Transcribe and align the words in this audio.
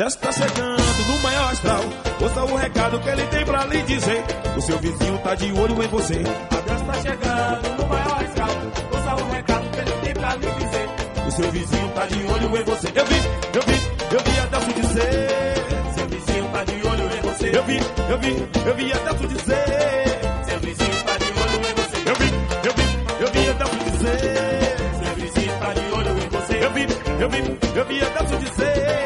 Desce 0.00 0.16
tá 0.16 0.32
chegando 0.32 1.06
no 1.08 1.18
maior 1.18 1.50
astral. 1.50 1.82
Ouça 2.22 2.44
o 2.44 2.56
recado 2.56 2.98
que 3.00 3.08
ele 3.10 3.26
tem 3.26 3.44
pra 3.44 3.66
lhe 3.66 3.82
dizer. 3.82 4.24
O 4.56 4.60
seu 4.62 4.78
vizinho 4.78 5.18
tá 5.18 5.34
de 5.34 5.52
olho 5.52 5.82
em 5.82 5.88
você. 5.88 6.14
Adeus 6.14 6.82
tá 6.86 6.94
chegando 7.02 7.76
no 7.76 7.86
maior 7.86 8.24
astral. 8.24 8.48
Ouça 8.94 9.22
o 9.22 9.30
recado 9.30 9.70
que 9.70 9.78
ele 9.78 9.92
tem 10.02 10.14
pra 10.14 10.34
lhe 10.36 10.50
dizer. 10.52 10.88
O 11.28 11.30
seu 11.30 11.52
vizinho 11.52 11.88
tá 11.90 12.06
de 12.06 12.14
olho 12.14 12.56
em 12.56 12.64
você. 12.64 12.86
Eu 12.94 13.04
vi, 13.04 13.16
eu 13.52 13.62
vi, 13.62 14.14
eu 14.14 14.20
vi 14.24 14.40
Adelso 14.40 14.72
dizer. 14.72 15.94
Seu 15.94 16.08
vizinho 16.08 16.48
tá 16.48 16.64
de 16.64 16.86
olho 16.88 17.04
em 17.04 17.20
você. 17.20 17.58
Eu 17.58 17.64
vi, 17.64 17.76
eu 18.08 18.18
vi, 18.18 18.48
eu 18.68 18.74
vi 18.74 18.92
Adelso 18.94 19.28
dizer. 19.28 20.46
Seu 20.48 20.60
vizinho 20.60 21.04
tá 21.04 21.18
de 21.18 21.30
olho 21.42 21.60
em 21.60 21.74
você. 21.74 22.08
Eu 22.08 22.14
vi, 22.16 22.32
eu 22.64 22.72
vi, 22.74 22.86
eu 23.20 23.32
vi 23.32 23.50
Adelso 23.50 23.76
dizer. 23.84 24.76
Seu 25.04 25.14
vizinho 25.14 25.58
tá 25.60 25.74
de 25.74 25.92
olho 25.92 26.24
em 26.24 26.28
você. 26.30 26.64
Eu 26.64 26.70
vi, 26.72 26.86
eu 27.20 27.28
vi, 27.28 27.78
eu 27.78 27.84
vi 27.84 28.02
Adelso 28.02 28.36
dizer. 28.38 28.99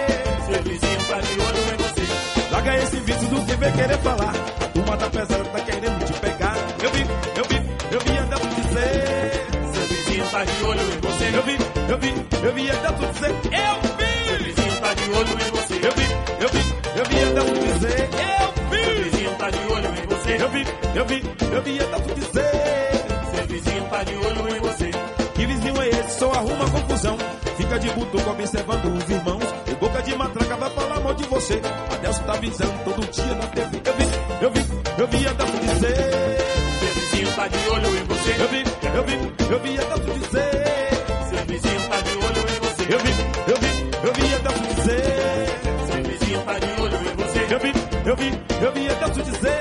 Vem 3.64 3.73
querer 3.73 3.98
falar. 3.98 4.32
A 4.60 4.68
turma 4.68 4.96
tá 4.96 5.10
pesada, 5.10 5.45
tá 5.45 5.60
querendo 5.60 6.05
te 6.05 6.12
pegar. 6.20 6.56
Eu 6.82 6.91
vi, 6.91 7.00
eu 7.36 7.45
vi, 7.45 7.56
eu 7.95 8.00
vi 8.00 8.18
Adelso 8.18 8.48
dizer. 8.48 9.46
Seu 9.72 9.86
vizinho 9.86 10.27
tá 10.30 10.45
de 10.45 10.64
olho 10.64 10.80
em 10.80 11.00
você. 11.00 11.24
Eu 11.34 11.42
vi, 11.42 11.59
eu 11.88 11.98
vi, 11.98 12.46
eu 12.46 12.55
vi 12.55 12.70
Adelso 12.70 13.12
dizer. 13.12 13.30
Eu 13.30 13.74
Seu 13.84 14.38
vi! 14.38 14.45
vizinho 14.45 14.80
tá 14.80 14.95
de 14.95 15.10
olho 15.10 15.30
em 15.30 15.50
você. 15.50 15.74
Eu 15.74 15.92
vi, 15.92 16.06
eu 16.41 16.48
vi, 16.48 16.62
eu 16.98 17.05
vi 17.05 17.24
Adelso 17.24 17.55
dizer. 17.55 18.08
Eu 18.12 18.84
Seu 18.84 18.94
vi! 18.94 19.02
vizinho 19.02 19.34
tá 19.36 19.50
de 19.50 19.72
olho 19.72 19.89
em 19.89 20.06
você. 20.06 20.42
Eu 20.42 20.48
vi, 20.50 20.67
eu 20.94 21.06
vi, 21.06 21.22
eu 21.55 21.62
vi 21.62 21.80
Adelso 21.80 22.14
dizer. 22.14 22.50
Seu 23.34 23.46
vizinho 23.46 23.84
tá 23.84 24.05
de 24.05 24.14
olho 24.14 24.56
em 24.56 24.61
você. 24.61 24.91
Que 25.34 25.46
vizinho 25.46 25.83
é 25.83 25.89
esse? 25.89 26.19
Só 26.19 26.30
arruma 26.33 26.70
confusão. 26.70 27.17
Fica 27.56 27.78
de 27.78 27.91
butuco 27.91 28.30
observando 28.30 28.84
os 28.84 29.11
irmãos. 29.11 29.44
O 29.72 29.77
boca 29.77 30.02
de 30.02 30.17
matraca 30.17 30.56
vai 30.56 30.70
falar 30.70 31.00
mal 31.00 31.14
de 31.14 31.24
você. 31.24 31.61
Adelso 31.92 32.22
tá 32.24 32.33
avisando 32.34 32.72
todo 32.72 32.73
dia 33.25 33.34
na 33.34 33.47
TV. 33.47 33.83
Eu 33.84 33.94
vi, 33.94 34.06
eu 34.44 34.50
vi, 34.50 34.61
eu 34.98 35.06
vi 35.08 35.27
Adelso 35.28 35.58
dizer. 35.58 35.97
Seu 36.80 36.94
vizinho 36.94 37.33
tá 37.34 37.48
de 37.48 37.69
olho 37.70 37.97
em 37.97 38.05
você. 38.05 38.30
Eu 38.39 38.48
vi, 38.48 38.64
eu 38.97 39.05
vi, 39.05 39.14
eu 39.53 39.61
vi 39.61 39.78
Adelso 39.78 40.11
dizer. 40.19 40.53
Seu 41.30 41.45
vizinho 41.47 41.89
tá 41.89 42.00
de 42.00 42.11
olho 42.11 42.41
em 42.41 42.58
você. 42.64 42.83
Eu 42.95 42.98
vi, 43.00 43.12
eu 43.48 43.56
vi, 43.62 43.70
eu 44.06 44.12
vi 44.12 44.34
Adelso 44.34 44.62
dizer. 44.75 45.05
Seu 45.86 46.02
vizinho 46.05 46.42
tá 46.42 46.58
de 46.58 46.83
olho 46.83 46.97
em 46.97 47.17
você. 47.17 47.55
Eu 47.55 47.58
vi, 47.61 47.72
eu 48.06 48.17
vi, 48.17 48.28
eu 48.64 48.72
vi 48.72 48.89
Adelso 48.91 49.22
dizer. 49.22 49.61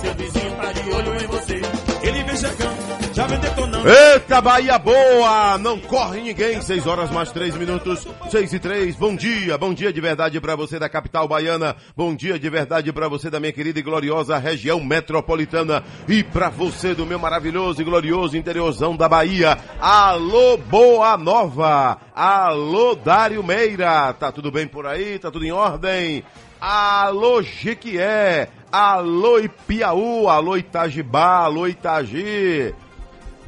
Seu 0.00 0.14
vizinho 0.14 0.56
tá 0.56 0.72
de 0.72 0.90
olho 0.90 1.14
em 1.22 1.26
você. 1.26 1.60
Ele 2.02 2.22
vem 2.24 2.36
chegando, 2.36 3.14
já 3.14 3.26
vem 3.26 3.38
detonando. 3.38 3.88
Eita, 4.34 4.42
Bahia 4.42 4.78
boa! 4.80 5.56
Não 5.58 5.78
corre 5.78 6.20
ninguém. 6.20 6.60
6 6.60 6.88
horas 6.88 7.08
mais 7.08 7.30
3 7.30 7.56
minutos. 7.56 8.04
6 8.28 8.52
e 8.52 8.58
3. 8.58 8.96
Bom 8.96 9.14
dia. 9.14 9.56
Bom 9.56 9.72
dia 9.72 9.92
de 9.92 10.00
verdade 10.00 10.40
pra 10.40 10.56
você 10.56 10.76
da 10.76 10.88
capital 10.88 11.28
baiana. 11.28 11.76
Bom 11.96 12.16
dia 12.16 12.36
de 12.36 12.50
verdade 12.50 12.92
pra 12.92 13.06
você 13.06 13.30
da 13.30 13.38
minha 13.38 13.52
querida 13.52 13.78
e 13.78 13.82
gloriosa 13.82 14.36
região 14.36 14.82
metropolitana. 14.82 15.84
E 16.08 16.24
pra 16.24 16.48
você 16.48 16.96
do 16.96 17.06
meu 17.06 17.16
maravilhoso 17.16 17.80
e 17.80 17.84
glorioso 17.84 18.36
interiorzão 18.36 18.96
da 18.96 19.08
Bahia. 19.08 19.56
Alô, 19.80 20.56
Boa 20.56 21.16
Nova. 21.16 21.98
Alô, 22.12 22.96
Dário 22.96 23.44
Meira. 23.44 24.12
Tá 24.14 24.32
tudo 24.32 24.50
bem 24.50 24.66
por 24.66 24.84
aí? 24.84 25.16
Tá 25.16 25.30
tudo 25.30 25.44
em 25.44 25.52
ordem? 25.52 26.24
Alô, 26.60 27.40
Jequié. 27.40 28.48
Alô, 28.72 29.38
Ipiaú. 29.38 30.28
Alô, 30.28 30.56
Itajibá. 30.56 31.44
Alô, 31.44 31.68
Itagi. 31.68 32.74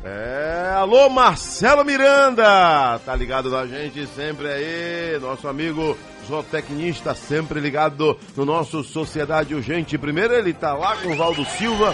É, 0.08 0.72
alô 0.76 1.10
Marcelo 1.10 1.84
Miranda, 1.84 2.96
tá 3.04 3.16
ligado 3.16 3.50
na 3.50 3.66
gente 3.66 4.06
sempre 4.06 4.46
aí, 4.46 5.18
nosso 5.20 5.48
amigo 5.48 5.98
zootecnista 6.24 7.12
sempre 7.12 7.58
ligado 7.58 8.16
no 8.36 8.44
nosso 8.44 8.84
Sociedade 8.84 9.52
Urgente. 9.52 9.98
Primeiro 9.98 10.32
ele 10.32 10.52
tá 10.52 10.74
lá 10.74 10.96
com 10.98 11.08
o 11.08 11.16
Valdo 11.16 11.44
Silva, 11.44 11.92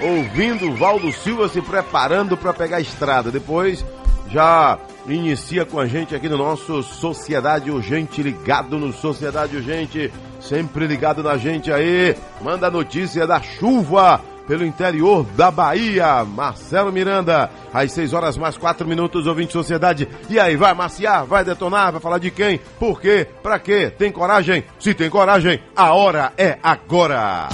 ouvindo 0.00 0.70
o 0.70 0.74
Valdo 0.74 1.12
Silva 1.12 1.46
se 1.50 1.60
preparando 1.60 2.34
para 2.34 2.54
pegar 2.54 2.78
a 2.78 2.80
estrada. 2.80 3.30
Depois 3.30 3.84
já 4.30 4.78
inicia 5.06 5.66
com 5.66 5.78
a 5.78 5.86
gente 5.86 6.14
aqui 6.14 6.30
no 6.30 6.38
nosso 6.38 6.82
Sociedade 6.82 7.70
Urgente, 7.70 8.22
ligado 8.22 8.78
no 8.78 8.90
Sociedade 8.90 9.54
Urgente, 9.54 10.10
sempre 10.40 10.86
ligado 10.86 11.22
na 11.22 11.36
gente 11.36 11.70
aí. 11.70 12.16
Manda 12.40 12.68
a 12.68 12.70
notícia 12.70 13.26
da 13.26 13.42
chuva 13.42 14.22
pelo 14.46 14.64
interior 14.64 15.24
da 15.36 15.50
Bahia. 15.50 16.24
Marcelo 16.24 16.92
Miranda, 16.92 17.50
às 17.72 17.92
6 17.92 18.12
horas 18.12 18.36
mais 18.36 18.56
4 18.56 18.86
minutos, 18.86 19.26
ouvinte 19.26 19.52
Sociedade. 19.52 20.08
E 20.28 20.38
aí, 20.38 20.56
vai 20.56 20.74
maciar, 20.74 21.24
vai 21.26 21.44
detonar, 21.44 21.92
vai 21.92 22.00
falar 22.00 22.18
de 22.18 22.30
quem, 22.30 22.58
por 22.78 23.00
quê, 23.00 23.26
pra 23.42 23.58
quê? 23.58 23.90
Tem 23.90 24.10
coragem? 24.12 24.64
Se 24.78 24.94
tem 24.94 25.10
coragem, 25.10 25.60
a 25.76 25.94
hora 25.94 26.32
é 26.36 26.58
agora. 26.62 27.48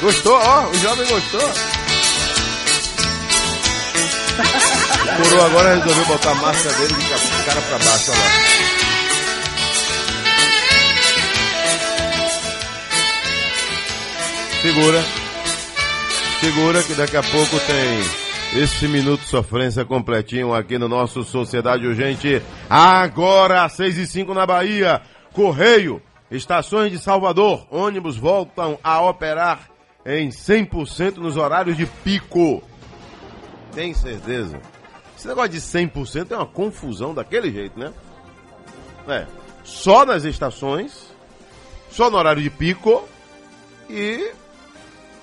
Gostou, 0.00 0.34
ó, 0.34 0.68
o 0.68 0.74
jovem 0.74 1.08
gostou. 1.08 1.50
O 5.20 5.44
agora 5.44 5.74
resolveu 5.76 6.04
botar 6.06 6.30
a 6.30 6.34
máscara 6.36 6.74
dele 6.78 6.94
de 6.94 7.08
ca- 7.08 7.44
cara 7.46 7.60
pra 7.62 7.78
baixo, 7.78 8.10
olha 8.10 8.18
lá. 8.20 9.42
Segura. 14.62 15.02
Segura 16.40 16.82
que 16.82 16.94
daqui 16.94 17.16
a 17.16 17.22
pouco 17.22 17.58
tem 17.66 18.60
esse 18.62 18.86
minuto 18.88 19.20
de 19.22 19.28
sofrência 19.28 19.84
completinho 19.84 20.52
aqui 20.54 20.78
no 20.78 20.88
nosso 20.88 21.22
Sociedade 21.24 21.86
Urgente. 21.86 22.42
Agora, 22.68 23.68
6 23.68 23.98
e 23.98 24.06
5 24.06 24.34
na 24.34 24.46
Bahia. 24.46 25.00
Correio, 25.32 26.02
estações 26.30 26.92
de 26.92 26.98
Salvador, 26.98 27.66
ônibus 27.70 28.16
voltam 28.16 28.78
a 28.84 29.00
operar 29.00 29.68
em 30.04 30.28
100% 30.30 31.16
nos 31.16 31.36
horários 31.36 31.76
de 31.76 31.86
pico. 31.86 32.62
Tem 33.74 33.94
certeza? 33.94 34.60
Esse 35.22 35.28
negócio 35.28 35.50
de 35.52 35.60
100% 35.60 36.32
é 36.32 36.36
uma 36.36 36.46
confusão 36.46 37.14
daquele 37.14 37.48
jeito, 37.52 37.78
né? 37.78 37.92
É, 39.06 39.24
só 39.62 40.04
nas 40.04 40.24
estações, 40.24 41.14
só 41.92 42.10
no 42.10 42.16
horário 42.16 42.42
de 42.42 42.50
pico 42.50 43.06
e 43.88 44.32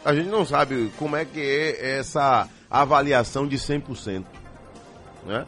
a 0.05 0.15
gente 0.15 0.29
não 0.29 0.45
sabe 0.45 0.89
como 0.97 1.17
é 1.17 1.25
que 1.25 1.41
é 1.41 1.97
essa 1.97 2.47
avaliação 2.72 3.46
de 3.46 3.57
100%. 3.57 4.23
Né? 5.25 5.46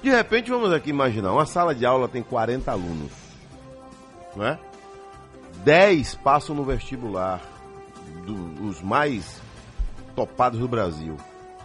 De 0.00 0.10
repente, 0.10 0.48
vamos 0.48 0.72
aqui 0.72 0.90
imaginar, 0.90 1.32
uma 1.32 1.44
sala 1.44 1.74
de 1.74 1.84
aula 1.84 2.06
tem 2.06 2.22
40 2.22 2.70
alunos. 2.70 3.10
Né? 4.36 4.60
10 5.64 6.14
passam 6.22 6.54
no 6.54 6.62
vestibular, 6.62 7.40
do- 8.24 8.68
os 8.68 8.80
mais 8.80 9.40
topados 10.14 10.60
do 10.60 10.68
Brasil. 10.68 11.16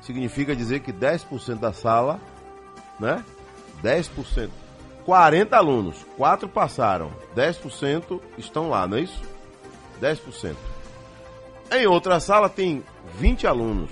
Significa 0.06 0.56
dizer 0.56 0.82
que 0.82 0.94
10% 0.94 1.56
da 1.56 1.74
sala, 1.74 2.20
né? 3.00 3.24
10%. 3.84 4.50
40 5.04 5.56
alunos, 5.56 5.98
4 6.18 6.48
passaram, 6.48 7.12
10% 7.36 8.20
estão 8.38 8.70
lá, 8.70 8.88
não 8.88 8.98
é 8.98 9.02
isso? 9.02 9.22
10%. 10.02 10.56
Em 11.72 11.88
outra 11.88 12.20
sala 12.20 12.50
tem 12.50 12.84
20 13.16 13.48
alunos. 13.48 13.92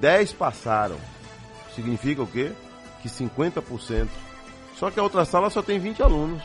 10 0.00 0.32
passaram. 0.32 0.96
Significa 1.74 2.22
o 2.22 2.26
quê? 2.26 2.52
Que 3.02 3.08
50%. 3.08 4.08
Só 4.76 4.90
que 4.90 5.00
a 5.00 5.02
outra 5.02 5.24
sala 5.24 5.50
só 5.50 5.60
tem 5.60 5.78
20 5.78 6.02
alunos. 6.02 6.42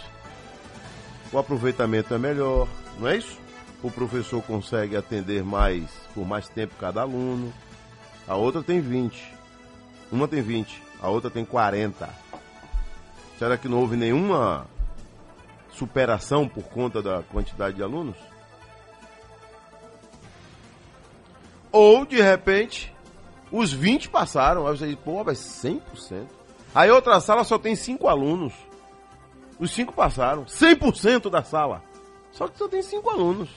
O 1.32 1.38
aproveitamento 1.38 2.14
é 2.14 2.18
melhor, 2.18 2.68
não 3.00 3.08
é 3.08 3.18
isso? 3.18 3.38
O 3.84 3.92
professor 3.92 4.42
consegue 4.42 4.96
atender 4.96 5.44
mais 5.44 5.84
por 6.16 6.26
mais 6.26 6.48
tempo 6.48 6.74
cada 6.80 7.02
aluno. 7.02 7.54
A 8.26 8.36
outra 8.36 8.64
tem 8.64 8.80
20. 8.80 9.34
Uma 10.12 10.28
tem 10.28 10.42
20, 10.42 10.82
a 11.02 11.10
outra 11.10 11.30
tem 11.30 11.44
40. 11.44 12.08
Será 13.38 13.58
que 13.58 13.68
não 13.68 13.80
houve 13.80 13.98
nenhuma 13.98 14.66
superação 15.74 16.48
por 16.48 16.64
conta 16.66 17.02
da 17.02 17.24
quantidade 17.24 17.76
de 17.76 17.84
alunos? 17.84 18.16
Ou, 21.72 22.06
de 22.06 22.22
repente, 22.22 22.94
Os 23.54 23.72
20 23.72 24.10
passaram. 24.10 24.66
Aí 24.66 24.76
você 24.76 24.88
diz, 24.88 24.96
pô, 24.96 25.24
vai 25.24 25.36
100%. 25.36 26.26
Aí 26.74 26.90
outra 26.90 27.22
sala 27.22 27.44
só 27.44 27.60
tem 27.60 27.76
5 27.76 28.08
alunos. 28.08 28.52
Os 29.60 29.70
5 29.70 29.94
passaram. 29.94 30.46
100% 30.46 31.30
da 31.30 31.44
sala. 31.44 31.84
Só 32.32 32.48
que 32.48 32.58
só 32.58 32.68
tem 32.68 32.82
5 32.82 33.08
alunos. 33.12 33.50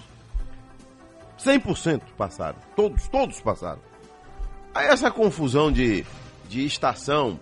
100% 1.38 2.02
passaram. 2.16 2.58
Todos, 2.74 3.08
todos 3.08 3.40
passaram. 3.40 3.80
Aí 4.74 4.86
essa 4.88 5.10
confusão 5.10 5.70
de, 5.70 6.04
de 6.48 6.64
estação. 6.64 7.40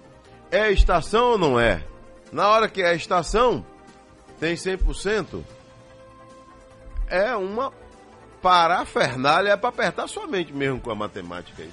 É 0.50 0.70
estação 0.70 1.32
ou 1.32 1.38
não 1.38 1.58
é? 1.58 1.84
Na 2.32 2.48
hora 2.48 2.68
que 2.68 2.82
é 2.82 2.94
estação, 2.94 3.64
tem 4.38 4.54
100%. 4.54 5.42
É 7.08 7.34
uma 7.34 7.72
parafernália, 8.40 9.52
é 9.52 9.56
para 9.56 9.70
apertar 9.70 10.06
sua 10.06 10.26
mente 10.26 10.52
mesmo 10.52 10.80
com 10.80 10.90
a 10.90 10.94
matemática 10.94 11.62
aí. 11.62 11.70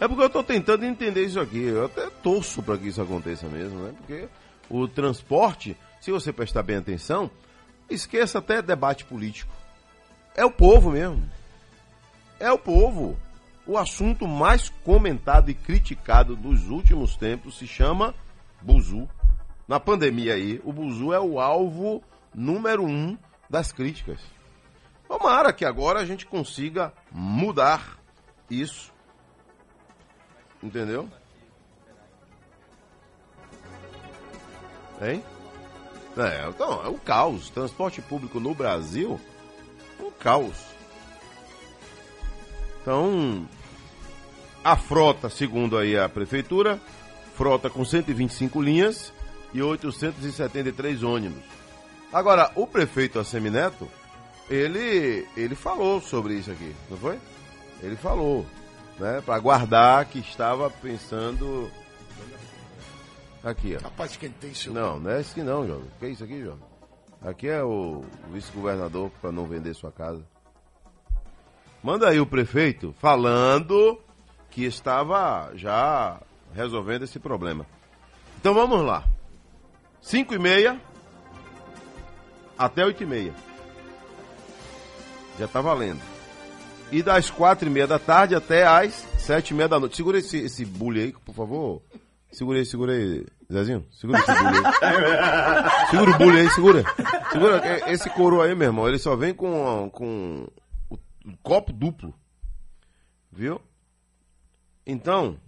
É 0.00 0.06
porque 0.06 0.22
eu 0.22 0.28
estou 0.28 0.44
tentando 0.44 0.84
entender 0.84 1.24
isso 1.24 1.40
aqui. 1.40 1.62
Eu 1.62 1.86
até 1.86 2.08
torço 2.22 2.62
para 2.62 2.78
que 2.78 2.88
isso 2.88 3.02
aconteça 3.02 3.46
mesmo, 3.48 3.82
né? 3.82 3.92
Porque 3.98 4.28
o 4.70 4.86
transporte, 4.86 5.76
se 6.00 6.10
você 6.10 6.32
prestar 6.32 6.62
bem 6.62 6.76
atenção, 6.76 7.30
esqueça 7.90 8.38
até 8.38 8.62
debate 8.62 9.04
político. 9.04 9.52
É 10.38 10.44
o 10.44 10.52
povo 10.52 10.92
mesmo. 10.92 11.28
É 12.38 12.52
o 12.52 12.56
povo. 12.56 13.18
O 13.66 13.76
assunto 13.76 14.28
mais 14.28 14.68
comentado 14.84 15.50
e 15.50 15.54
criticado 15.54 16.36
dos 16.36 16.68
últimos 16.68 17.16
tempos 17.16 17.58
se 17.58 17.66
chama 17.66 18.14
Buzu. 18.62 19.08
Na 19.66 19.80
pandemia 19.80 20.34
aí, 20.34 20.60
o 20.64 20.72
Buzu 20.72 21.12
é 21.12 21.18
o 21.18 21.40
alvo 21.40 22.04
número 22.32 22.84
um 22.84 23.18
das 23.50 23.72
críticas. 23.72 24.20
Tomara 25.08 25.52
que 25.52 25.64
agora 25.64 25.98
a 25.98 26.06
gente 26.06 26.24
consiga 26.24 26.92
mudar 27.10 27.98
isso. 28.48 28.92
Entendeu? 30.62 31.08
Hein? 35.02 35.20
É, 36.16 36.48
então, 36.48 36.80
é 36.84 36.88
um 36.88 36.98
caos. 36.98 37.50
Transporte 37.50 38.00
público 38.00 38.38
no 38.38 38.54
Brasil, 38.54 39.20
caos. 40.20 40.56
Então, 42.80 43.46
a 44.64 44.76
frota, 44.76 45.28
segundo 45.28 45.76
aí 45.76 45.98
a 45.98 46.08
prefeitura, 46.08 46.80
frota 47.34 47.68
com 47.70 47.84
125 47.84 48.60
linhas 48.60 49.12
e 49.52 49.62
873 49.62 51.02
ônibus. 51.02 51.42
Agora, 52.12 52.50
o 52.54 52.66
prefeito 52.66 53.18
Assemineto, 53.18 53.88
ele, 54.48 55.26
ele 55.36 55.54
falou 55.54 56.00
sobre 56.00 56.34
isso 56.34 56.50
aqui, 56.50 56.74
não 56.90 56.96
foi? 56.96 57.18
Ele 57.82 57.96
falou, 57.96 58.46
né, 58.98 59.22
para 59.24 59.38
guardar 59.38 60.04
que 60.06 60.18
estava 60.18 60.70
pensando 60.70 61.70
aqui, 63.44 63.76
ó. 63.76 63.84
Rapaz, 63.84 64.16
quem 64.16 64.30
tem 64.30 64.54
seu. 64.54 64.72
Não, 64.72 64.98
não 64.98 65.10
é 65.10 65.20
esse 65.20 65.32
aqui 65.32 65.42
não, 65.42 65.66
jovem. 65.66 65.90
Que 65.98 66.06
é 66.06 66.08
isso 66.10 66.24
aqui, 66.24 66.42
jovem? 66.42 66.67
Aqui 67.20 67.48
é 67.48 67.62
o 67.62 68.04
vice-governador 68.32 69.10
para 69.20 69.32
não 69.32 69.46
vender 69.46 69.74
sua 69.74 69.90
casa. 69.90 70.24
Manda 71.82 72.08
aí 72.08 72.20
o 72.20 72.26
prefeito 72.26 72.94
falando 72.98 73.98
que 74.50 74.64
estava 74.64 75.50
já 75.54 76.20
resolvendo 76.54 77.02
esse 77.02 77.18
problema. 77.18 77.66
Então 78.40 78.54
vamos 78.54 78.84
lá. 78.84 79.04
5 80.00 80.34
e 80.34 80.38
meia 80.38 80.80
até 82.56 82.84
8 82.84 83.02
e 83.02 83.06
meia. 83.06 83.34
Já 85.38 85.46
tá 85.46 85.60
valendo. 85.60 86.00
E 86.90 87.02
das 87.02 87.30
quatro 87.30 87.68
e 87.68 87.70
meia 87.70 87.86
da 87.86 87.98
tarde 87.98 88.34
até 88.34 88.66
às 88.66 89.06
sete 89.18 89.50
e 89.50 89.54
meia 89.54 89.68
da 89.68 89.78
noite. 89.78 89.96
Segura 89.96 90.18
esse, 90.18 90.38
esse 90.38 90.64
bully 90.64 91.00
aí, 91.00 91.12
por 91.12 91.34
favor. 91.34 91.82
Segura 92.32 92.58
aí, 92.58 92.64
segura 92.64 92.92
aí, 92.92 93.26
Zezinho. 93.50 93.86
Segura 93.90 94.18
esse 94.18 94.32
bully 94.32 94.58
aí. 94.58 95.90
Segura 95.90 96.10
o 96.10 96.18
bully 96.18 96.40
aí, 96.40 96.50
segura. 96.50 96.84
Segura 97.32 97.90
esse 97.90 98.10
coroa 98.10 98.44
aí, 98.44 98.54
meu 98.54 98.68
irmão. 98.68 98.86
Ele 98.86 98.98
só 98.98 99.16
vem 99.16 99.32
com, 99.32 99.88
com 99.90 100.46
o, 100.90 100.98
copo 101.42 101.72
duplo. 101.72 102.14
Viu? 103.32 103.60
Então. 104.86 105.38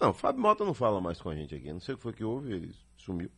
Não, 0.00 0.14
Fábio 0.14 0.40
Mota 0.40 0.64
não 0.64 0.72
fala 0.74 1.00
mais 1.00 1.20
com 1.20 1.28
a 1.28 1.34
gente 1.34 1.54
aqui. 1.54 1.70
Não 1.72 1.80
sei 1.80 1.94
o 1.94 1.98
que 1.98 2.02
foi 2.02 2.12
que 2.14 2.24
houve, 2.24 2.52
ele 2.54 2.74
sumiu. 2.96 3.30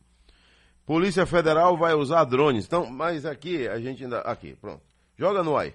Polícia 0.85 1.25
Federal 1.25 1.75
vai 1.77 1.93
usar 1.93 2.23
drones. 2.23 2.65
Então, 2.65 2.85
mas 2.85 3.25
aqui 3.25 3.67
a 3.67 3.79
gente 3.79 4.03
ainda. 4.03 4.21
Aqui, 4.21 4.55
pronto. 4.55 4.81
Joga 5.17 5.43
no 5.43 5.57
ar. 5.57 5.71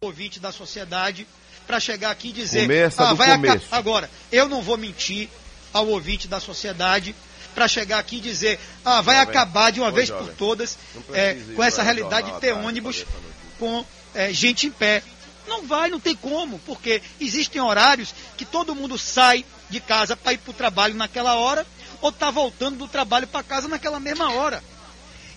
ouvinte 0.00 0.40
da 0.40 0.50
sociedade 0.50 1.26
para 1.66 1.78
chegar 1.78 2.10
aqui 2.10 2.30
e 2.30 2.32
dizer 2.32 2.62
Começa 2.62 3.04
ah, 3.04 3.10
do 3.10 3.16
vai 3.16 3.32
começo. 3.32 3.72
agora 3.72 4.10
eu 4.32 4.48
não 4.48 4.60
vou 4.60 4.76
mentir 4.76 5.28
ao 5.72 5.86
ouvinte 5.88 6.28
da 6.28 6.40
sociedade 6.40 7.14
para 7.54 7.68
chegar 7.68 7.98
aqui 7.98 8.16
e 8.16 8.20
dizer 8.20 8.58
ah 8.84 9.00
vai 9.00 9.16
Jovem. 9.16 9.30
acabar 9.30 9.70
de 9.70 9.80
uma 9.80 9.90
vez 9.90 10.08
jovem. 10.08 10.26
por 10.26 10.34
todas 10.34 10.78
é, 11.12 11.36
com 11.54 11.62
essa 11.62 11.82
realidade 11.82 12.28
jornal 12.28 12.40
de 12.40 12.46
ter 12.46 12.52
ônibus 12.52 12.96
essa 12.96 13.06
notícia. 13.06 13.32
com 13.58 13.84
é, 14.14 14.32
gente 14.32 14.66
em 14.66 14.70
pé 14.70 15.02
não 15.46 15.66
vai 15.66 15.90
não 15.90 16.00
tem 16.00 16.14
como 16.16 16.58
porque 16.60 17.02
existem 17.20 17.60
horários 17.60 18.14
que 18.36 18.44
todo 18.44 18.74
mundo 18.74 18.98
sai 18.98 19.44
de 19.68 19.80
casa 19.80 20.16
para 20.16 20.32
ir 20.32 20.38
para 20.38 20.50
o 20.50 20.54
trabalho 20.54 20.94
naquela 20.94 21.34
hora 21.34 21.66
ou 22.00 22.10
está 22.10 22.30
voltando 22.30 22.78
do 22.78 22.88
trabalho 22.88 23.26
para 23.26 23.42
casa 23.42 23.68
naquela 23.68 24.00
mesma 24.00 24.32
hora 24.32 24.62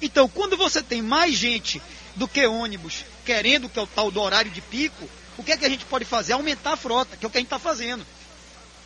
então, 0.01 0.27
quando 0.27 0.57
você 0.57 0.81
tem 0.81 1.01
mais 1.01 1.35
gente 1.35 1.81
do 2.15 2.27
que 2.27 2.45
ônibus 2.45 3.05
querendo 3.25 3.67
que 3.67 3.79
é 3.79 3.81
o 3.81 3.87
tal 3.87 4.11
do 4.11 4.21
horário 4.21 4.51
de 4.51 4.61
pico, 4.61 5.09
o 5.37 5.43
que 5.43 5.51
é 5.51 5.57
que 5.57 5.65
a 5.65 5.69
gente 5.69 5.85
pode 5.85 6.05
fazer? 6.05 6.33
Aumentar 6.33 6.73
a 6.73 6.77
frota, 6.77 7.17
que 7.17 7.25
é 7.25 7.27
o 7.27 7.31
que 7.31 7.37
a 7.37 7.41
gente 7.41 7.47
está 7.47 7.59
fazendo. 7.59 8.05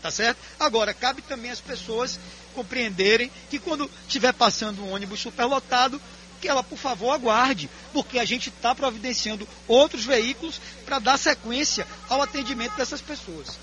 Tá 0.02 0.10
certo? 0.10 0.38
Agora, 0.60 0.94
cabe 0.94 1.22
também 1.22 1.52
às 1.52 1.60
pessoas 1.60 2.20
compreenderem 2.56 3.30
que 3.50 3.60
quando 3.60 3.90
estiver 4.08 4.34
passando 4.34 4.82
um 4.84 4.94
ônibus 4.94 5.20
superlotado, 5.20 6.00
que 6.40 6.48
ela, 6.48 6.64
por 6.64 6.78
favor, 6.78 7.12
aguarde, 7.12 7.70
porque 7.92 8.18
a 8.18 8.24
gente 8.24 8.50
está 8.50 8.74
providenciando 8.74 9.48
outros 9.68 10.06
veículos 10.06 10.60
para 10.86 11.00
dar 11.00 11.18
sequência 11.18 11.86
ao 12.08 12.22
atendimento 12.22 12.78
dessas 12.78 13.02
pessoas. 13.02 13.60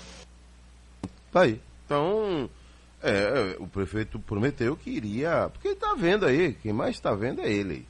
Tá 1.31 1.41
aí. 1.41 1.59
Então, 1.85 2.47
é, 3.01 3.55
o 3.59 3.67
prefeito 3.67 4.19
prometeu 4.19 4.75
que 4.77 4.91
iria. 4.91 5.49
Porque 5.51 5.69
ele 5.69 5.75
tá 5.75 5.95
vendo 5.97 6.25
aí. 6.25 6.53
Quem 6.53 6.71
mais 6.71 6.95
está 6.95 7.15
vendo 7.15 7.41
é 7.41 7.51
ele. 7.51 7.87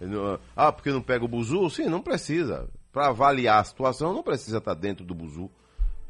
Ele 0.00 0.14
não- 0.14 0.38
ah, 0.54 0.70
porque 0.70 0.90
não 0.90 1.00
pega 1.00 1.24
o 1.24 1.28
buzu? 1.28 1.70
Sim, 1.70 1.86
não 1.86 2.02
precisa. 2.02 2.68
Para 2.92 3.08
avaliar 3.08 3.60
a 3.60 3.64
situação, 3.64 4.12
não 4.12 4.22
precisa 4.22 4.58
estar 4.58 4.74
dentro 4.74 5.04
do 5.04 5.14
buzu. 5.14 5.50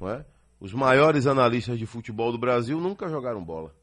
Não 0.01 0.11
é? 0.11 0.25
Os 0.59 0.73
maiores 0.73 1.27
analistas 1.27 1.79
de 1.79 1.87
futebol 1.87 2.33
do 2.33 2.39
Brasil 2.39 2.81
nunca 2.81 3.09
jogaram 3.09 3.45
bola. 3.45 3.75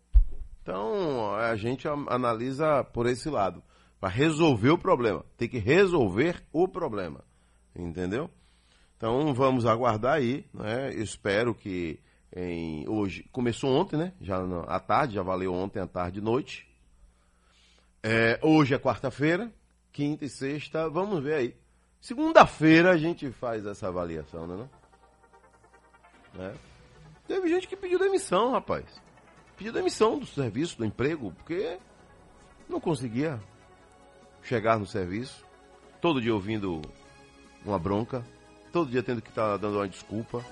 Então, 0.62 1.36
a 1.36 1.56
gente 1.56 1.88
analisa 1.88 2.84
por 2.84 3.06
esse 3.06 3.30
lado. 3.30 3.62
Para 4.00 4.10
resolver 4.10 4.70
o 4.70 4.78
problema. 4.78 5.26
Tem 5.38 5.48
que 5.48 5.60
resolver 5.60 6.44
o 6.52 6.68
problema. 6.68 7.24
Entendeu? 7.76 8.30
Então 9.04 9.34
vamos 9.34 9.66
aguardar 9.66 10.14
aí, 10.14 10.46
né? 10.54 10.94
Espero 10.94 11.54
que 11.54 12.00
em, 12.34 12.88
hoje 12.88 13.26
começou 13.34 13.70
ontem, 13.70 13.98
né? 13.98 14.14
Já 14.22 14.38
à 14.66 14.80
tarde, 14.80 15.16
já 15.16 15.22
valeu 15.22 15.54
ontem 15.54 15.82
à 15.82 15.86
tarde 15.86 16.20
e 16.20 16.22
noite. 16.22 16.66
É, 18.02 18.40
hoje 18.42 18.74
é 18.74 18.80
quarta-feira, 18.80 19.52
quinta 19.92 20.24
e 20.24 20.30
sexta, 20.30 20.90
vamos 20.90 21.22
ver 21.22 21.34
aí. 21.34 21.56
Segunda-feira 22.00 22.92
a 22.92 22.98
gente 22.98 23.30
faz 23.32 23.66
essa 23.66 23.90
avaliação, 23.90 24.48
né? 24.48 24.56
Não? 24.56 24.83
Né? 26.34 26.54
Teve 27.28 27.48
gente 27.48 27.68
que 27.68 27.76
pediu 27.76 28.00
demissão, 28.00 28.52
rapaz. 28.52 28.86
Pediu 29.58 29.72
demissão 29.72 30.20
do 30.20 30.26
serviço, 30.26 30.78
do 30.78 30.86
emprego, 30.86 31.32
porque 31.38 31.78
não 32.68 32.80
conseguia 32.80 33.40
chegar 34.42 34.78
no 34.78 34.86
serviço. 34.86 35.46
Todo 36.02 36.22
dia 36.22 36.34
ouvindo 36.34 36.82
uma 37.66 37.80
bronca, 37.80 38.26
todo 38.72 38.90
dia 38.90 39.04
tendo 39.04 39.22
que 39.22 39.30
estar 39.30 39.58
dando 39.58 39.78
uma 39.78 39.88
desculpa. 39.88 40.44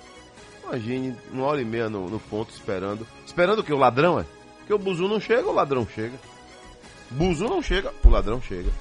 Imagine, 0.63 1.17
uma 1.31 1.45
hora 1.45 1.61
e 1.61 1.65
meia 1.65 1.89
no, 1.89 2.09
no 2.09 2.19
ponto 2.19 2.51
esperando. 2.51 3.05
Esperando 3.25 3.63
que 3.63 3.73
o 3.73 3.77
ladrão 3.77 4.19
é? 4.19 4.25
Porque 4.59 4.73
o 4.73 4.79
buzu 4.79 5.07
não 5.07 5.19
chega, 5.19 5.47
o 5.47 5.53
ladrão 5.53 5.85
chega. 5.85 6.17
Buzu 7.09 7.45
não 7.45 7.61
chega, 7.61 7.93
o 8.05 8.09
ladrão 8.09 8.41
chega. 8.41 8.71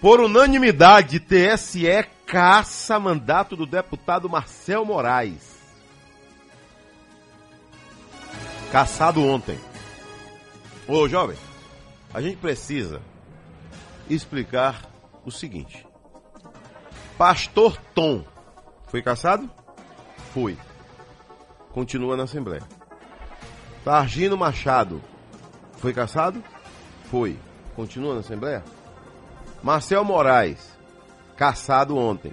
Por 0.00 0.20
unanimidade, 0.20 1.18
TSE 1.18 1.86
caça 2.24 2.98
mandato 3.00 3.56
do 3.56 3.66
deputado 3.66 4.30
Marcel 4.30 4.84
Moraes. 4.84 5.59
Caçado 8.70 9.20
ontem. 9.24 9.58
Ô, 10.86 11.08
jovem, 11.08 11.36
a 12.14 12.20
gente 12.20 12.36
precisa 12.36 13.02
explicar 14.08 14.88
o 15.24 15.30
seguinte. 15.32 15.84
Pastor 17.18 17.76
Tom 17.92 18.24
foi 18.86 19.02
caçado? 19.02 19.50
Foi. 20.32 20.56
Continua 21.72 22.16
na 22.16 22.22
Assembleia. 22.22 22.62
Targino 23.84 24.36
Machado 24.36 25.02
foi 25.78 25.92
caçado? 25.92 26.42
Foi. 27.10 27.36
Continua 27.74 28.14
na 28.14 28.20
Assembleia? 28.20 28.64
Marcel 29.64 30.04
Moraes, 30.04 30.78
caçado 31.36 31.96
ontem. 31.96 32.32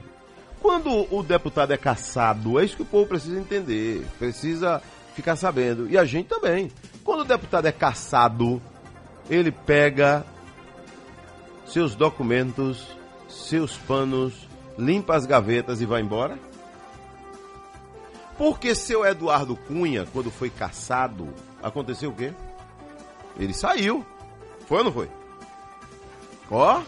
Quando 0.62 1.14
o 1.14 1.24
deputado 1.24 1.74
é 1.74 1.78
caçado, 1.78 2.60
é 2.60 2.66
isso 2.66 2.76
que 2.76 2.84
o 2.84 2.86
povo 2.86 3.08
precisa 3.08 3.40
entender, 3.40 4.06
precisa 4.20 4.82
ficar 5.18 5.36
sabendo. 5.36 5.90
E 5.90 5.98
a 5.98 6.06
gente 6.06 6.28
também. 6.28 6.72
Quando 7.04 7.22
o 7.22 7.26
deputado 7.26 7.66
é 7.66 7.72
caçado, 7.72 8.62
ele 9.28 9.52
pega 9.52 10.24
seus 11.66 11.96
documentos, 11.96 12.88
seus 13.28 13.76
panos, 13.76 14.48
limpa 14.78 15.16
as 15.16 15.26
gavetas 15.26 15.82
e 15.82 15.88
vai 15.88 16.02
embora? 16.02 16.38
Porque 18.38 18.76
seu 18.76 19.04
Eduardo 19.04 19.56
Cunha, 19.56 20.06
quando 20.14 20.30
foi 20.30 20.52
caçado, 20.52 21.34
aconteceu 21.64 22.12
o 22.12 22.16
quê? 22.16 22.32
Ele 23.40 23.56
saiu. 23.56 24.06
Foi 24.68 24.78
ou 24.78 24.84
não 24.84 24.92
foi? 24.92 25.10
Ó. 26.52 26.84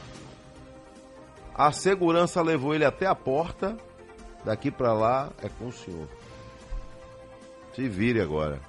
A 1.55 1.71
segurança 1.71 2.43
levou 2.43 2.75
ele 2.75 2.86
até 2.86 3.07
a 3.07 3.15
porta. 3.15 3.75
Daqui 4.45 4.69
para 4.69 4.93
lá 4.93 5.31
é 5.41 5.50
com 5.50 5.69
o 5.69 5.74
senhor. 5.74 6.07
Se 7.73 7.88
vire 7.88 8.21
agora. 8.21 8.59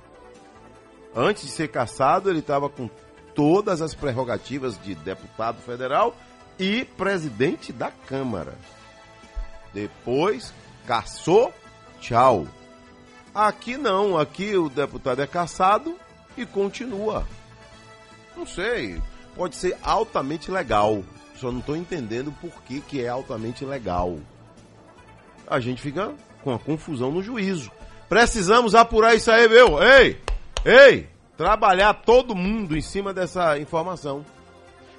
Antes 1.15 1.45
de 1.45 1.51
ser 1.51 1.69
caçado, 1.69 2.31
ele 2.31 2.39
estava 2.39 2.69
com 2.69 2.89
todas 3.35 3.83
as 3.83 3.95
prerrogativas 3.95 4.81
de 4.83 4.95
deputado 4.95 5.61
federal 5.63 6.15
e 6.59 6.85
presidente 6.85 7.73
da 7.73 7.91
Câmara. 7.91 8.55
Depois, 9.73 10.53
caçou, 10.87 11.53
tchau. 12.01 12.47
Aqui 13.35 13.77
não, 13.77 14.19
aqui 14.19 14.57
o 14.57 14.69
deputado 14.69 15.23
é 15.23 15.27
caçado 15.27 15.97
e 16.37 16.45
continua. 16.45 17.27
Não 18.37 18.47
sei, 18.47 19.01
pode 19.35 19.57
ser 19.57 19.77
altamente 19.83 20.51
legal. 20.51 21.03
Só 21.37 21.51
não 21.51 21.61
estou 21.61 21.77
entendendo 21.77 22.33
por 22.41 22.63
que, 22.63 22.81
que 22.81 23.03
é 23.03 23.09
altamente 23.09 23.65
legal. 23.65 24.19
A 25.47 25.59
gente 25.59 25.81
fica 25.81 26.13
com 26.43 26.53
a 26.53 26.59
confusão 26.59 27.11
no 27.11 27.23
juízo. 27.23 27.71
Precisamos 28.11 28.75
apurar 28.75 29.15
isso 29.15 29.31
aí, 29.31 29.49
meu. 29.49 29.81
Ei, 29.81 30.19
ei, 30.65 31.09
trabalhar 31.37 31.95
todo 31.95 32.35
mundo 32.35 32.77
em 32.77 32.81
cima 32.81 33.15
dessa 33.15 33.57
informação. 33.57 34.27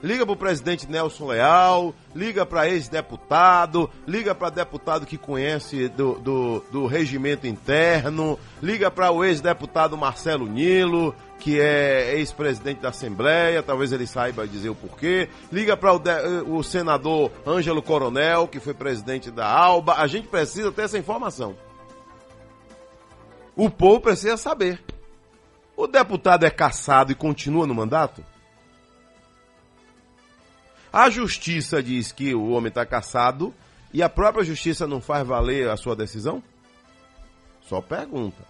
Liga 0.01 0.25
para 0.25 0.33
o 0.33 0.37
presidente 0.37 0.89
Nelson 0.89 1.27
Leal, 1.27 1.93
liga 2.15 2.45
para 2.45 2.69
ex-deputado, 2.69 3.89
liga 4.07 4.33
para 4.33 4.49
deputado 4.49 5.05
que 5.05 5.17
conhece 5.17 5.89
do, 5.89 6.13
do, 6.19 6.63
do 6.71 6.85
regimento 6.87 7.45
interno, 7.45 8.39
liga 8.63 8.89
para 8.89 9.11
o 9.11 9.25
ex-deputado 9.25 9.97
Marcelo 9.97 10.47
Nilo, 10.47 11.13
que 11.37 11.59
é 11.59 12.15
ex-presidente 12.15 12.79
da 12.79 12.89
Assembleia, 12.89 13.61
talvez 13.61 13.91
ele 13.91 14.07
saiba 14.07 14.47
dizer 14.47 14.69
o 14.69 14.75
porquê. 14.75 15.27
Liga 15.51 15.75
para 15.75 15.93
o, 15.93 16.01
o, 16.47 16.63
senador 16.63 17.29
Ângelo 17.45 17.81
Coronel, 17.81 18.47
que 18.47 18.61
foi 18.61 18.73
presidente 18.73 19.29
da 19.29 19.45
ALBA. 19.45 19.95
A 19.95 20.07
gente 20.07 20.29
precisa 20.29 20.71
ter 20.71 20.83
essa 20.83 20.97
informação. 20.97 21.57
O 23.55 23.69
povo 23.69 24.01
precisa 24.01 24.37
saber. 24.37 24.83
O 25.75 25.87
deputado 25.87 26.45
é 26.45 26.49
caçado 26.49 27.11
e 27.11 27.15
continua 27.15 27.65
no 27.65 27.75
mandato? 27.75 28.23
A 30.91 31.09
justiça 31.09 31.81
diz 31.81 32.11
que 32.11 32.35
o 32.35 32.49
homem 32.49 32.69
está 32.69 32.85
caçado 32.85 33.53
e 33.93 34.03
a 34.03 34.09
própria 34.09 34.43
justiça 34.43 34.85
não 34.85 35.01
faz 35.01 35.25
valer 35.25 35.69
a 35.69 35.77
sua 35.77 35.95
decisão? 35.95 36.43
Só 37.61 37.81
pergunta. 37.81 38.43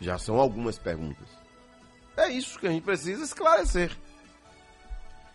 Já 0.00 0.18
são 0.18 0.36
algumas 0.36 0.78
perguntas. 0.78 1.28
É 2.16 2.28
isso 2.28 2.58
que 2.58 2.66
a 2.66 2.70
gente 2.70 2.84
precisa 2.84 3.24
esclarecer. 3.24 3.96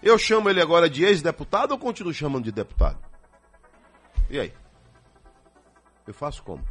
Eu 0.02 0.18
chamo 0.18 0.50
ele 0.50 0.62
agora 0.62 0.90
de 0.90 1.04
ex-deputado 1.04 1.72
ou 1.72 1.78
continuo 1.78 2.14
chamando 2.14 2.46
de 2.46 2.52
deputado? 2.52 2.98
E 4.30 4.40
aí? 4.40 4.54
Eu 6.08 6.14
faço 6.14 6.42
como? 6.44 6.64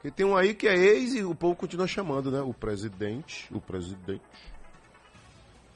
Porque 0.00 0.10
tem 0.10 0.24
um 0.24 0.34
aí 0.34 0.54
que 0.54 0.66
é 0.66 0.74
ex 0.74 1.12
e 1.12 1.22
o 1.22 1.34
povo 1.34 1.54
continua 1.54 1.86
chamando, 1.86 2.30
né? 2.30 2.40
O 2.40 2.54
presidente, 2.54 3.46
o 3.54 3.60
presidente. 3.60 4.22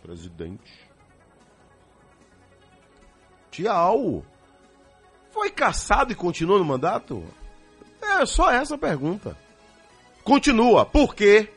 Presidente. 0.02 0.88
Tchau. 3.50 4.24
Foi 5.30 5.50
caçado 5.50 6.10
e 6.10 6.14
continua 6.14 6.58
no 6.58 6.64
mandato? 6.64 7.22
É 8.00 8.24
só 8.24 8.50
essa 8.50 8.78
pergunta. 8.78 9.36
Continua. 10.22 10.86
Por 10.86 11.14
quê? 11.14 11.52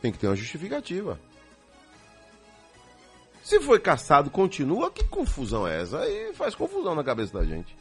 Tem 0.00 0.12
que 0.12 0.18
ter 0.18 0.28
uma 0.28 0.36
justificativa. 0.36 1.18
Se 3.42 3.58
foi 3.60 3.80
caçado, 3.80 4.30
continua, 4.30 4.92
que 4.92 5.02
confusão 5.08 5.66
é 5.66 5.82
essa? 5.82 5.98
Aí 5.98 6.32
faz 6.34 6.54
confusão 6.54 6.94
na 6.94 7.02
cabeça 7.02 7.36
da 7.36 7.44
gente. 7.44 7.76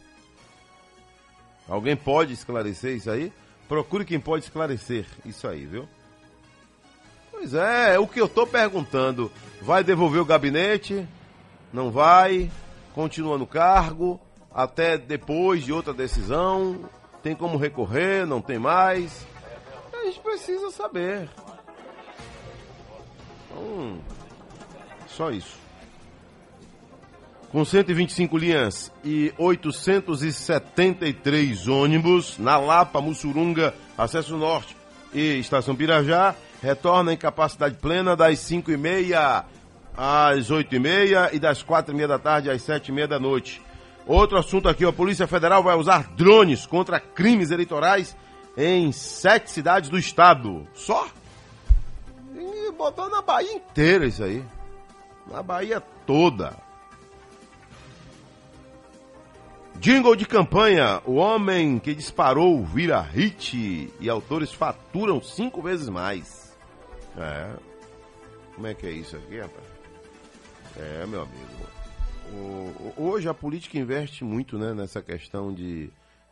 Alguém 1.71 1.95
pode 1.95 2.33
esclarecer 2.33 2.97
isso 2.97 3.09
aí? 3.09 3.31
Procure 3.65 4.03
quem 4.03 4.19
pode 4.19 4.43
esclarecer 4.43 5.05
isso 5.23 5.47
aí, 5.47 5.65
viu? 5.65 5.87
Pois 7.31 7.53
é, 7.53 7.97
o 7.97 8.05
que 8.05 8.19
eu 8.19 8.27
tô 8.27 8.45
perguntando. 8.45 9.31
Vai 9.61 9.81
devolver 9.81 10.21
o 10.21 10.25
gabinete? 10.25 11.07
Não 11.71 11.89
vai? 11.89 12.51
Continua 12.93 13.37
no 13.37 13.47
cargo? 13.47 14.19
Até 14.53 14.97
depois 14.97 15.63
de 15.63 15.71
outra 15.71 15.93
decisão? 15.93 16.89
Tem 17.23 17.33
como 17.33 17.57
recorrer? 17.57 18.27
Não 18.27 18.41
tem 18.41 18.59
mais? 18.59 19.25
A 19.93 20.03
gente 20.03 20.19
precisa 20.19 20.71
saber. 20.71 21.29
Então, 23.45 23.97
só 25.07 25.31
isso. 25.31 25.60
Com 27.51 27.65
125 27.65 28.37
linhas 28.37 28.93
e 29.03 29.33
873 29.37 31.67
ônibus 31.67 32.37
na 32.37 32.57
Lapa, 32.57 33.01
Mussurunga, 33.01 33.73
Acesso 33.97 34.37
Norte 34.37 34.77
e 35.13 35.39
Estação 35.39 35.75
Pirajá, 35.75 36.33
retorna 36.63 37.11
em 37.11 37.17
capacidade 37.17 37.75
plena 37.75 38.15
das 38.15 38.39
5 38.39 38.71
e 38.71 38.77
meia 38.77 39.43
às 39.97 40.49
8 40.49 40.73
e 41.33 41.39
das 41.39 41.61
4 41.61 41.93
e 41.93 41.95
meia 41.95 42.07
da 42.07 42.17
tarde 42.17 42.49
às 42.49 42.61
7 42.61 42.87
e 42.87 42.93
meia 42.93 43.09
da 43.09 43.19
noite. 43.19 43.61
Outro 44.07 44.37
assunto 44.37 44.69
aqui, 44.69 44.85
a 44.85 44.93
Polícia 44.93 45.27
Federal 45.27 45.61
vai 45.61 45.75
usar 45.75 46.07
drones 46.15 46.65
contra 46.65 47.01
crimes 47.01 47.51
eleitorais 47.51 48.15
em 48.57 48.93
sete 48.93 49.51
cidades 49.51 49.89
do 49.89 49.97
estado. 49.97 50.65
Só? 50.73 51.05
E 52.33 52.71
botou 52.71 53.09
na 53.09 53.21
Bahia 53.21 53.53
inteira 53.53 54.05
isso 54.05 54.23
aí. 54.23 54.41
Na 55.29 55.43
Bahia 55.43 55.81
toda. 56.07 56.70
Jingle 59.81 60.15
de 60.15 60.27
campanha: 60.27 61.01
O 61.07 61.13
homem 61.15 61.79
que 61.79 61.95
disparou 61.95 62.63
vira 62.63 63.01
hit 63.01 63.91
e 63.99 64.09
autores 64.11 64.53
faturam 64.53 65.19
cinco 65.19 65.59
vezes 65.59 65.89
mais. 65.89 66.55
É. 67.17 67.51
Como 68.53 68.67
é 68.67 68.75
que 68.75 68.85
é 68.85 68.91
isso 68.91 69.15
aqui, 69.15 69.39
rapaz? 69.39 69.65
É, 70.77 71.03
meu 71.07 71.23
amigo. 71.23 71.47
O, 72.31 72.93
hoje 72.95 73.27
a 73.27 73.33
política 73.33 73.79
investe 73.79 74.23
muito 74.23 74.55
né, 74.55 74.71
nessa 74.71 75.01
questão 75.01 75.51
de 75.51 75.89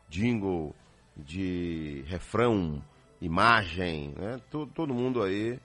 jingle, 0.08 0.76
de 1.18 2.04
refrão, 2.06 2.80
imagem, 3.20 4.14
né? 4.16 4.40
Todo, 4.52 4.72
todo 4.72 4.94
mundo 4.94 5.24
aí 5.24 5.60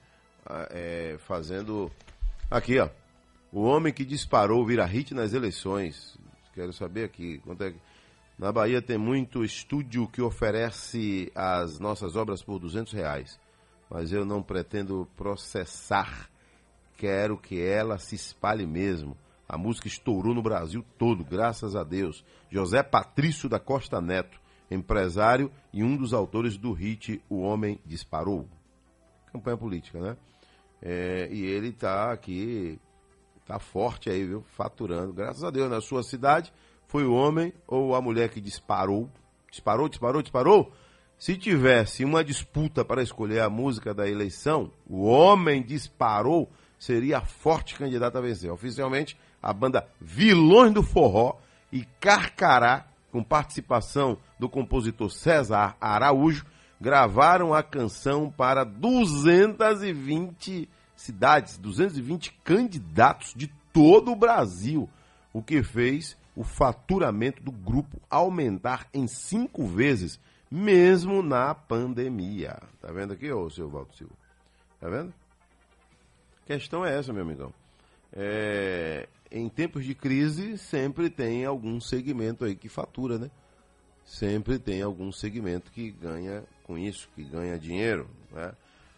é, 0.70 1.16
fazendo. 1.18 1.92
Aqui, 2.50 2.78
ó. 2.78 2.88
O 3.52 3.60
homem 3.60 3.92
que 3.92 4.06
disparou 4.06 4.64
vira 4.64 4.86
hit 4.86 5.12
nas 5.12 5.34
eleições. 5.34 6.16
Quero 6.54 6.72
saber 6.72 7.04
aqui 7.04 7.38
quanto 7.38 7.64
é 7.64 7.72
que. 7.72 7.78
Na 8.36 8.50
Bahia 8.50 8.82
tem 8.82 8.98
muito 8.98 9.44
estúdio 9.44 10.08
que 10.08 10.20
oferece 10.20 11.30
as 11.34 11.78
nossas 11.78 12.16
obras 12.16 12.42
por 12.42 12.58
200 12.58 12.92
reais 12.92 13.38
mas 13.94 14.12
eu 14.12 14.24
não 14.24 14.42
pretendo 14.42 15.08
processar. 15.16 16.28
Quero 16.96 17.36
que 17.38 17.60
ela 17.60 17.98
se 17.98 18.16
espalhe 18.16 18.66
mesmo. 18.66 19.16
A 19.48 19.58
música 19.58 19.86
estourou 19.86 20.34
no 20.34 20.42
Brasil 20.42 20.84
todo, 20.98 21.24
graças 21.24 21.76
a 21.76 21.84
Deus. 21.84 22.24
José 22.50 22.82
Patrício 22.82 23.48
da 23.48 23.60
Costa 23.60 24.00
Neto, 24.00 24.40
empresário 24.68 25.50
e 25.72 25.84
um 25.84 25.96
dos 25.96 26.12
autores 26.12 26.56
do 26.56 26.72
hit 26.72 27.22
O 27.28 27.40
Homem 27.40 27.78
Disparou. 27.86 28.48
Campanha 29.32 29.56
política, 29.56 30.00
né? 30.00 30.16
É, 30.82 31.28
e 31.30 31.44
ele 31.44 31.68
está 31.68 32.12
aqui, 32.12 32.78
está 33.44 33.58
forte 33.58 34.08
aí, 34.08 34.24
viu? 34.24 34.42
Faturando. 34.56 35.12
Graças 35.12 35.44
a 35.44 35.50
Deus, 35.50 35.70
na 35.70 35.82
sua 35.82 36.02
cidade, 36.02 36.50
foi 36.88 37.04
o 37.04 37.12
homem 37.12 37.52
ou 37.68 37.94
a 37.94 38.00
mulher 38.00 38.30
que 38.30 38.40
disparou? 38.40 39.10
Disparou, 39.50 39.86
disparou, 39.88 40.22
disparou? 40.22 40.72
Se 41.18 41.36
tivesse 41.36 42.04
uma 42.04 42.24
disputa 42.24 42.82
para 42.84 43.02
escolher 43.02 43.40
a 43.40 43.50
música 43.50 43.94
da 43.94 44.08
eleição, 44.08 44.72
o 44.88 45.04
homem 45.04 45.62
disparou 45.62 46.50
seria 46.78 47.18
a 47.18 47.22
forte 47.22 47.74
candidata 47.76 48.18
a 48.18 48.22
vencer. 48.22 48.50
Oficialmente, 48.50 49.16
a 49.42 49.52
banda 49.52 49.86
Vilões 50.00 50.72
do 50.72 50.82
Forró 50.82 51.36
e 51.72 51.84
Carcará, 52.00 52.86
com 53.10 53.22
participação 53.22 54.18
do 54.38 54.48
compositor 54.48 55.10
César 55.10 55.76
Araújo, 55.80 56.46
gravaram 56.80 57.52
a 57.54 57.62
canção 57.62 58.28
para 58.30 58.64
220 58.64 60.68
cidades, 61.04 61.58
220 61.58 62.32
candidatos 62.42 63.34
de 63.34 63.48
todo 63.72 64.12
o 64.12 64.16
Brasil, 64.16 64.88
o 65.32 65.42
que 65.42 65.62
fez 65.62 66.16
o 66.34 66.42
faturamento 66.42 67.42
do 67.42 67.52
grupo 67.52 68.00
aumentar 68.08 68.88
em 68.92 69.06
cinco 69.06 69.66
vezes, 69.66 70.18
mesmo 70.50 71.22
na 71.22 71.54
pandemia. 71.54 72.58
Tá 72.80 72.90
vendo 72.90 73.12
aqui, 73.12 73.30
ô 73.30 73.48
seu 73.50 73.68
Valdo 73.68 73.94
Silva? 73.94 74.14
Tá 74.80 74.88
vendo? 74.88 75.12
A 76.42 76.46
questão 76.46 76.84
é 76.84 76.98
essa, 76.98 77.12
meu 77.12 77.22
amigão. 77.22 77.52
É, 78.12 79.08
em 79.30 79.48
tempos 79.48 79.84
de 79.84 79.94
crise, 79.94 80.56
sempre 80.56 81.10
tem 81.10 81.44
algum 81.44 81.80
segmento 81.80 82.44
aí 82.44 82.54
que 82.54 82.68
fatura, 82.68 83.18
né? 83.18 83.30
Sempre 84.04 84.58
tem 84.58 84.82
algum 84.82 85.10
segmento 85.10 85.70
que 85.70 85.90
ganha 85.90 86.44
com 86.64 86.78
isso, 86.78 87.08
que 87.14 87.24
ganha 87.24 87.58
dinheiro, 87.58 88.08
né? 88.30 88.52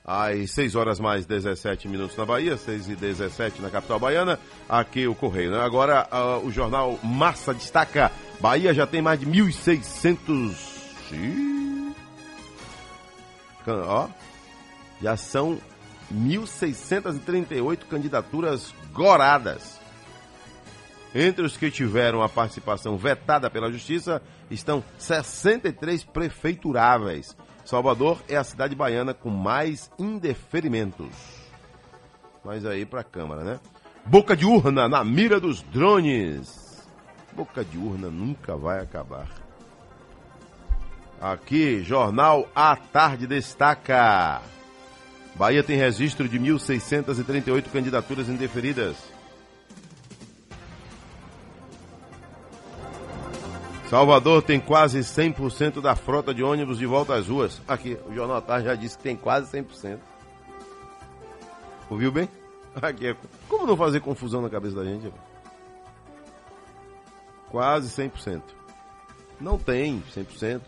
Às 0.07 0.53
6 0.53 0.77
horas 0.77 1.01
mais 1.01 1.27
17 1.27 1.89
minutos 1.89 2.17
na 2.17 2.25
Bahia, 2.25 2.57
6 2.57 2.91
e 2.91 2.95
17 2.95 3.61
na 3.61 3.69
capital 3.71 3.99
baiana, 3.99 4.39
aqui 4.69 5.05
o 5.09 5.17
Correio. 5.17 5.51
Né? 5.51 5.61
Agora 5.61 6.07
uh, 6.13 6.47
o 6.47 6.53
jornal 6.53 6.97
Massa 7.03 7.53
destaca: 7.53 8.13
Bahia 8.39 8.73
já 8.73 8.87
tem 8.87 9.03
mais 9.03 9.19
de 9.19 9.27
1.600. 9.27 10.55
Ih. 11.11 11.93
Can- 13.65 13.83
Ó, 13.85 14.09
já 15.03 15.17
são 15.17 15.59
1.638 16.15 17.79
candidaturas 17.91 18.73
goradas. 18.93 19.81
Entre 21.15 21.45
os 21.45 21.57
que 21.57 21.71
tiveram 21.71 22.23
a 22.23 22.29
participação 22.29 22.97
vetada 22.97 23.49
pela 23.51 23.73
Justiça 23.73 24.23
estão 24.51 24.85
63 24.99 26.05
prefeituráveis. 26.05 27.37
Salvador 27.67 28.23
é 28.29 28.37
a 28.37 28.45
cidade 28.45 28.77
baiana 28.77 29.13
com 29.13 29.29
mais 29.29 29.91
indeferimentos. 29.99 31.11
Mas 32.45 32.65
aí 32.65 32.87
para 32.87 33.01
a 33.01 33.05
Câmara, 33.05 33.43
né? 33.43 33.61
Boca 34.05 34.37
de 34.37 34.47
urna 34.47 34.89
na 34.89 35.03
mira 35.03 35.41
dos 35.41 35.63
drones. 35.63 36.87
Boca 37.33 37.65
de 37.65 37.77
urna 37.77 38.09
nunca 38.09 38.57
vai 38.57 38.81
acabar. 38.81 39.27
Aqui, 41.21 41.83
Jornal 41.83 42.49
à 42.55 42.77
Tarde 42.77 43.27
destaca. 43.27 44.41
Bahia 45.35 45.63
tem 45.65 45.77
registro 45.77 46.29
de 46.29 46.39
1.638 46.39 47.65
candidaturas 47.73 48.29
indeferidas. 48.29 49.16
Salvador 53.89 54.43
tem 54.43 54.59
quase 54.59 54.99
100% 54.99 55.81
da 55.81 55.95
frota 55.95 56.35
de 56.35 56.43
ônibus 56.43 56.79
de 56.79 56.87
volta 56.87 57.15
às 57.15 57.29
ruas. 57.29 57.63
Aqui, 57.69 57.97
o 58.07 58.13
Jornal 58.13 58.43
Tarde 58.43 58.67
já 58.67 58.75
disse 58.75 58.97
que 58.97 59.05
tem 59.05 59.17
quase 59.17 59.51
100%. 59.57 59.99
Ouviu 61.89 62.11
bem? 62.11 62.29
Aqui, 62.83 63.09
é- 63.09 63.17
como 63.49 63.65
não 63.67 63.77
fazer 63.77 64.01
confusão 64.01 64.43
na 64.43 64.51
cabeça 64.51 64.75
da 64.75 64.85
gente? 64.85 65.13
Quase 67.49 67.89
100%. 67.91 68.43
Não 69.41 69.57
tem 69.57 70.03
100%. 70.13 70.63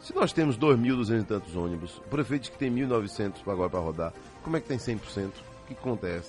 Se 0.00 0.14
nós 0.14 0.32
temos 0.32 0.56
2.200 0.56 1.22
e 1.22 1.24
tantos 1.24 1.56
ônibus, 1.56 1.96
o 1.98 2.02
prefeito 2.02 2.42
diz 2.42 2.50
que 2.50 2.58
tem 2.58 2.70
1.900 2.70 3.40
agora 3.48 3.68
para 3.68 3.80
rodar, 3.80 4.12
como 4.44 4.56
é 4.56 4.60
que 4.60 4.68
tem 4.68 4.78
100%? 4.78 5.32
Que 5.66 5.74
conta 5.74 6.06
é? 6.06 6.20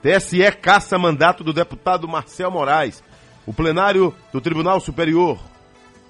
TSE 0.00 0.50
caça 0.52 0.98
mandato 0.98 1.44
do 1.44 1.52
deputado 1.52 2.08
Marcel 2.08 2.50
Moraes. 2.50 3.02
O 3.46 3.52
plenário 3.52 4.12
do 4.32 4.40
Tribunal 4.40 4.80
Superior 4.80 5.38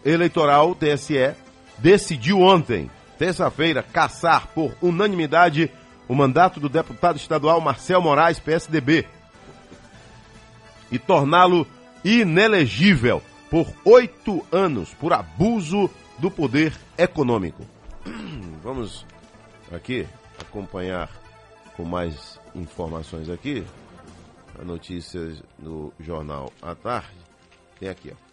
Eleitoral, 0.05 0.75
TSE, 0.75 1.35
decidiu 1.79 2.41
ontem, 2.41 2.91
terça-feira, 3.19 3.83
caçar 3.83 4.47
por 4.49 4.75
unanimidade 4.81 5.71
o 6.09 6.15
mandato 6.15 6.59
do 6.59 6.69
deputado 6.69 7.17
estadual 7.17 7.61
Marcel 7.61 8.01
Moraes, 8.01 8.39
PSDB, 8.39 9.07
e 10.91 10.99
torná-lo 10.99 11.67
inelegível 12.05 13.21
por 13.51 13.67
oito 13.85 14.47
anos 14.53 14.95
por 14.95 15.13
abuso 15.13 15.91
do 16.19 16.31
poder 16.31 16.73
econômico. 16.97 17.63
Vamos 18.63 19.05
aqui 19.73 20.07
acompanhar 20.41 21.11
com 21.77 21.85
mais 21.85 22.41
informações 22.55 23.29
aqui 23.29 23.65
a 24.59 24.65
notícias 24.65 25.43
do 25.59 25.93
jornal 26.01 26.51
à 26.63 26.75
tarde. 26.75 27.26
Tem 27.79 27.89
aqui, 27.89 28.13
ó. 28.13 28.27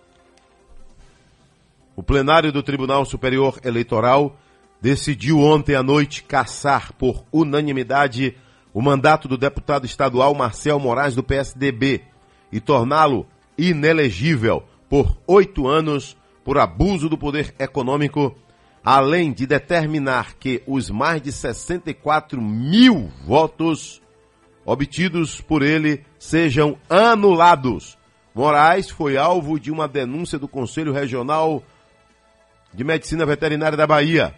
O 1.96 2.02
plenário 2.02 2.52
do 2.52 2.64
Tribunal 2.64 3.06
Superior 3.06 3.60
Eleitoral 3.64 4.36
decidiu 4.82 5.40
ontem 5.40 5.76
à 5.76 5.84
noite 5.84 6.24
caçar 6.24 6.92
por 6.94 7.24
unanimidade 7.32 8.36
o 8.74 8.82
mandato 8.82 9.28
do 9.28 9.38
deputado 9.38 9.86
estadual 9.86 10.34
Marcel 10.34 10.80
Moraes 10.80 11.14
do 11.14 11.24
PSDB 11.24 12.02
e 12.52 12.60
torná-lo 12.60 13.28
inelegível 13.58 14.64
por 14.90 15.16
oito 15.28 15.68
anos 15.68 16.18
por 16.44 16.58
abuso 16.58 17.08
do 17.08 17.18
poder 17.18 17.54
econômico, 17.60 18.36
além 18.84 19.32
de 19.32 19.46
determinar 19.46 20.34
que 20.36 20.62
os 20.68 20.90
mais 20.90 21.22
de 21.22 21.32
64 21.32 22.42
mil 22.42 23.12
votos 23.26 24.02
obtidos 24.66 25.40
por 25.40 25.62
ele 25.62 26.04
sejam 26.18 26.78
anulados. 26.90 27.98
Moraes 28.34 28.90
foi 28.90 29.16
alvo 29.16 29.60
de 29.60 29.72
uma 29.72 29.88
denúncia 29.88 30.40
do 30.40 30.48
Conselho 30.48 30.92
Regional 30.92 31.64
de 32.74 32.84
Medicina 32.84 33.26
Veterinária 33.26 33.78
da 33.78 33.86
Bahia 33.86 34.34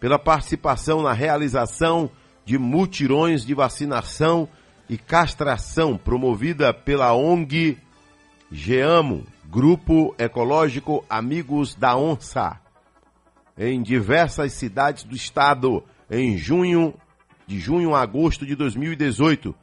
pela 0.00 0.18
participação 0.18 1.02
na 1.02 1.12
realização 1.12 2.10
de 2.44 2.58
mutirões 2.58 3.44
de 3.44 3.54
vacinação 3.54 4.48
e 4.88 4.96
castração 4.96 5.96
promovida 5.96 6.72
pela 6.72 7.14
ONG 7.14 7.78
GEAMO, 8.50 9.26
Grupo 9.46 10.14
Ecológico 10.18 11.04
Amigos 11.08 11.74
da 11.74 11.96
Onça, 11.96 12.60
em 13.58 13.82
diversas 13.82 14.52
cidades 14.52 15.04
do 15.04 15.14
estado 15.14 15.82
em 16.10 16.36
junho 16.36 16.94
de 17.46 17.58
junho 17.58 17.94
a 17.94 18.00
agosto 18.00 18.46
de 18.46 18.54
2018, 18.54 19.54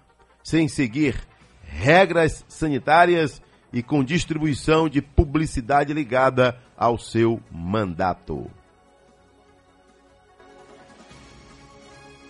sem 0.44 0.68
seguir 0.68 1.16
regras 1.64 2.46
sanitárias 2.48 3.42
e 3.74 3.82
com 3.82 4.04
distribuição 4.04 4.90
de 4.90 5.02
publicidade 5.02 5.94
ligada 5.94 6.58
ao 6.78 6.98
seu 6.98 7.42
mandato. 7.52 8.50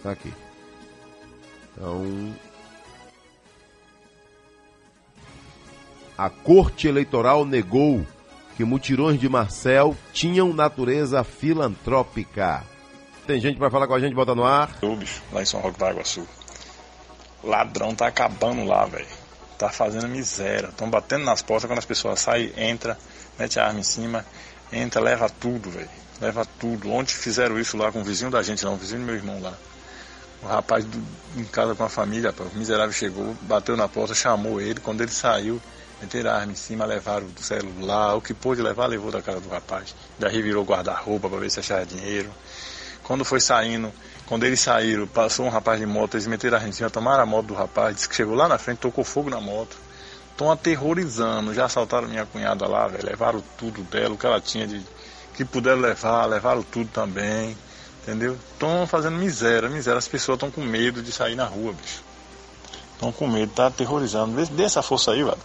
Tá 0.03 0.11
aqui. 0.11 0.33
Então, 1.73 2.35
a 6.17 6.29
Corte 6.29 6.87
Eleitoral 6.87 7.45
negou 7.45 8.05
que 8.55 8.63
mutirões 8.63 9.19
de 9.19 9.29
Marcel 9.29 9.95
tinham 10.13 10.53
natureza 10.53 11.23
filantrópica. 11.23 12.63
Tem 13.25 13.39
gente 13.39 13.57
para 13.57 13.69
falar 13.69 13.87
com 13.87 13.93
a 13.93 13.99
gente, 13.99 14.13
bota 14.13 14.35
no 14.35 14.43
ar. 14.43 14.75
Ô, 14.81 14.95
bicho, 14.95 15.21
lá 15.31 15.41
em 15.41 15.45
São 15.45 15.61
Roque 15.61 15.79
do 15.79 15.85
Iguaçu. 15.85 16.27
O 17.43 17.47
ladrão 17.47 17.95
tá 17.95 18.07
acabando 18.07 18.65
lá, 18.65 18.85
velho. 18.85 19.20
Tá 19.61 19.69
fazendo 19.69 20.07
miséria. 20.07 20.69
Estão 20.69 20.89
batendo 20.89 21.23
nas 21.23 21.43
portas 21.43 21.69
quando 21.69 21.77
as 21.77 21.85
pessoas 21.85 22.19
saem, 22.19 22.51
entra, 22.57 22.97
mete 23.37 23.59
a 23.59 23.67
arma 23.67 23.79
em 23.79 23.83
cima, 23.83 24.25
entra, 24.73 24.99
leva 24.99 25.29
tudo, 25.29 25.69
velho. 25.69 25.87
Leva 26.19 26.43
tudo. 26.59 26.91
Ontem 26.91 27.13
fizeram 27.13 27.59
isso 27.59 27.77
lá 27.77 27.91
com 27.91 28.01
o 28.01 28.03
vizinho 28.03 28.31
da 28.31 28.41
gente 28.41 28.65
lá, 28.65 28.71
um 28.71 28.75
vizinho 28.75 29.01
do 29.01 29.05
meu 29.05 29.13
irmão 29.13 29.39
lá. 29.39 29.53
O 30.41 30.47
rapaz 30.47 30.83
do- 30.83 31.03
em 31.37 31.43
casa 31.43 31.75
com 31.75 31.83
a 31.83 31.89
família, 31.89 32.31
rapaz, 32.31 32.51
o 32.51 32.57
miserável 32.57 32.91
chegou, 32.91 33.37
bateu 33.43 33.77
na 33.77 33.87
porta, 33.87 34.15
chamou 34.15 34.59
ele. 34.59 34.79
Quando 34.79 35.01
ele 35.01 35.11
saiu, 35.11 35.61
meteram 36.01 36.31
a 36.31 36.37
arma 36.37 36.53
em 36.53 36.55
cima, 36.55 36.83
levaram 36.83 37.27
o 37.27 37.43
celular, 37.43 38.15
o 38.15 38.21
que 38.21 38.33
pôde 38.33 38.63
levar, 38.63 38.87
levou 38.87 39.11
da 39.11 39.21
casa 39.21 39.39
do 39.41 39.49
rapaz. 39.49 39.93
Daí 40.17 40.41
virou 40.41 40.65
guarda-roupa 40.65 41.29
para 41.29 41.37
ver 41.37 41.51
se 41.51 41.59
achava 41.59 41.85
dinheiro. 41.85 42.31
Quando 43.11 43.25
foi 43.25 43.41
saindo, 43.41 43.91
quando 44.25 44.45
eles 44.45 44.61
saíram, 44.61 45.05
passou 45.05 45.45
um 45.45 45.49
rapaz 45.49 45.77
de 45.77 45.85
moto, 45.85 46.13
eles 46.13 46.27
meteram 46.27 46.57
a 46.57 46.71
cima, 46.71 46.89
tomaram 46.89 47.23
a 47.23 47.25
moto 47.25 47.47
do 47.47 47.53
rapaz, 47.53 47.93
disse 47.93 48.07
que 48.07 48.15
chegou 48.15 48.35
lá 48.35 48.47
na 48.47 48.57
frente, 48.57 48.77
tocou 48.77 49.03
fogo 49.03 49.29
na 49.29 49.41
moto. 49.41 49.75
Estão 50.31 50.49
aterrorizando, 50.49 51.53
já 51.53 51.65
assaltaram 51.65 52.07
minha 52.07 52.25
cunhada 52.25 52.65
lá, 52.65 52.87
velho, 52.87 53.05
levaram 53.05 53.43
tudo 53.57 53.83
dela, 53.83 54.13
o 54.13 54.17
que 54.17 54.25
ela 54.25 54.39
tinha 54.39 54.65
de. 54.65 54.81
que 55.35 55.43
puderam 55.43 55.81
levar, 55.81 56.25
levaram 56.25 56.63
tudo 56.63 56.89
também. 56.89 57.57
Entendeu? 58.01 58.37
Estão 58.53 58.87
fazendo 58.87 59.17
miséria, 59.17 59.67
miséria. 59.67 59.99
As 59.99 60.07
pessoas 60.07 60.37
estão 60.37 60.49
com 60.49 60.61
medo 60.61 61.03
de 61.03 61.11
sair 61.11 61.35
na 61.35 61.43
rua, 61.43 61.73
bicho. 61.73 62.01
Estão 62.93 63.11
com 63.11 63.27
medo, 63.27 63.51
tá 63.51 63.67
aterrorizando. 63.67 64.41
Dê 64.45 64.63
essa 64.63 64.81
força 64.81 65.11
aí, 65.11 65.21
velho. 65.21 65.37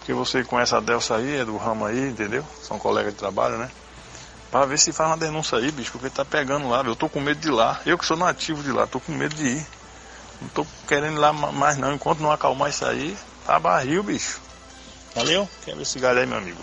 Porque 0.00 0.12
você 0.12 0.44
conhece 0.44 0.74
a 0.74 0.80
Delsa 0.80 1.16
aí, 1.16 1.36
é 1.36 1.44
do 1.46 1.56
ramo 1.56 1.86
aí, 1.86 2.10
entendeu? 2.10 2.44
São 2.62 2.78
colegas 2.78 3.14
de 3.14 3.18
trabalho, 3.18 3.56
né? 3.56 3.70
Pra 4.50 4.64
ver 4.64 4.78
se 4.78 4.92
faz 4.92 5.10
uma 5.10 5.16
denúncia 5.16 5.58
aí, 5.58 5.70
bicho, 5.70 5.92
porque 5.92 6.08
tá 6.08 6.24
pegando 6.24 6.68
lá. 6.68 6.80
Eu 6.82 6.96
tô 6.96 7.08
com 7.08 7.20
medo 7.20 7.38
de 7.40 7.48
ir 7.48 7.52
lá. 7.52 7.80
Eu 7.84 7.98
que 7.98 8.06
sou 8.06 8.16
nativo 8.16 8.62
de 8.62 8.72
lá, 8.72 8.86
tô 8.86 8.98
com 8.98 9.12
medo 9.12 9.34
de 9.34 9.46
ir. 9.46 9.66
Não 10.40 10.48
tô 10.48 10.66
querendo 10.86 11.16
ir 11.16 11.18
lá 11.20 11.32
ma- 11.32 11.52
mais 11.52 11.76
não. 11.76 11.92
Enquanto 11.94 12.20
não 12.20 12.30
acalmar 12.32 12.70
isso 12.70 12.84
aí, 12.86 13.16
tá 13.44 13.58
barril, 13.58 14.02
bicho. 14.02 14.40
Valeu? 15.14 15.48
Quer 15.64 15.74
ver 15.76 15.82
esse 15.82 15.98
galho 15.98 16.20
aí, 16.20 16.26
meu 16.26 16.38
amigo? 16.38 16.62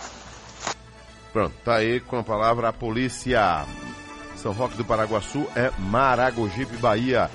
Pronto, 1.32 1.54
tá 1.64 1.76
aí 1.76 2.00
com 2.00 2.18
a 2.20 2.24
palavra 2.24 2.70
a 2.70 2.74
polícia. 2.74 3.66
São 4.36 4.52
Roque 4.52 4.78
do 4.78 4.86
Paraguaçu 4.86 5.46
é 5.56 5.72
Maragogipe, 5.78 6.78
Bahia. 6.78 7.30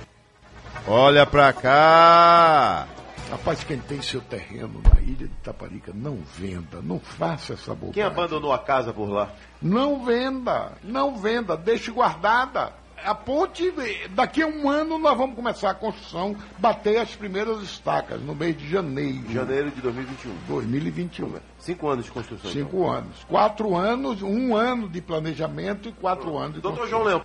Olha 0.87 1.27
pra 1.27 1.53
cá! 1.53 2.89
Rapaz, 3.31 3.63
quem 3.63 3.79
tem 3.79 4.03
seu 4.03 4.21
terreno 4.21 4.83
na 4.93 5.01
ilha 5.01 5.29
de 5.29 5.35
Taparica, 5.43 5.93
não 5.95 6.17
venda, 6.17 6.83
não 6.83 6.99
faça 6.99 7.53
essa 7.53 7.73
bobagem. 7.73 7.93
Quem 7.93 8.03
abandonou 8.03 8.53
a 8.53 8.59
casa 8.59 8.93
por 8.93 9.09
lá? 9.09 9.31
Não 9.63 10.05
venda, 10.05 10.73
não 10.83 11.17
venda, 11.17 11.57
deixe 11.57 11.93
guardada. 11.93 12.73
A 13.05 13.15
ponte, 13.15 13.73
daqui 14.11 14.43
a 14.43 14.47
um 14.47 14.69
ano 14.69 14.99
nós 14.99 15.17
vamos 15.17 15.37
começar 15.37 15.71
a 15.71 15.75
construção, 15.75 16.37
bater 16.59 16.99
as 16.99 17.15
primeiras 17.15 17.63
estacas 17.63 18.21
no 18.21 18.35
mês 18.35 18.59
de 18.59 18.69
janeiro. 18.69 19.33
Janeiro 19.33 19.71
de 19.71 19.81
2021. 19.81 20.35
2021. 20.49 21.35
Cinco 21.61 21.89
anos 21.89 22.05
de 22.05 22.11
construção. 22.11 22.51
então. 22.51 22.63
Cinco 22.65 22.91
anos. 22.91 23.25
Quatro 23.25 23.75
anos, 23.77 24.23
um 24.23 24.55
ano 24.57 24.89
de 24.89 25.01
planejamento 25.01 25.89
e 25.89 25.93
quatro 25.93 26.37
anos 26.37 26.57
de 26.57 26.61
Doutor. 26.61 26.89
João 26.89 27.05
Leão. 27.05 27.25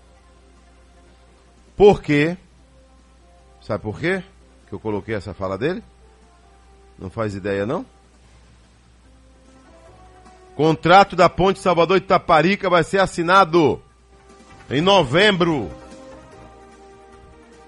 Por 1.76 2.02
quê? 2.02 2.38
Sabe 3.60 3.84
por 3.84 4.00
quê 4.00 4.24
que 4.68 4.74
eu 4.74 4.80
coloquei 4.80 5.16
essa 5.16 5.34
fala 5.34 5.58
dele? 5.58 5.84
Não 6.98 7.10
faz 7.10 7.36
ideia, 7.36 7.66
não? 7.66 7.86
Contrato 10.56 11.16
da 11.16 11.28
Ponte 11.30 11.60
Salvador 11.60 11.98
Itaparica 11.98 12.70
vai 12.70 12.84
ser 12.84 13.00
assinado 13.00 13.82
em 14.70 14.80
novembro. 14.82 15.70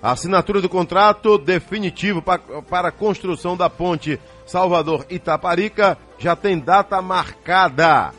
A 0.01 0.11
assinatura 0.11 0.61
do 0.61 0.69
contrato 0.69 1.37
definitivo 1.37 2.21
pa- 2.21 2.37
para 2.69 2.87
a 2.89 2.91
construção 2.91 3.57
da 3.57 3.69
ponte 3.69 4.19
Salvador 4.45 5.05
Itaparica 5.09 5.97
já 6.19 6.35
tem 6.35 6.57
data 6.59 7.01
marcada. 7.01 8.13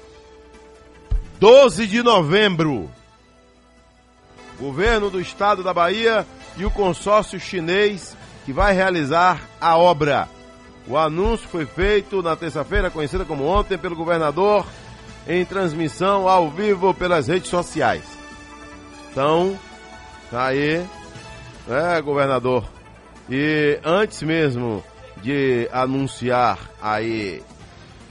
12 1.39 1.87
de 1.87 2.03
novembro. 2.03 2.91
Governo 4.59 5.09
do 5.09 5.21
Estado 5.21 5.63
da 5.63 5.73
Bahia 5.73 6.27
e 6.57 6.65
o 6.67 6.71
consórcio 6.71 7.39
chinês 7.41 8.17
que 8.45 8.53
vai 8.53 8.75
realizar 8.75 9.41
a 9.61 9.79
obra. 9.79 10.29
O 10.89 10.97
anúncio 10.97 11.47
foi 11.49 11.67
feito 11.67 12.23
na 12.23 12.35
terça-feira, 12.35 12.91
conhecida 12.91 13.25
como 13.25 13.45
ontem, 13.45 13.77
pelo 13.77 13.95
governador, 13.95 14.65
em 15.27 15.45
transmissão 15.45 16.27
ao 16.27 16.51
vivo 16.51 16.95
pelas 16.95 17.29
redes 17.29 17.51
sociais. 17.51 18.03
Então, 19.11 19.59
tá 20.31 20.47
aí, 20.47 20.83
né, 21.67 22.01
governador? 22.01 22.65
E 23.29 23.79
antes 23.85 24.23
mesmo 24.23 24.83
de 25.23 25.69
anunciar 25.71 26.59
aí 26.81 27.43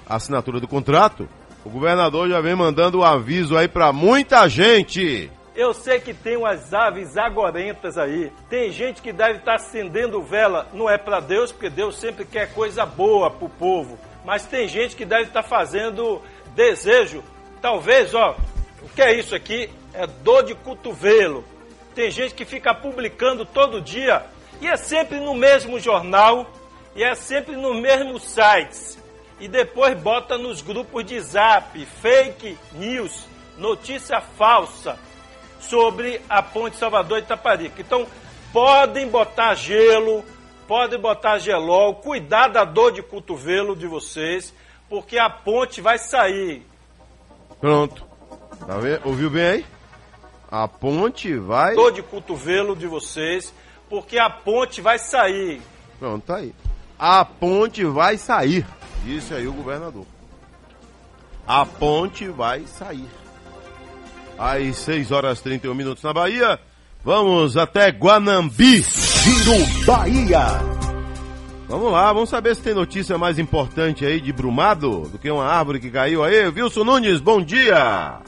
a 0.05 0.17
assinatura 0.17 0.59
do 0.59 0.67
contrato, 0.67 1.27
o 1.65 1.69
governador 1.69 2.29
já 2.29 2.39
vem 2.39 2.55
mandando 2.55 2.99
um 2.99 3.03
aviso 3.03 3.57
aí 3.57 3.67
pra 3.67 3.91
muita 3.91 4.47
gente. 4.47 5.31
Eu 5.57 5.73
sei 5.73 5.99
que 5.99 6.13
tem 6.13 6.37
umas 6.37 6.71
aves 6.71 7.17
agorentas 7.17 7.97
aí. 7.97 8.31
Tem 8.47 8.71
gente 8.71 9.01
que 9.01 9.11
deve 9.11 9.39
estar 9.39 9.55
acendendo 9.55 10.21
vela, 10.21 10.67
não 10.71 10.87
é 10.87 10.99
para 10.99 11.19
Deus, 11.19 11.51
porque 11.51 11.67
Deus 11.67 11.97
sempre 11.97 12.25
quer 12.25 12.53
coisa 12.53 12.85
boa 12.85 13.31
pro 13.31 13.49
povo. 13.49 13.97
Mas 14.23 14.45
tem 14.45 14.67
gente 14.67 14.95
que 14.95 15.03
deve 15.03 15.23
estar 15.23 15.41
fazendo 15.41 16.21
desejo. 16.53 17.23
Talvez, 17.59 18.13
ó, 18.13 18.37
o 18.83 18.89
que 18.89 19.01
é 19.01 19.17
isso 19.17 19.33
aqui? 19.33 19.67
É 19.95 20.05
dor 20.05 20.43
de 20.43 20.53
cotovelo. 20.53 21.43
Tem 21.95 22.11
gente 22.11 22.35
que 22.35 22.45
fica 22.45 22.71
publicando 22.75 23.43
todo 23.43 23.81
dia 23.81 24.23
e 24.61 24.67
é 24.67 24.77
sempre 24.77 25.19
no 25.19 25.33
mesmo 25.33 25.79
jornal 25.79 26.51
e 26.95 27.03
é 27.03 27.15
sempre 27.15 27.55
nos 27.55 27.75
mesmos 27.75 28.21
sites. 28.21 28.95
E 29.39 29.47
depois 29.47 29.99
bota 29.99 30.37
nos 30.37 30.61
grupos 30.61 31.03
de 31.03 31.19
zap, 31.19 31.83
fake 31.83 32.55
news, 32.73 33.25
notícia 33.57 34.21
falsa 34.21 34.99
sobre 35.59 36.21
a 36.29 36.41
ponte 36.41 36.77
Salvador 36.77 37.19
Itaparica. 37.19 37.81
Então, 37.81 38.07
podem 38.51 39.07
botar 39.07 39.55
gelo, 39.55 40.23
podem 40.67 40.99
botar 40.99 41.37
gelol, 41.39 41.95
cuidar 41.95 42.47
da 42.49 42.63
dor 42.63 42.91
de 42.91 43.01
cotovelo 43.01 43.75
de 43.75 43.87
vocês, 43.87 44.53
porque 44.89 45.17
a 45.17 45.29
ponte 45.29 45.81
vai 45.81 45.97
sair. 45.97 46.65
Pronto. 47.59 48.05
Tá 48.65 48.77
vendo? 48.77 49.01
Ouviu 49.05 49.29
bem 49.29 49.45
aí? 49.45 49.65
A 50.49 50.67
ponte 50.67 51.35
vai. 51.37 51.75
Dor 51.75 51.91
de 51.91 52.01
cotovelo 52.01 52.75
de 52.75 52.87
vocês, 52.87 53.53
porque 53.89 54.17
a 54.17 54.29
ponte 54.29 54.81
vai 54.81 54.97
sair. 54.97 55.61
Pronto, 55.99 56.25
tá 56.25 56.37
aí. 56.37 56.53
A 56.97 57.23
ponte 57.25 57.83
vai 57.83 58.17
sair. 58.17 58.65
Disse 59.03 59.33
aí 59.33 59.47
o 59.47 59.53
governador. 59.53 60.05
A 61.45 61.65
ponte 61.65 62.27
vai 62.27 62.65
sair. 62.65 63.07
Às 64.37 64.77
6 64.77 65.11
horas 65.11 65.39
e 65.39 65.43
31 65.43 65.73
minutos 65.73 66.03
na 66.03 66.13
Bahia. 66.13 66.59
Vamos 67.03 67.57
até 67.57 67.89
Guanambi. 67.89 68.81
Giro 68.81 69.85
Bahia. 69.85 70.77
Vamos 71.67 71.91
lá, 71.91 72.13
vamos 72.13 72.29
saber 72.29 72.55
se 72.55 72.63
tem 72.63 72.73
notícia 72.73 73.17
mais 73.17 73.37
importante 73.37 74.05
aí 74.05 74.21
de 74.21 74.31
Brumado 74.31 75.01
do 75.09 75.17
que 75.17 75.29
uma 75.29 75.45
árvore 75.45 75.81
que 75.81 75.91
caiu 75.91 76.23
aí. 76.23 76.47
Wilson 76.47 76.85
Nunes, 76.85 77.19
bom 77.19 77.41
dia. 77.41 78.19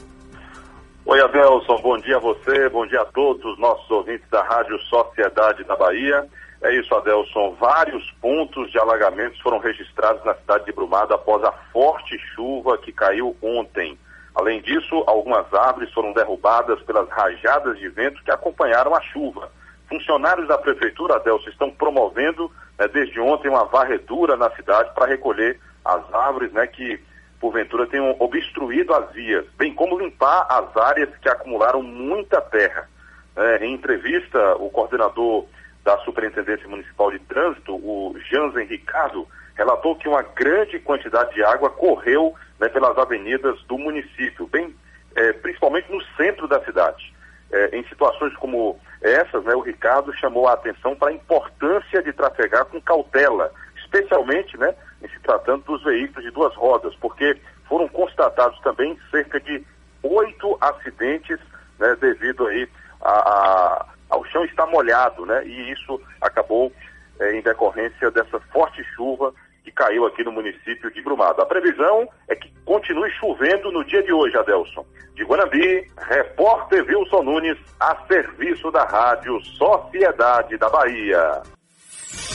Oi, 1.06 1.20
Adelson, 1.22 1.76
bom 1.80 1.96
dia 1.96 2.16
a 2.16 2.20
você, 2.20 2.68
bom 2.68 2.86
dia 2.86 3.00
a 3.00 3.06
todos 3.06 3.42
os 3.44 3.58
nossos 3.58 3.90
ouvintes 3.90 4.28
da 4.30 4.42
Rádio 4.42 4.78
Sociedade 4.80 5.64
da 5.64 5.74
Bahia. 5.74 6.28
É 6.62 6.78
isso, 6.78 6.94
Adelson, 6.94 7.56
vários 7.58 8.10
pontos 8.20 8.70
de 8.70 8.78
alagamentos 8.78 9.40
foram 9.40 9.58
registrados 9.58 10.22
na 10.24 10.34
cidade 10.34 10.66
de 10.66 10.72
Brumado 10.72 11.14
após 11.14 11.42
a 11.42 11.52
forte 11.72 12.18
chuva 12.34 12.76
que 12.76 12.92
caiu 12.92 13.34
ontem. 13.40 13.98
Além 14.40 14.62
disso, 14.62 15.04
algumas 15.06 15.52
árvores 15.52 15.92
foram 15.92 16.14
derrubadas 16.14 16.80
pelas 16.84 17.06
rajadas 17.10 17.78
de 17.78 17.90
vento 17.90 18.24
que 18.24 18.30
acompanharam 18.30 18.94
a 18.94 19.00
chuva. 19.02 19.52
Funcionários 19.86 20.48
da 20.48 20.56
prefeitura, 20.56 21.16
Adelson, 21.16 21.50
estão 21.50 21.70
promovendo 21.70 22.50
né, 22.78 22.88
desde 22.88 23.20
ontem 23.20 23.50
uma 23.50 23.66
varredura 23.66 24.38
na 24.38 24.50
cidade 24.52 24.94
para 24.94 25.04
recolher 25.04 25.60
as 25.84 26.14
árvores 26.14 26.50
né, 26.52 26.66
que 26.66 26.98
porventura 27.38 27.86
tenham 27.86 28.16
obstruído 28.18 28.94
as 28.94 29.12
vias, 29.12 29.44
bem 29.58 29.74
como 29.74 29.98
limpar 29.98 30.46
as 30.48 30.74
áreas 30.74 31.10
que 31.20 31.28
acumularam 31.28 31.82
muita 31.82 32.40
terra. 32.40 32.88
É, 33.36 33.66
em 33.66 33.74
entrevista, 33.74 34.56
o 34.56 34.70
coordenador 34.70 35.44
da 35.84 35.98
Superintendência 35.98 36.66
Municipal 36.66 37.10
de 37.10 37.18
Trânsito, 37.18 37.74
o 37.74 38.16
Jansen 38.30 38.66
Ricardo, 38.66 39.28
relatou 39.54 39.96
que 39.96 40.08
uma 40.08 40.22
grande 40.22 40.78
quantidade 40.78 41.34
de 41.34 41.44
água 41.44 41.68
correu 41.68 42.34
né, 42.60 42.68
pelas 42.68 42.96
avenidas 42.98 43.60
do 43.62 43.78
município, 43.78 44.46
bem, 44.46 44.74
é, 45.16 45.32
principalmente 45.32 45.90
no 45.90 46.00
centro 46.16 46.46
da 46.46 46.62
cidade. 46.64 47.12
É, 47.50 47.76
em 47.76 47.82
situações 47.88 48.32
como 48.36 48.78
essas, 49.00 49.42
né, 49.44 49.54
o 49.54 49.60
Ricardo 49.60 50.12
chamou 50.12 50.46
a 50.46 50.52
atenção 50.52 50.94
para 50.94 51.08
a 51.08 51.14
importância 51.14 52.00
de 52.02 52.12
trafegar 52.12 52.66
com 52.66 52.80
cautela, 52.80 53.52
especialmente 53.76 54.56
né, 54.56 54.72
em 55.02 55.08
se 55.08 55.18
tratando 55.20 55.64
dos 55.64 55.82
veículos 55.82 56.22
de 56.22 56.30
duas 56.30 56.54
rodas, 56.54 56.94
porque 56.96 57.36
foram 57.66 57.88
constatados 57.88 58.60
também 58.60 58.96
cerca 59.10 59.40
de 59.40 59.64
oito 60.02 60.56
acidentes 60.60 61.38
né, 61.78 61.96
devido 62.00 62.46
aí 62.46 62.68
a, 63.00 63.10
a, 63.10 63.86
ao 64.10 64.24
chão 64.26 64.44
estar 64.44 64.66
molhado, 64.66 65.26
né, 65.26 65.44
e 65.44 65.72
isso 65.72 66.00
acabou 66.20 66.72
é, 67.18 67.34
em 67.34 67.42
decorrência 67.42 68.10
dessa 68.12 68.38
forte 68.52 68.84
chuva 68.94 69.34
que 69.62 69.70
caiu 69.70 70.06
aqui 70.06 70.24
no 70.24 70.32
município 70.32 70.90
de 70.90 71.02
Brumado. 71.02 71.40
A 71.42 71.46
previsão 71.46 72.08
é 72.28 72.34
que 72.34 72.52
continue 72.64 73.10
chovendo 73.12 73.70
no 73.70 73.84
dia 73.84 74.02
de 74.02 74.12
hoje, 74.12 74.36
Adelson. 74.36 74.84
De 75.14 75.24
Guanambi, 75.24 75.86
repórter 75.98 76.84
Wilson 76.86 77.22
Nunes, 77.22 77.58
a 77.78 77.96
serviço 78.06 78.70
da 78.70 78.84
Rádio 78.84 79.40
Sociedade 79.42 80.56
da 80.56 80.68
Bahia. 80.68 81.42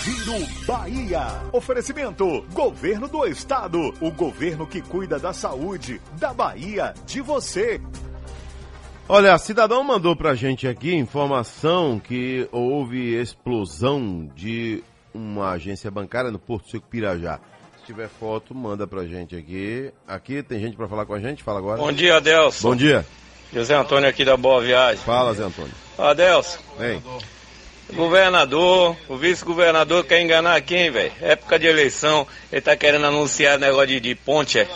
Giro 0.05 0.45
Bahia. 0.67 1.21
Oferecimento: 1.51 2.45
Governo 2.53 3.07
do 3.07 3.25
Estado. 3.25 3.93
O 3.99 4.11
governo 4.11 4.67
que 4.67 4.81
cuida 4.81 5.17
da 5.17 5.33
saúde 5.33 5.99
da 6.19 6.33
Bahia, 6.33 6.93
de 7.05 7.21
você. 7.21 7.81
Olha, 9.07 9.33
a 9.33 9.37
cidadão 9.37 9.83
mandou 9.83 10.15
pra 10.15 10.33
gente 10.33 10.67
aqui 10.67 10.93
informação 10.95 11.99
que 11.99 12.47
houve 12.51 13.19
explosão 13.19 14.27
de 14.35 14.83
uma 15.15 15.51
agência 15.51 15.89
bancária 15.89 16.29
no 16.29 16.37
Porto 16.37 16.69
Seco 16.69 16.85
Pirajá. 16.89 17.39
Se 17.79 17.85
tiver 17.85 18.09
foto, 18.09 18.53
manda 18.53 18.85
pra 18.85 19.05
gente 19.05 19.35
aqui. 19.35 19.91
Aqui 20.07 20.43
tem 20.43 20.59
gente 20.59 20.75
pra 20.75 20.87
falar 20.87 21.05
com 21.05 21.13
a 21.13 21.19
gente? 21.19 21.43
Fala 21.43 21.59
agora. 21.59 21.77
Bom 21.77 21.91
dia, 21.91 22.17
Adelson. 22.17 22.69
Bom 22.69 22.75
dia. 22.75 23.05
José 23.53 23.73
Antônio 23.75 24.09
aqui 24.09 24.25
da 24.25 24.35
Boa 24.35 24.61
Viagem. 24.61 25.03
Fala, 25.03 25.33
Zé 25.33 25.43
Antônio. 25.43 25.71
Adelson, 25.97 26.59
Vem. 26.77 27.01
governador, 27.93 28.97
o 29.07 29.15
vice-governador 29.15 30.03
quer 30.03 30.21
enganar 30.21 30.59
quem, 30.61 30.91
velho? 30.91 31.13
Época 31.21 31.57
de 31.57 31.67
eleição, 31.67 32.27
ele 32.51 32.61
tá 32.61 32.75
querendo 32.75 33.05
anunciar 33.05 33.57
negócio 33.57 33.87
de, 33.87 33.99
de 34.01 34.15
ponte, 34.15 34.59
é? 34.59 34.67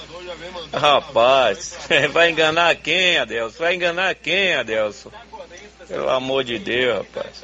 Rapaz, 0.71 1.77
vai 2.13 2.29
enganar 2.29 2.73
quem, 2.75 3.17
Adelson? 3.17 3.57
Vai 3.59 3.75
enganar 3.75 4.15
quem, 4.15 4.53
Adelson? 4.53 5.11
Pelo 5.87 6.09
amor 6.09 6.43
de 6.43 6.59
Deus, 6.59 6.99
rapaz. 6.99 7.43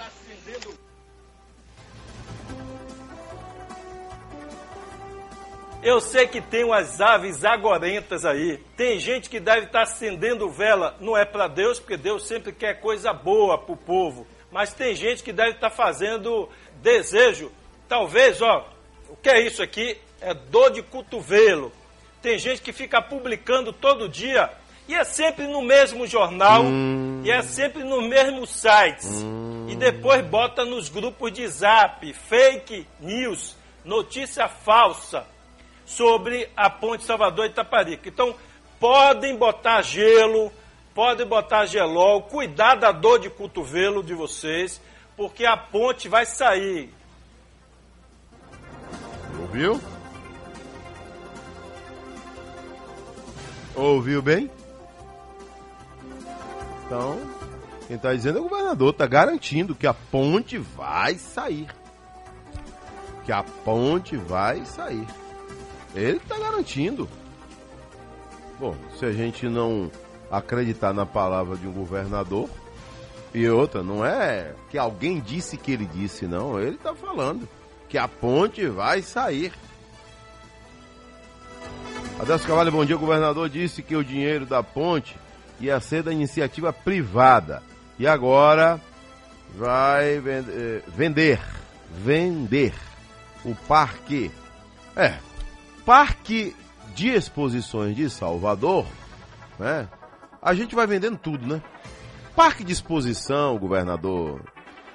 Eu 5.86 6.02
sei 6.02 6.26
que 6.26 6.42
tem 6.42 6.64
umas 6.64 7.00
aves 7.00 7.46
agorentas 7.46 8.26
aí. 8.26 8.58
Tem 8.76 9.00
gente 9.00 9.30
que 9.30 9.40
deve 9.40 9.68
estar 9.68 9.84
acendendo 9.84 10.50
vela, 10.50 10.98
não 11.00 11.16
é 11.16 11.24
para 11.24 11.48
Deus, 11.48 11.80
porque 11.80 11.96
Deus 11.96 12.26
sempre 12.26 12.52
quer 12.52 12.82
coisa 12.82 13.14
boa 13.14 13.56
pro 13.56 13.78
povo. 13.78 14.26
Mas 14.52 14.74
tem 14.74 14.96
gente 14.96 15.22
que 15.22 15.32
deve 15.32 15.52
estar 15.52 15.70
fazendo 15.70 16.50
desejo. 16.82 17.52
Talvez, 17.88 18.42
ó, 18.42 18.68
o 19.10 19.16
que 19.16 19.30
é 19.30 19.40
isso 19.40 19.62
aqui? 19.62 19.96
É 20.20 20.34
dor 20.34 20.72
de 20.72 20.82
cotovelo. 20.82 21.72
Tem 22.20 22.40
gente 22.40 22.64
que 22.64 22.74
fica 22.74 23.00
publicando 23.00 23.72
todo 23.72 24.10
dia 24.10 24.50
e 24.88 24.96
é 24.96 25.04
sempre 25.04 25.46
no 25.46 25.62
mesmo 25.62 26.08
jornal 26.08 26.64
e 27.24 27.30
é 27.30 27.44
sempre 27.44 27.84
no 27.84 28.02
mesmo 28.02 28.48
sites. 28.48 29.24
E 29.68 29.76
depois 29.76 30.26
bota 30.26 30.66
nos 30.66 30.90
grupos 30.90 31.32
de 31.32 31.48
zap, 31.48 32.12
fake 32.12 32.88
news, 33.00 33.56
notícia 33.84 34.48
falsa 34.48 35.28
sobre 35.86 36.50
a 36.56 36.70
ponte 36.70 37.04
Salvador 37.04 37.46
Itaparica. 37.46 38.10
Então, 38.10 38.36
podem 38.80 39.36
botar 39.36 39.82
gelo, 39.82 40.52
podem 40.94 41.26
botar 41.26 41.66
gelol, 41.66 42.24
cuidar 42.24 42.76
da 42.76 42.92
dor 42.92 43.20
de 43.20 43.30
cotovelo 43.30 44.04
de 44.04 44.14
vocês, 44.14 44.82
porque 45.16 45.46
a 45.46 45.56
ponte 45.56 46.10
vai 46.10 46.26
sair. 46.26 46.92
Ouviu? 49.40 49.80
Ouviu 53.76 54.22
bem? 54.22 54.50
Então, 56.86 57.20
quem 57.88 57.96
está 57.96 58.14
dizendo 58.14 58.38
é 58.38 58.42
o 58.42 58.48
governador, 58.48 58.92
está 58.92 59.06
garantindo 59.06 59.76
que 59.76 59.88
a 59.88 59.94
ponte 59.94 60.58
vai 60.58 61.16
sair. 61.16 61.68
Que 63.26 63.32
a 63.32 63.44
ponte 63.44 64.16
vai 64.16 64.66
sair. 64.66 65.06
Ele 65.96 66.18
está 66.18 66.38
garantindo. 66.38 67.10
Bom, 68.60 68.76
se 69.00 69.06
a 69.06 69.12
gente 69.12 69.48
não 69.48 69.90
acreditar 70.30 70.94
na 70.94 71.06
palavra 71.06 71.56
de 71.58 71.68
um 71.68 71.72
governador, 71.72 72.50
e 73.34 73.50
outra, 73.50 73.84
não 73.84 74.06
é 74.06 74.54
que 74.70 74.78
alguém 74.78 75.20
disse 75.20 75.58
que 75.58 75.72
ele 75.72 75.86
disse, 75.86 76.26
não. 76.26 76.60
Ele 76.60 76.76
está 76.76 76.96
falando 76.96 77.48
que 77.90 77.98
a 77.98 78.08
ponte 78.08 78.66
vai 78.68 79.02
sair. 79.02 79.52
Adelso 82.18 82.48
Cavalho, 82.48 82.72
bom 82.72 82.86
dia. 82.86 82.96
O 82.96 83.00
governador 83.00 83.50
disse 83.50 83.82
que 83.82 83.96
o 83.96 84.06
dinheiro 84.06 84.46
da 84.46 84.64
ponte 84.64 85.18
ia 85.60 85.80
ser 85.82 86.02
da 86.02 86.14
iniciativa 86.14 86.72
privada. 86.72 87.62
E 88.00 88.08
agora 88.08 88.80
vai 89.54 90.20
vender, 90.20 90.84
vender, 90.88 91.42
vender 91.92 92.74
o 93.44 93.54
parque. 93.68 94.32
É, 94.96 95.18
Parque 95.86 96.56
de 96.96 97.10
Exposições 97.10 97.96
de 97.96 98.10
Salvador, 98.10 98.86
né? 99.60 99.88
A 100.42 100.54
gente 100.54 100.74
vai 100.74 100.88
vendendo 100.88 101.18
tudo, 101.18 101.46
né? 101.46 101.62
Parque 102.36 102.64
de 102.64 102.74
exposição, 102.74 103.58
governador, 103.58 104.42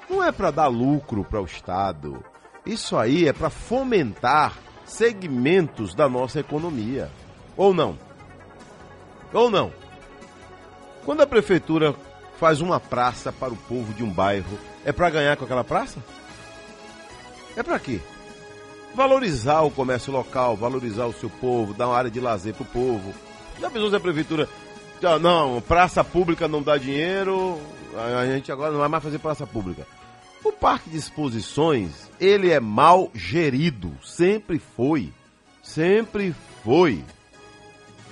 não 0.09 0.22
é 0.22 0.33
para 0.33 0.50
dar 0.50 0.66
lucro 0.66 1.24
para 1.24 1.40
o 1.40 1.44
Estado. 1.44 2.22
Isso 2.66 2.96
aí 2.96 3.29
é 3.29 3.33
para 3.33 3.48
fomentar 3.48 4.59
segmentos 4.85 5.94
da 5.94 6.09
nossa 6.09 6.40
economia. 6.40 7.11
Ou 7.57 7.72
não? 7.72 7.96
Ou 9.33 9.48
não? 9.48 9.72
Quando 11.05 11.22
a 11.22 11.26
prefeitura 11.26 11.94
faz 12.38 12.61
uma 12.61 12.81
praça 12.81 13.33
para 13.33 13.53
o 13.53 13.57
povo 13.57 13.94
de 13.94 14.03
um 14.03 14.11
bairro, 14.11 14.59
é 14.85 14.92
para 14.92 15.11
ganhar 15.11 15.37
com 15.37 15.44
aquela 15.44 15.64
praça? 15.64 16.03
É 17.57 17.62
para 17.62 17.79
quê? 17.79 18.00
Valorizar 18.94 19.62
o 19.62 19.70
comércio 19.70 20.12
local, 20.12 20.57
valorizar 20.57 21.07
o 21.07 21.12
seu 21.12 21.31
povo, 21.31 21.74
dar 21.74 21.88
uma 21.88 21.96
área 21.96 22.11
de 22.11 22.20
lazer 22.20 22.55
para 22.55 22.62
o 22.62 22.66
povo. 22.66 23.14
Já 23.61 23.70
pensou 23.70 23.90
se 23.90 23.96
a 23.96 24.00
prefeitura. 24.00 24.48
Não, 25.20 25.62
praça 25.62 26.05
pública 26.05 26.46
não 26.46 26.62
dá 26.62 26.76
dinheiro, 26.76 27.59
a 27.96 28.26
gente 28.26 28.53
agora 28.53 28.70
não 28.70 28.81
vai 28.81 28.88
mais 28.88 29.03
fazer 29.03 29.18
praça 29.18 29.46
pública. 29.46 29.87
O 30.44 30.53
parque 30.53 30.90
de 30.90 30.96
exposições, 30.96 32.11
ele 32.20 32.50
é 32.50 32.61
mal 32.61 33.11
gerido, 33.14 33.92
sempre 34.03 34.59
foi. 34.59 35.12
Sempre 35.62 36.35
foi. 36.62 37.03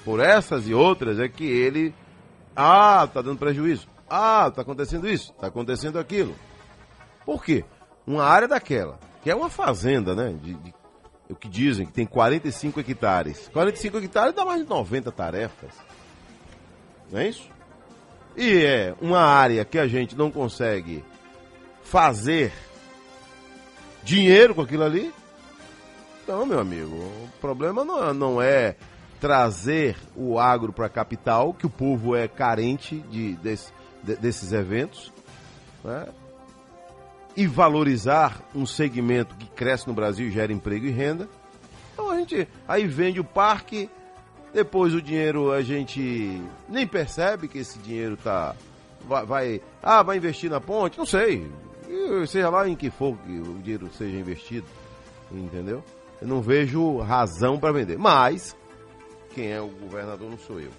Por 0.05 0.21
essas 0.21 0.67
e 0.67 0.75
outras 0.75 1.19
é 1.19 1.29
que 1.29 1.45
ele 1.45 1.95
ah, 2.55 3.09
tá 3.13 3.21
dando 3.21 3.39
prejuízo. 3.39 3.87
Ah, 4.09 4.51
tá 4.55 4.63
acontecendo 4.63 5.09
isso, 5.09 5.33
tá 5.35 5.49
acontecendo 5.49 5.99
aquilo. 5.99 6.35
Por 7.25 7.45
quê? 7.45 7.65
Uma 8.07 8.25
área 8.25 8.49
daquela, 8.49 8.99
que 9.29 9.33
é 9.33 9.35
uma 9.35 9.51
fazenda, 9.51 10.15
né? 10.15 10.35
De, 10.43 10.55
de, 10.55 10.75
o 11.29 11.35
que 11.35 11.51
dizem 11.51 11.85
que 11.85 11.93
tem 11.93 12.07
45 12.07 12.81
hectares. 12.81 13.51
45 13.53 13.99
hectares 13.99 14.35
dá 14.35 14.43
mais 14.43 14.63
de 14.63 14.67
90 14.67 15.13
tarefas. 15.13 15.71
Não 17.13 17.21
é 17.21 17.29
isso? 17.29 17.47
E 18.35 18.65
é 18.65 18.95
uma 19.03 19.21
área 19.21 19.67
que 19.67 19.79
a 19.79 19.87
gente 19.87 20.17
não 20.17 20.31
consegue 20.31 21.05
fazer 21.83 22.55
dinheiro 24.03 24.55
com 24.55 24.63
aquilo 24.63 24.85
ali. 24.85 25.13
Então, 26.25 26.47
meu 26.47 26.59
amigo, 26.59 26.95
o 26.97 27.29
problema 27.39 27.85
não, 27.85 28.15
não 28.15 28.41
é 28.41 28.77
trazer 29.21 29.95
o 30.17 30.39
agro 30.39 30.73
para 30.73 30.87
a 30.87 30.91
capital, 30.91 31.53
que 31.53 31.67
o 31.67 31.71
povo 31.71 32.17
é 32.17 32.27
carente 32.27 32.97
de, 33.11 33.37
desse, 33.37 33.75
de, 34.03 34.17
desses 34.17 34.55
eventos, 34.55 35.13
né? 35.85 36.07
E 37.39 37.47
valorizar 37.47 38.43
um 38.53 38.67
segmento 38.67 39.37
que 39.37 39.47
cresce 39.47 39.87
no 39.87 39.95
Brasil 39.95 40.29
gera 40.29 40.53
emprego 40.53 40.87
e 40.87 40.91
renda. 40.91 41.29
Então 41.93 42.11
a 42.11 42.17
gente 42.19 42.49
aí 42.67 42.85
vende 42.85 43.21
o 43.21 43.25
parque, 43.25 43.89
depois 44.53 44.93
o 44.93 45.01
dinheiro 45.01 45.53
a 45.53 45.63
gente 45.63 46.43
nem 46.69 46.85
percebe 46.85 47.47
que 47.47 47.59
esse 47.59 47.79
dinheiro 47.79 48.17
tá 48.17 48.57
vai, 49.07 49.25
vai 49.25 49.61
ah 49.81 50.03
vai 50.03 50.17
investir 50.17 50.51
na 50.51 50.61
ponte, 50.61 50.99
não 50.99 51.07
sei, 51.07 51.49
seja 52.27 52.51
lá 52.51 52.69
em 52.69 52.75
que 52.75 52.91
for 52.91 53.17
que 53.19 53.39
o 53.39 53.61
dinheiro 53.63 53.89
seja 53.97 54.17
investido, 54.17 54.67
entendeu? 55.31 55.85
Eu 56.21 56.27
não 56.27 56.43
vejo 56.43 56.99
razão 56.99 57.57
para 57.57 57.71
vender, 57.71 57.97
mas 57.97 58.57
quem 59.33 59.53
é 59.53 59.61
o 59.61 59.69
governador 59.69 60.29
não 60.29 60.39
sou 60.39 60.59
eu. 60.59 60.71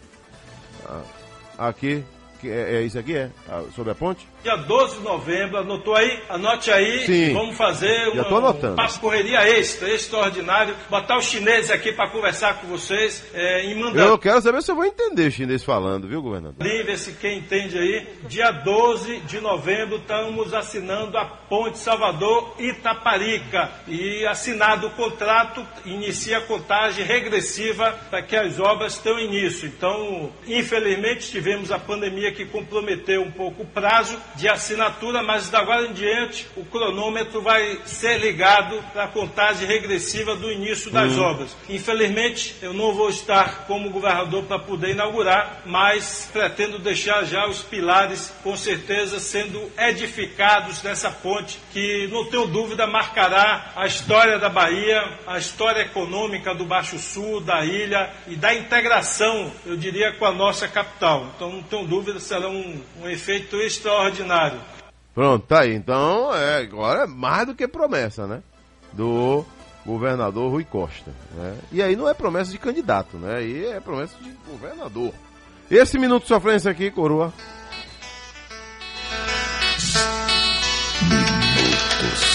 Ah, 0.86 1.70
aqui, 1.70 2.04
é, 2.44 2.76
é, 2.76 2.82
isso 2.82 3.00
aqui 3.00 3.16
é? 3.16 3.32
Ah, 3.48 3.64
sobre 3.74 3.94
a 3.94 3.96
ponte? 3.96 4.28
Dia 4.42 4.56
12 4.56 4.98
de 4.98 5.04
novembro, 5.04 5.58
anotou 5.58 5.94
aí? 5.96 6.18
Anote 6.30 6.72
aí. 6.72 7.06
Sim. 7.06 7.34
Vamos 7.34 7.58
fazer 7.58 8.06
Já 8.06 8.22
uma, 8.22 8.24
tô 8.24 8.38
anotando. 8.38 8.74
um 8.74 8.76
passo 8.78 9.00
correria 9.02 9.40
extra, 9.58 9.90
extraordinário. 9.90 10.74
Botar 10.90 11.18
os 11.18 11.26
chineses 11.26 11.70
aqui 11.70 11.92
para 11.92 12.10
conversar 12.10 12.56
com 12.62 12.68
vocês 12.68 13.22
é, 13.34 13.66
e 13.66 13.76
mandar. 13.76 14.08
Eu 14.08 14.18
quero 14.18 14.42
saber 14.42 14.62
se 14.62 14.72
eu 14.72 14.76
vou 14.76 14.86
entender 14.86 15.28
o 15.28 15.32
chinês 15.32 15.62
falando, 15.62 16.08
viu, 16.08 16.22
governador? 16.22 16.66
Livre, 16.66 16.98
se 16.98 17.12
quem 17.14 17.40
entende 17.40 17.78
aí. 17.78 18.08
Dia 18.30 18.52
12 18.52 19.18
de 19.22 19.42
novembro, 19.42 19.98
estamos 19.98 20.54
assinando 20.54 21.18
a 21.18 21.26
Ponte 21.26 21.78
Salvador 21.78 22.56
Itaparica. 22.60 23.70
E 23.90 24.26
assinado 24.26 24.88
o 24.88 24.92
contrato, 24.92 25.68
inicia 25.86 26.38
a 26.38 26.42
contagem 26.42 27.04
regressiva 27.04 27.94
para 28.10 28.22
que 28.22 28.38
as 28.38 28.58
obras 28.58 28.98
tenham 28.98 29.20
início. 29.20 29.68
Então, 29.68 30.32
infelizmente, 30.48 31.30
tivemos 31.30 31.74
a 31.74 31.80
pandemia 31.80 32.32
que 32.32 32.46
comprometeu 32.46 33.22
um 33.22 33.32
pouco 33.32 33.64
o 33.64 33.66
prazo 33.66 34.18
de 34.36 34.48
assinatura, 34.48 35.22
mas 35.24 35.50
da 35.50 35.60
agora 35.60 35.86
em 35.86 35.94
diante 35.94 36.48
o 36.56 36.64
cronômetro 36.66 37.42
vai 37.42 37.80
ser 37.86 38.18
ligado 38.20 38.82
para 38.94 39.04
a 39.04 39.08
contagem 39.08 39.68
regressiva 39.68 40.36
do 40.36 40.52
início 40.52 40.90
das 40.90 41.14
Hum. 41.18 41.22
obras. 41.22 41.56
Infelizmente, 41.68 42.56
eu 42.62 42.74
não 42.74 42.94
vou 42.94 43.10
estar 43.10 43.66
como 43.68 43.90
governador 43.90 44.44
para 44.46 44.58
poder 44.58 44.92
inaugurar, 44.92 45.62
mas 45.66 46.30
pretendo 46.32 46.80
deixar 46.80 47.24
já 47.26 47.46
os 47.48 47.62
pilares, 47.62 48.34
com 48.42 48.56
certeza, 48.56 49.20
sendo 49.20 49.70
edificados 49.78 50.82
nessa 50.82 51.12
ponte, 51.12 51.60
que 51.74 52.08
não 52.12 52.26
tenho 52.26 52.48
dúvida 52.48 52.88
marcará 52.88 53.72
a 53.76 53.86
história 53.86 54.40
da 54.40 54.50
Bahia, 54.50 55.02
a 55.28 55.38
história 55.38 55.82
econômica 55.82 56.56
do 56.56 56.66
Baixo 56.66 56.98
Sul, 56.98 57.42
da 57.42 57.64
ilha 57.66 58.10
e 58.28 58.36
da 58.36 58.54
integração, 58.56 59.52
eu 59.66 59.76
diria, 59.76 60.14
com 60.14 60.26
a 60.26 60.32
nossa 60.32 60.68
capital. 60.68 61.28
Então, 61.36 61.50
não 61.52 61.64
tenho 61.64 61.86
dúvida, 61.86 62.20
será 62.20 62.48
um, 62.48 62.82
um 63.02 63.10
efeito 63.10 63.58
extraordinário. 63.58 64.19
Pronto, 65.14 65.46
tá 65.46 65.62
aí. 65.62 65.74
Então, 65.74 66.34
é, 66.34 66.62
agora 66.62 67.04
é 67.04 67.08
mais 67.08 67.48
do 67.48 67.56
que 67.56 67.68
promessa, 67.68 68.26
né? 68.28 68.42
Do 68.94 69.46
governador 69.86 70.52
Rui 70.52 70.64
Costa. 70.64 71.12
Né? 71.34 71.58
E 71.72 71.82
aí 71.82 71.96
não 71.96 72.08
é 72.08 72.14
promessa 72.14 72.52
de 72.52 72.58
candidato, 72.58 73.18
né? 73.18 73.38
Aí 73.38 73.66
é 73.66 73.80
promessa 73.80 74.16
de 74.22 74.32
governador. 74.50 75.14
Esse 75.70 76.00
minuto 76.00 76.24
de 76.24 76.30
sofrência 76.30 76.72
aqui, 76.72 76.90
coroa. 76.90 77.34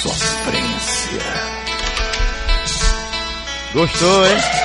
Sofrência. 0.03 1.21
Gostou, 3.73 4.27
hein? 4.27 4.64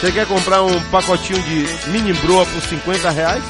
Você 0.00 0.12
quer 0.12 0.26
comprar 0.26 0.62
um 0.62 0.82
pacotinho 0.84 1.42
de 1.42 1.90
mini 1.90 2.14
broa 2.14 2.46
por 2.46 2.62
50 2.62 3.10
reais? 3.10 3.44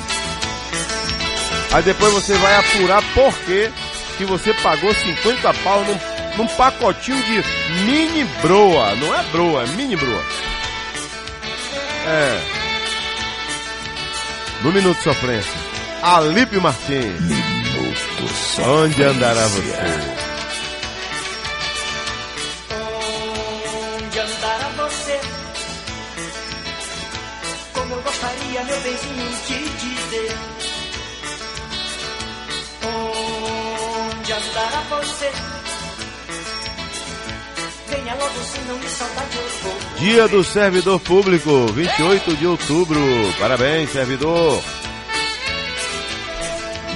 Aí 1.72 1.82
depois 1.84 2.12
você 2.12 2.34
vai 2.34 2.56
apurar 2.56 3.02
por 3.14 3.32
que 3.46 3.70
que 4.18 4.24
você 4.24 4.52
pagou 4.54 4.92
50 4.92 5.54
pau 5.62 5.84
num, 5.84 5.98
num 6.36 6.46
pacotinho 6.48 7.22
de 7.22 7.44
mini 7.84 8.24
broa. 8.42 8.96
Não 8.96 9.14
é 9.14 9.22
broa, 9.30 9.62
é 9.62 9.66
mini 9.68 9.94
broa. 9.94 10.22
É. 12.08 12.40
No 14.62 14.72
Minuto 14.72 14.98
de 14.98 15.04
Sofrência. 15.04 15.52
Alípio 16.02 16.60
Martins. 16.60 17.20
Minuto 17.20 17.60
Onde 18.66 19.02
andará 19.04 19.46
você? 19.46 20.19
Benzinho, 29.08 29.68
de 29.70 29.94
dizer. 29.94 30.38
Onde 32.84 34.32
andará 34.32 34.80
você? 34.90 35.30
Venha 37.88 38.14
logo, 38.14 38.40
senão 38.44 38.78
de 38.78 38.88
saudade 38.88 39.36
eu 39.36 39.48
vou. 39.62 39.78
Dia 39.98 40.28
do 40.28 40.44
Servidor 40.44 41.00
Público, 41.00 41.66
28 41.68 42.36
de 42.36 42.46
outubro. 42.46 43.00
Parabéns, 43.38 43.90
servidor. 43.90 44.62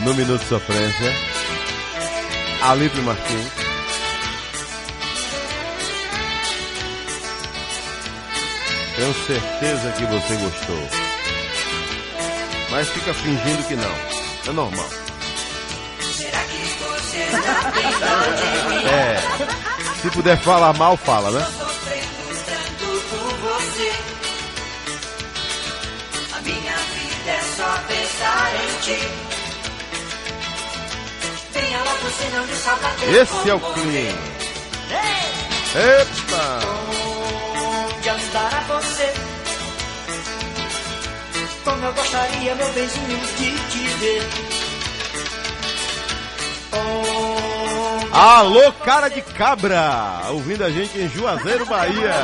No 0.04 0.14
Minuto 0.14 0.42
de 0.42 0.48
Sofrência, 0.48 1.14
Alipe 2.62 3.00
Martins. 3.00 3.64
Tenho 8.96 9.14
certeza 9.26 9.92
que 9.92 10.04
você 10.06 10.36
gostou. 10.36 11.03
Mas 12.74 12.88
fica 12.88 13.14
fingindo 13.14 13.62
que 13.68 13.76
não. 13.76 13.94
É 14.48 14.52
normal. 14.52 14.88
Será 16.00 16.40
que 16.40 16.56
você? 16.82 17.18
É. 18.88 19.16
Se 20.02 20.10
puder 20.10 20.36
falar 20.38 20.72
mal, 20.72 20.96
fala, 20.96 21.30
né? 21.30 21.46
Sofrendo 21.56 22.34
tanto 22.44 23.00
por 23.10 23.32
você. 23.36 23.92
A 26.32 26.40
Como 41.64 41.84
eu 41.84 41.92
gostaria, 41.94 42.54
meu 42.54 42.72
benzinho, 42.72 43.18
de 43.18 43.50
te 43.70 43.88
ver. 43.98 44.22
Alô, 48.12 48.72
cara 48.84 49.08
de 49.08 49.22
cabra! 49.22 50.28
Ouvindo 50.30 50.62
a 50.62 50.70
gente 50.70 50.98
em 50.98 51.08
Juazeiro, 51.08 51.66
Bahia. 51.66 52.14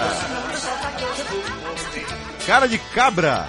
Cara 2.47 2.69
de 2.69 2.79
cabra! 2.79 3.47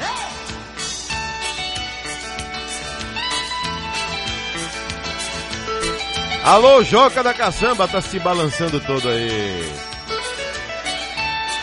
Alô, 6.43 6.83
Joca 6.83 7.21
da 7.21 7.33
Caçamba, 7.33 7.87
tá 7.87 8.01
se 8.01 8.17
balançando 8.17 8.79
todo 8.79 9.07
aí. 9.07 9.71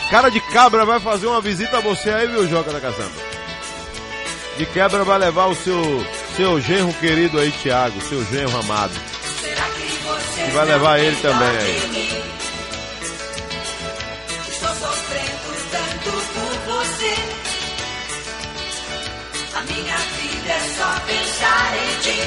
Cara 0.09 0.29
de 0.29 0.39
cabra 0.39 0.85
vai 0.85 0.99
fazer 0.99 1.27
uma 1.27 1.41
visita 1.41 1.77
a 1.77 1.81
você 1.81 2.09
aí, 2.09 2.27
viu, 2.27 2.47
Joca 2.47 2.71
da 2.71 2.79
Caçamba? 2.79 3.38
De 4.59 4.65
quebra 4.65 5.05
vai 5.05 5.17
levar 5.17 5.45
o 5.45 5.55
seu, 5.55 6.05
seu 6.35 6.59
genro 6.59 6.93
querido 6.95 7.39
aí, 7.39 7.49
Thiago, 7.49 8.01
seu 8.01 8.21
genro 8.25 8.59
amado. 8.59 8.91
será 9.39 9.63
que 9.63 9.83
você 10.03 10.41
E 10.41 10.51
vai 10.51 10.65
levar 10.65 10.99
ele 10.99 11.15
também 11.21 11.47
dó 11.47 11.59
aí. 11.59 12.23
Estou 14.49 14.67
sofrendo 14.67 15.55
tanto 15.71 16.11
por 16.33 16.73
você. 16.73 17.15
A 19.55 19.61
minha 19.61 19.95
vida 19.95 20.51
é 20.51 20.59
só 20.77 20.99
pensar 21.07 21.77
em 21.77 21.95
ti. 22.01 22.19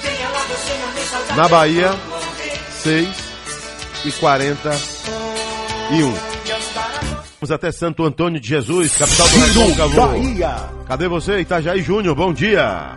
Venha 0.00 0.28
logo, 0.30 0.54
saudade 1.10 1.36
Na 1.36 1.48
Bahia, 1.48 1.92
vou 2.08 2.18
morrer. 2.18 2.58
6 2.82 3.08
e 4.06 4.12
41. 4.12 6.31
Vamos 7.42 7.50
até 7.50 7.72
Santo 7.72 8.04
Antônio 8.04 8.38
de 8.38 8.46
Jesus, 8.46 8.96
capital 8.96 9.26
do 9.26 9.62
Recôncavo. 9.64 9.96
Bahia. 10.12 10.54
Cadê 10.86 11.08
você, 11.08 11.40
Itajaí 11.40 11.82
Júnior? 11.82 12.14
Bom 12.14 12.32
dia. 12.32 12.96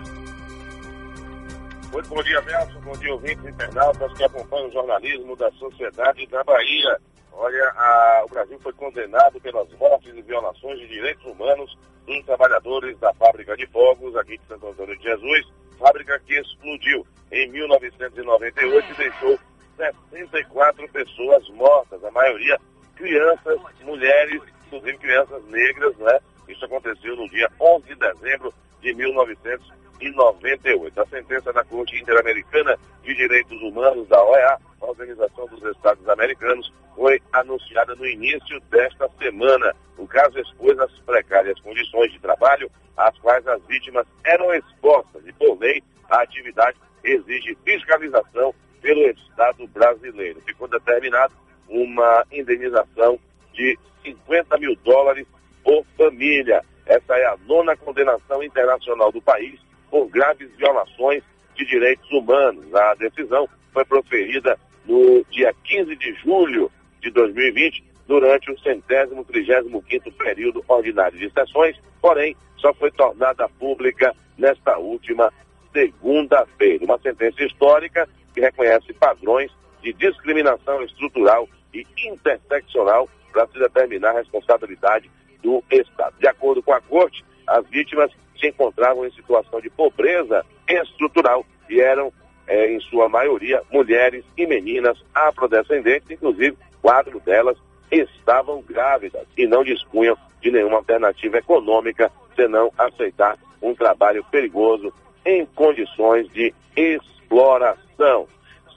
Muito 1.91 2.07
bom 2.09 2.21
dia, 2.21 2.39
Nelson. 2.41 2.79
Bom 2.81 2.91
dia, 2.91 3.11
ouvintes 3.11 3.43
internautas 3.43 4.13
que 4.13 4.23
acompanham 4.23 4.67
o 4.67 4.71
jornalismo 4.71 5.35
da 5.35 5.49
sociedade 5.53 6.27
da 6.27 6.43
Bahia. 6.43 6.95
Olha, 7.33 7.63
a- 7.75 8.21
o 8.23 8.29
Brasil 8.29 8.59
foi 8.61 8.71
condenado 8.73 9.41
pelas 9.41 9.67
mortes 9.79 10.13
e 10.15 10.21
violações 10.21 10.77
de 10.79 10.87
direitos 10.89 11.25
humanos 11.25 11.75
dos 12.05 12.23
trabalhadores 12.25 12.95
da 12.99 13.11
fábrica 13.15 13.57
de 13.57 13.65
fogos 13.71 14.15
aqui 14.15 14.37
de 14.37 14.45
Santo 14.47 14.67
Antônio 14.67 14.95
de 14.95 15.03
Jesus, 15.05 15.47
fábrica 15.79 16.21
que 16.23 16.39
explodiu 16.39 17.03
em 17.31 17.49
1998 17.51 18.91
e 18.91 18.95
deixou 18.95 19.39
64 19.75 20.87
pessoas 20.91 21.49
mortas, 21.49 22.03
a 22.03 22.11
maioria 22.11 22.55
crianças, 22.95 23.59
mulheres, 23.83 24.41
inclusive 24.67 24.97
crianças 24.97 25.43
negras, 25.45 25.95
né? 25.97 26.19
Isso 26.47 26.65
aconteceu 26.65 27.15
no 27.15 27.27
dia 27.29 27.49
11 27.59 27.87
de 27.87 27.95
dezembro 27.95 28.53
de 28.81 28.93
1998. 28.93 31.01
A 31.01 31.05
sentença 31.07 31.53
da 31.53 31.63
Corte 31.63 31.99
Interamericana 31.99 32.77
de 33.03 33.15
Direitos 33.15 33.59
Humanos, 33.61 34.07
da 34.07 34.23
OEA, 34.23 34.57
Organização 34.81 35.47
dos 35.47 35.63
Estados 35.63 36.07
Americanos, 36.07 36.71
foi 36.95 37.21
anunciada 37.33 37.95
no 37.95 38.05
início 38.05 38.59
desta 38.69 39.09
semana. 39.17 39.75
O 39.97 40.07
caso 40.07 40.39
expôs 40.39 40.77
as 40.79 40.91
precárias 40.99 41.59
condições 41.59 42.11
de 42.11 42.19
trabalho 42.19 42.69
às 42.95 43.17
quais 43.19 43.45
as 43.47 43.61
vítimas 43.65 44.05
eram 44.23 44.53
expostas 44.53 45.25
e, 45.25 45.33
por 45.33 45.59
lei, 45.59 45.83
a 46.09 46.21
atividade 46.21 46.77
exige 47.03 47.57
fiscalização 47.63 48.53
pelo 48.81 49.01
Estado 49.09 49.67
brasileiro. 49.67 50.41
Ficou 50.41 50.67
determinado 50.67 51.33
uma 51.69 52.25
indenização 52.31 53.19
de 53.53 53.77
50 54.03 54.57
mil 54.57 54.75
dólares 54.83 55.25
por 55.63 55.85
família. 55.97 56.61
Essa 56.85 57.15
é 57.17 57.25
a 57.25 57.37
nona 57.47 57.75
condenação 57.75 58.43
internacional 58.43 59.11
do 59.11 59.21
país 59.21 59.59
por 59.89 60.07
graves 60.07 60.49
violações 60.57 61.23
de 61.55 61.65
direitos 61.65 62.09
humanos. 62.11 62.73
A 62.73 62.93
decisão 62.95 63.47
foi 63.73 63.83
proferida 63.85 64.57
no 64.85 65.23
dia 65.31 65.53
15 65.63 65.95
de 65.95 66.13
julho 66.15 66.71
de 67.01 67.09
2020, 67.11 67.83
durante 68.07 68.51
o 68.51 68.59
centésimo 68.59 69.23
trigésimo 69.25 69.81
quinto 69.81 70.11
período 70.11 70.63
ordinário 70.67 71.17
de 71.17 71.29
sessões, 71.31 71.75
porém 71.99 72.35
só 72.57 72.73
foi 72.73 72.91
tornada 72.91 73.49
pública 73.59 74.15
nesta 74.37 74.77
última 74.77 75.31
segunda-feira. 75.73 76.85
Uma 76.85 76.99
sentença 76.99 77.43
histórica 77.43 78.07
que 78.33 78.41
reconhece 78.41 78.93
padrões 78.93 79.51
de 79.85 79.93
discriminação 79.93 80.81
estrutural 80.81 81.47
e 81.71 81.85
interseccional 82.07 83.07
para 83.31 83.45
se 83.47 83.59
determinar 83.59 84.09
a 84.09 84.19
responsabilidade 84.19 85.11
do 85.43 85.63
Estado. 85.69 86.15
De 86.19 86.27
acordo 86.27 86.63
com 86.63 86.73
a 86.73 86.81
Corte, 86.81 87.23
as 87.45 87.63
vítimas 87.67 88.11
se 88.39 88.47
encontravam 88.47 89.05
em 89.05 89.11
situação 89.11 89.61
de 89.61 89.69
pobreza 89.69 90.43
estrutural 90.67 91.45
e 91.69 91.79
eram, 91.79 92.11
eh, 92.47 92.73
em 92.73 92.79
sua 92.79 93.07
maioria, 93.07 93.61
mulheres 93.71 94.25
e 94.35 94.47
meninas 94.47 94.97
afrodescendentes, 95.13 96.09
inclusive 96.09 96.57
quatro 96.81 97.19
delas 97.19 97.57
estavam 97.91 98.63
grávidas 98.63 99.27
e 99.37 99.45
não 99.45 99.63
dispunham 99.63 100.17
de 100.41 100.49
nenhuma 100.49 100.77
alternativa 100.77 101.37
econômica 101.37 102.11
senão 102.35 102.71
aceitar 102.75 103.37
um 103.61 103.75
trabalho 103.75 104.25
perigoso 104.31 104.91
em 105.23 105.45
condições 105.45 106.27
de 106.31 106.51
exploração. 106.75 108.27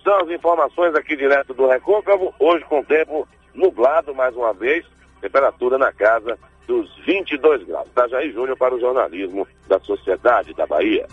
São 0.09 0.23
as 0.23 0.31
informações 0.31 0.95
aqui 0.95 1.15
direto 1.15 1.53
do 1.53 1.69
Recôncavo, 1.69 2.33
hoje 2.39 2.65
com 2.65 2.83
tempo 2.83 3.29
nublado 3.55 4.15
mais 4.15 4.35
uma 4.35 4.55
vez, 4.55 4.83
temperatura 5.21 5.77
na 5.77 5.93
casa 5.93 6.39
dos 6.67 6.91
22 7.05 7.65
graus. 7.65 7.87
Itajaí 7.89 8.33
Júnior 8.33 8.57
para 8.57 8.75
o 8.75 8.81
jornalismo 8.81 9.47
da 9.69 9.79
Sociedade 9.81 10.55
da 10.55 10.67
Bahia. 10.67 11.07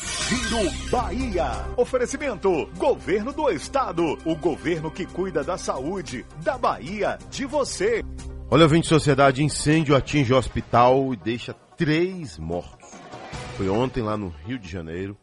Giro 0.00 0.90
Bahia. 0.90 1.44
Oferecimento: 1.76 2.66
Governo 2.78 3.34
do 3.34 3.50
Estado. 3.50 4.16
O 4.24 4.34
governo 4.34 4.90
que 4.90 5.04
cuida 5.04 5.44
da 5.44 5.58
saúde 5.58 6.24
da 6.42 6.56
Bahia, 6.56 7.18
de 7.28 7.44
você. 7.44 8.02
Olha, 8.50 8.62
ouvinte 8.62 8.86
sociedade, 8.86 9.44
incêndio 9.44 9.94
atinge 9.94 10.32
o 10.32 10.38
hospital 10.38 11.12
e 11.12 11.18
deixa 11.18 11.52
três 11.76 12.38
mortos. 12.38 12.90
Foi 13.58 13.68
ontem 13.68 14.02
lá 14.02 14.16
no 14.16 14.28
Rio 14.46 14.58
de 14.58 14.70
Janeiro. 14.70 15.18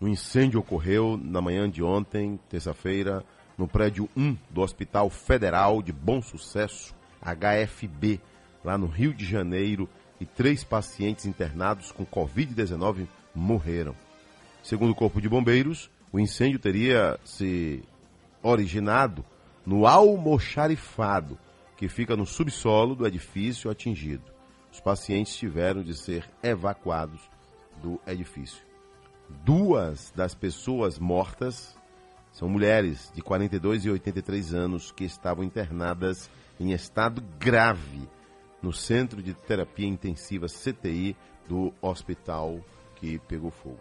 O 0.00 0.06
incêndio 0.06 0.60
ocorreu 0.60 1.18
na 1.22 1.40
manhã 1.40 1.70
de 1.70 1.82
ontem, 1.82 2.38
terça-feira, 2.50 3.24
no 3.56 3.66
prédio 3.66 4.08
1 4.14 4.36
do 4.50 4.60
Hospital 4.60 5.08
Federal 5.08 5.82
de 5.82 5.90
Bom 5.90 6.20
Sucesso, 6.20 6.94
HFB, 7.22 8.20
lá 8.62 8.76
no 8.76 8.86
Rio 8.86 9.14
de 9.14 9.24
Janeiro, 9.24 9.88
e 10.20 10.26
três 10.26 10.62
pacientes 10.62 11.24
internados 11.24 11.92
com 11.92 12.04
Covid-19 12.04 13.06
morreram. 13.34 13.94
Segundo 14.62 14.90
o 14.90 14.94
Corpo 14.94 15.20
de 15.20 15.28
Bombeiros, 15.28 15.90
o 16.12 16.20
incêndio 16.20 16.58
teria 16.58 17.18
se 17.24 17.82
originado 18.42 19.24
no 19.64 19.86
almoxarifado, 19.86 21.38
que 21.76 21.88
fica 21.88 22.16
no 22.16 22.26
subsolo 22.26 22.94
do 22.94 23.06
edifício 23.06 23.70
atingido. 23.70 24.24
Os 24.70 24.80
pacientes 24.80 25.34
tiveram 25.36 25.82
de 25.82 25.94
ser 25.94 26.28
evacuados 26.42 27.20
do 27.82 28.00
edifício. 28.06 28.65
Duas 29.28 30.12
das 30.14 30.34
pessoas 30.34 30.98
mortas 30.98 31.76
são 32.32 32.48
mulheres 32.48 33.10
de 33.14 33.22
42 33.22 33.84
e 33.84 33.90
83 33.90 34.54
anos 34.54 34.92
que 34.92 35.04
estavam 35.04 35.42
internadas 35.42 36.30
em 36.60 36.72
estado 36.72 37.22
grave 37.38 38.08
no 38.62 38.72
Centro 38.72 39.22
de 39.22 39.34
Terapia 39.34 39.86
Intensiva 39.86 40.46
CTI 40.46 41.16
do 41.48 41.72
hospital 41.80 42.60
que 42.96 43.18
pegou 43.20 43.50
fogo. 43.50 43.78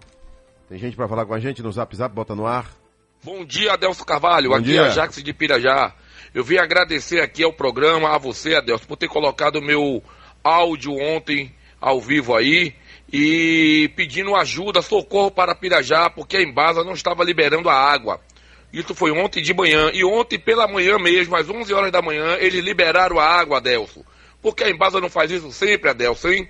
Tem 0.68 0.78
gente 0.78 0.96
para 0.96 1.08
falar 1.08 1.26
com 1.26 1.34
a 1.34 1.39
gente 1.39 1.62
no 1.62 1.72
Zap 1.72 1.96
Zap, 1.96 2.14
bota 2.14 2.36
no 2.36 2.46
ar. 2.46 2.70
Bom 3.24 3.43
dia, 3.46 3.74
Adelso 3.74 4.06
Carvalho. 4.06 4.50
Bom 4.50 4.56
aqui 4.56 4.66
dia. 4.66 4.82
é 4.82 4.86
a 4.86 4.89
Jax 4.89 5.22
de 5.22 5.34
Pirajá. 5.34 5.96
Eu 6.34 6.43
vim 6.43 6.58
agradecer 6.58 7.22
aqui 7.22 7.43
ao 7.43 7.54
programa, 7.54 8.16
a 8.16 8.18
você, 8.18 8.56
Adelso, 8.56 8.88
por 8.88 8.98
ter 8.98 9.08
colocado 9.08 9.58
o 9.58 9.62
meu 9.62 10.04
áudio 10.43 10.93
ontem 10.93 11.54
ao 11.80 12.00
vivo 12.00 12.36
aí 12.36 12.76
e 13.12 13.91
pedindo 13.95 14.36
ajuda, 14.36 14.82
socorro 14.82 15.32
para 15.32 15.56
Pirajá, 15.56 16.10
porque 16.10 16.38
a 16.38 16.41
Embasa 16.41 16.84
não 16.84 16.93
estava 16.93 17.24
liberando 17.24 17.70
a 17.70 17.76
água. 17.76 18.20
Isso 18.74 18.93
foi 18.93 19.12
ontem 19.12 19.41
de 19.41 19.53
manhã. 19.53 19.89
E 19.93 20.03
ontem 20.03 20.38
pela 20.38 20.68
manhã 20.68 20.97
mesmo, 20.97 21.36
às 21.36 21.49
11 21.49 21.74
horas 21.74 21.91
da 21.91 22.01
manhã, 22.01 22.36
eles 22.39 22.64
liberaram 22.64 23.20
a 23.20 23.26
água, 23.26 23.58
Adelso. 23.58 24.06
Porque 24.41 24.64
a 24.64 24.70
Embasa 24.70 24.99
não 24.99 25.10
faz 25.10 25.32
isso 25.32 25.51
sempre, 25.51 25.89
Adelso, 25.89 26.28
hein? 26.28 26.47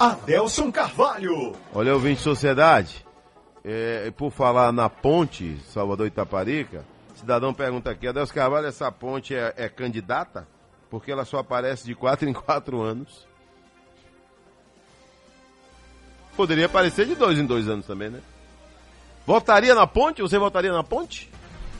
Adelson 0.00 0.72
Carvalho. 0.72 1.52
Olha, 1.74 1.92
ouvinte 1.92 2.22
Sociedade, 2.22 3.04
é, 3.62 4.10
por 4.12 4.30
falar 4.30 4.72
na 4.72 4.88
ponte 4.88 5.58
Salvador 5.66 6.06
Itaparica, 6.06 6.82
cidadão 7.14 7.52
pergunta 7.52 7.90
aqui, 7.90 8.08
Adelson 8.08 8.32
Carvalho, 8.32 8.68
essa 8.68 8.90
ponte 8.90 9.34
é, 9.34 9.52
é 9.54 9.68
candidata? 9.68 10.48
Porque 10.88 11.12
ela 11.12 11.26
só 11.26 11.40
aparece 11.40 11.84
de 11.84 11.94
quatro 11.94 12.24
em 12.26 12.32
quatro 12.32 12.80
anos. 12.80 13.28
Poderia 16.34 16.64
aparecer 16.64 17.04
de 17.04 17.14
dois 17.14 17.38
em 17.38 17.44
dois 17.44 17.68
anos 17.68 17.84
também, 17.84 18.08
né? 18.08 18.22
Votaria 19.26 19.74
na 19.74 19.86
ponte? 19.86 20.22
Você 20.22 20.38
votaria 20.38 20.72
na 20.72 20.84
ponte? 20.84 21.30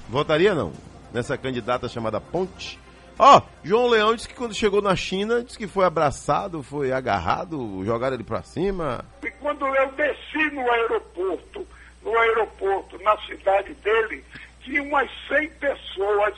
Votaria 0.09 0.55
não. 0.55 0.73
Nessa 1.13 1.37
candidata 1.37 1.89
chamada 1.89 2.21
Ponte. 2.21 2.79
Ó, 3.19 3.41
João 3.63 3.87
Leão 3.87 4.15
disse 4.15 4.29
que 4.29 4.35
quando 4.35 4.55
chegou 4.55 4.83
na 4.83 4.97
China, 4.97 5.45
disse 5.45 5.57
que 5.57 5.69
foi 5.69 5.85
abraçado, 5.85 6.63
foi 6.63 6.91
agarrado, 6.91 7.85
jogaram 7.85 8.15
ele 8.15 8.25
pra 8.25 8.43
cima. 8.43 9.05
E 9.23 9.31
quando 9.33 9.65
eu 9.67 9.93
desci 9.93 10.51
no 10.53 10.69
aeroporto, 10.69 11.67
no 12.03 12.19
aeroporto, 12.19 13.01
na 13.03 13.17
cidade 13.19 13.73
dele, 13.75 14.25
tinha 14.63 14.83
umas 14.83 15.09
100 15.29 15.49
pessoas 15.51 16.35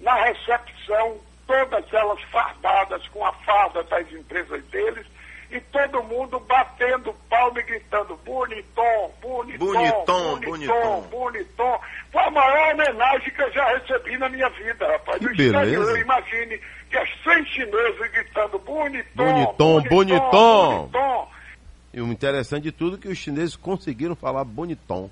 na 0.00 0.14
recepção, 0.24 1.16
todas 1.46 1.90
elas 1.92 2.20
fardadas 2.30 3.08
com 3.08 3.24
a 3.24 3.32
farda 3.32 3.82
das 3.84 4.12
empresas 4.12 4.62
deles, 4.66 5.06
e 5.52 5.60
todo 5.60 6.02
mundo 6.04 6.40
batendo 6.40 7.14
palma 7.28 7.60
e 7.60 7.62
gritando 7.62 8.16
bonitom, 8.24 9.10
bonitom, 9.20 9.66
Bonitom, 9.66 10.40
bonitom, 10.40 11.00
bonitom. 11.10 11.80
Foi 12.10 12.22
a 12.22 12.30
maior 12.30 12.74
homenagem 12.74 13.30
que 13.30 13.42
eu 13.42 13.52
já 13.52 13.64
recebi 13.78 14.16
na 14.18 14.28
minha 14.28 14.48
vida, 14.50 14.86
rapaz. 14.86 15.18
Que 15.18 15.34
beleza. 15.34 15.98
imagine 16.00 16.58
que 16.90 16.96
as 16.96 17.08
100 17.22 17.44
chineses 17.46 18.10
gritando 18.12 18.58
bonitom, 18.58 19.08
Bonitom, 19.14 19.82
bonitom. 19.88 20.88
bonitom. 20.90 21.28
E 21.92 22.00
o 22.00 22.06
interessante 22.08 22.64
de 22.64 22.72
tudo 22.72 22.96
é 22.96 22.98
que 22.98 23.08
os 23.08 23.18
chineses 23.18 23.54
conseguiram 23.54 24.16
falar 24.16 24.44
bonitom. 24.44 25.10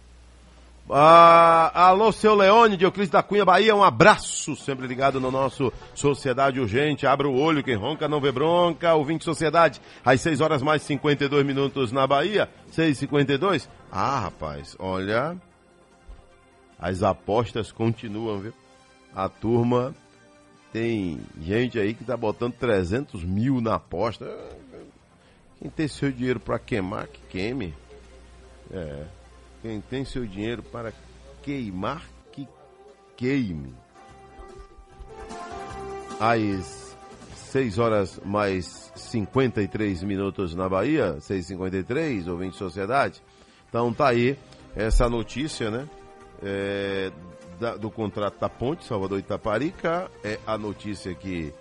Ah, 0.88 1.88
alô, 1.88 2.10
seu 2.10 2.34
Leone, 2.34 2.76
Euclides 2.80 3.10
da 3.10 3.22
Cunha, 3.22 3.44
Bahia, 3.44 3.76
um 3.76 3.84
abraço, 3.84 4.56
sempre 4.56 4.88
ligado 4.88 5.20
no 5.20 5.30
nosso 5.30 5.72
Sociedade 5.94 6.58
Urgente. 6.58 7.06
Abra 7.06 7.28
o 7.28 7.38
olho, 7.38 7.62
quem 7.62 7.76
ronca 7.76 8.08
não 8.08 8.20
vê 8.20 8.32
bronca. 8.32 8.94
Ouvinte 8.94 9.24
Sociedade, 9.24 9.80
às 10.04 10.20
6 10.20 10.40
horas 10.40 10.62
mais 10.62 10.82
52 10.82 11.46
minutos 11.46 11.92
na 11.92 12.06
Bahia, 12.06 12.48
6h52. 12.72 13.68
Ah, 13.90 14.20
rapaz, 14.20 14.74
olha, 14.80 15.36
as 16.78 17.02
apostas 17.04 17.70
continuam, 17.70 18.40
viu? 18.40 18.52
A 19.14 19.28
turma 19.28 19.94
tem 20.72 21.20
gente 21.40 21.78
aí 21.78 21.94
que 21.94 22.04
tá 22.04 22.16
botando 22.16 22.54
300 22.54 23.22
mil 23.22 23.60
na 23.60 23.74
aposta. 23.74 24.26
Quem 25.60 25.70
tem 25.70 25.86
seu 25.86 26.10
dinheiro 26.10 26.40
para 26.40 26.58
queimar, 26.58 27.06
que 27.06 27.20
queime. 27.28 27.74
É. 28.72 29.04
Quem 29.62 29.80
tem 29.80 30.04
seu 30.04 30.26
dinheiro 30.26 30.62
para 30.62 30.92
queimar, 31.42 32.02
que 32.32 32.46
queime. 33.16 33.74
Às 36.18 36.96
6 37.34 37.78
horas 37.78 38.20
mais 38.24 38.92
53 38.94 40.02
minutos 40.02 40.54
na 40.54 40.68
Bahia, 40.68 41.16
6h53, 41.20 42.28
ouvinte 42.28 42.52
de 42.52 42.58
sociedade. 42.58 43.22
Então 43.68 43.92
tá 43.92 44.08
aí 44.08 44.36
essa 44.76 45.08
notícia, 45.08 45.70
né? 45.70 45.88
É, 46.42 47.10
da- 47.58 47.76
do 47.76 47.90
contrato 47.90 48.38
da 48.38 48.48
Ponte 48.48 48.84
Salvador 48.84 49.18
Itaparica. 49.18 50.10
É 50.24 50.38
a 50.46 50.56
notícia 50.56 51.14
que 51.14 51.52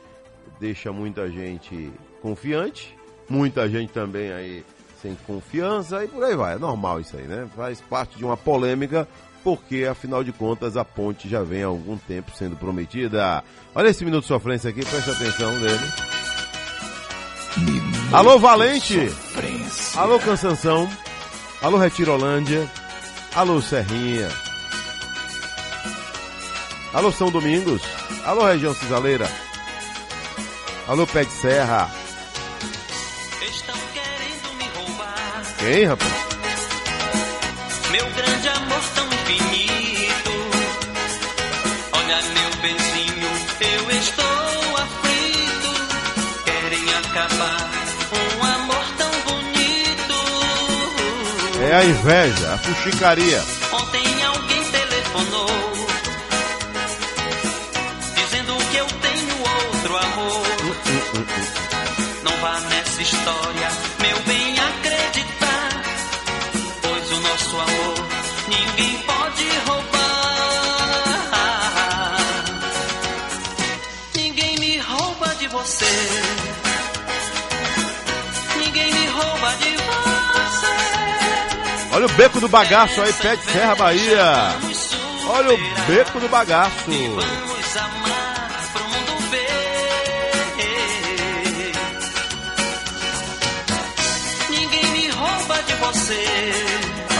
deixa 0.59 0.91
muita 0.91 1.29
gente 1.29 1.91
confiante, 2.21 2.95
muita 3.29 3.67
gente 3.69 3.91
também 3.93 4.31
aí 4.31 4.65
sem 5.01 5.17
confiança 5.25 6.03
e 6.03 6.07
por 6.07 6.23
aí 6.23 6.35
vai. 6.35 6.55
É 6.55 6.59
normal 6.59 6.99
isso 6.99 7.17
aí, 7.17 7.23
né? 7.23 7.47
Faz 7.55 7.81
parte 7.81 8.17
de 8.17 8.25
uma 8.25 8.37
polêmica, 8.37 9.07
porque 9.43 9.85
afinal 9.89 10.23
de 10.23 10.31
contas 10.31 10.77
a 10.77 10.85
ponte 10.85 11.29
já 11.29 11.41
vem 11.41 11.63
há 11.63 11.67
algum 11.67 11.97
tempo 11.97 12.31
sendo 12.35 12.55
prometida. 12.55 13.43
Olha 13.73 13.89
esse 13.89 14.03
minuto 14.03 14.23
de 14.23 14.27
sofrência 14.27 14.69
aqui, 14.69 14.85
presta 14.85 15.11
atenção 15.11 15.51
nele. 15.59 15.85
Alô 18.11 18.39
Valente! 18.39 19.11
Alô 19.95 20.19
Cansanção! 20.19 20.89
Alô 21.61 21.77
Retirolândia! 21.77 22.69
Alô 23.35 23.61
Serrinha! 23.61 24.29
Alô 26.93 27.11
São 27.11 27.29
Domingos! 27.29 27.81
Alô 28.25 28.45
Região 28.45 28.73
Cisaleira! 28.73 29.29
Alô 30.87 31.05
Pé 31.05 31.23
de 31.23 31.31
Serra! 31.31 31.98
quem, 35.59 35.85
rapaz? 35.85 36.11
Meu 37.91 38.05
grande 38.11 38.47
amor 38.49 38.81
tão 38.95 39.09
finito 39.25 40.31
Olha, 41.91 42.21
meu 42.21 42.51
benzinho, 42.61 43.29
eu 43.61 43.91
estou 43.91 44.77
aflito. 44.77 45.71
Querem 46.45 46.93
acabar 46.95 47.69
um 48.37 48.43
amor 48.43 48.85
tão 48.97 49.11
bonito. 49.25 50.17
É 51.61 51.75
a 51.75 51.83
inveja, 51.83 52.53
a 52.53 52.57
fuxicaria. 52.57 53.43
Ontem 53.73 54.23
alguém 54.23 54.63
telefonou. 54.63 55.49
Dizendo 58.15 58.55
que 58.71 58.77
eu 58.77 58.87
tenho 58.87 59.39
outro 59.39 59.97
amor. 59.97 60.47
Uh, 60.61 60.69
uh, 60.69 61.19
uh, 61.19 62.23
Não 62.23 62.37
vá 62.37 62.59
nessa 62.61 63.01
história. 63.01 63.88
O 82.09 82.17
beco 82.17 82.39
do 82.39 82.47
bagaço 82.47 83.01
aí, 83.01 83.13
pé 83.13 83.35
de 83.35 83.43
Serra 83.51 83.75
Bahia. 83.75 84.25
Olha 85.27 85.53
o 85.53 85.57
beco 85.87 86.19
do 86.19 86.27
bagaço. 86.29 86.89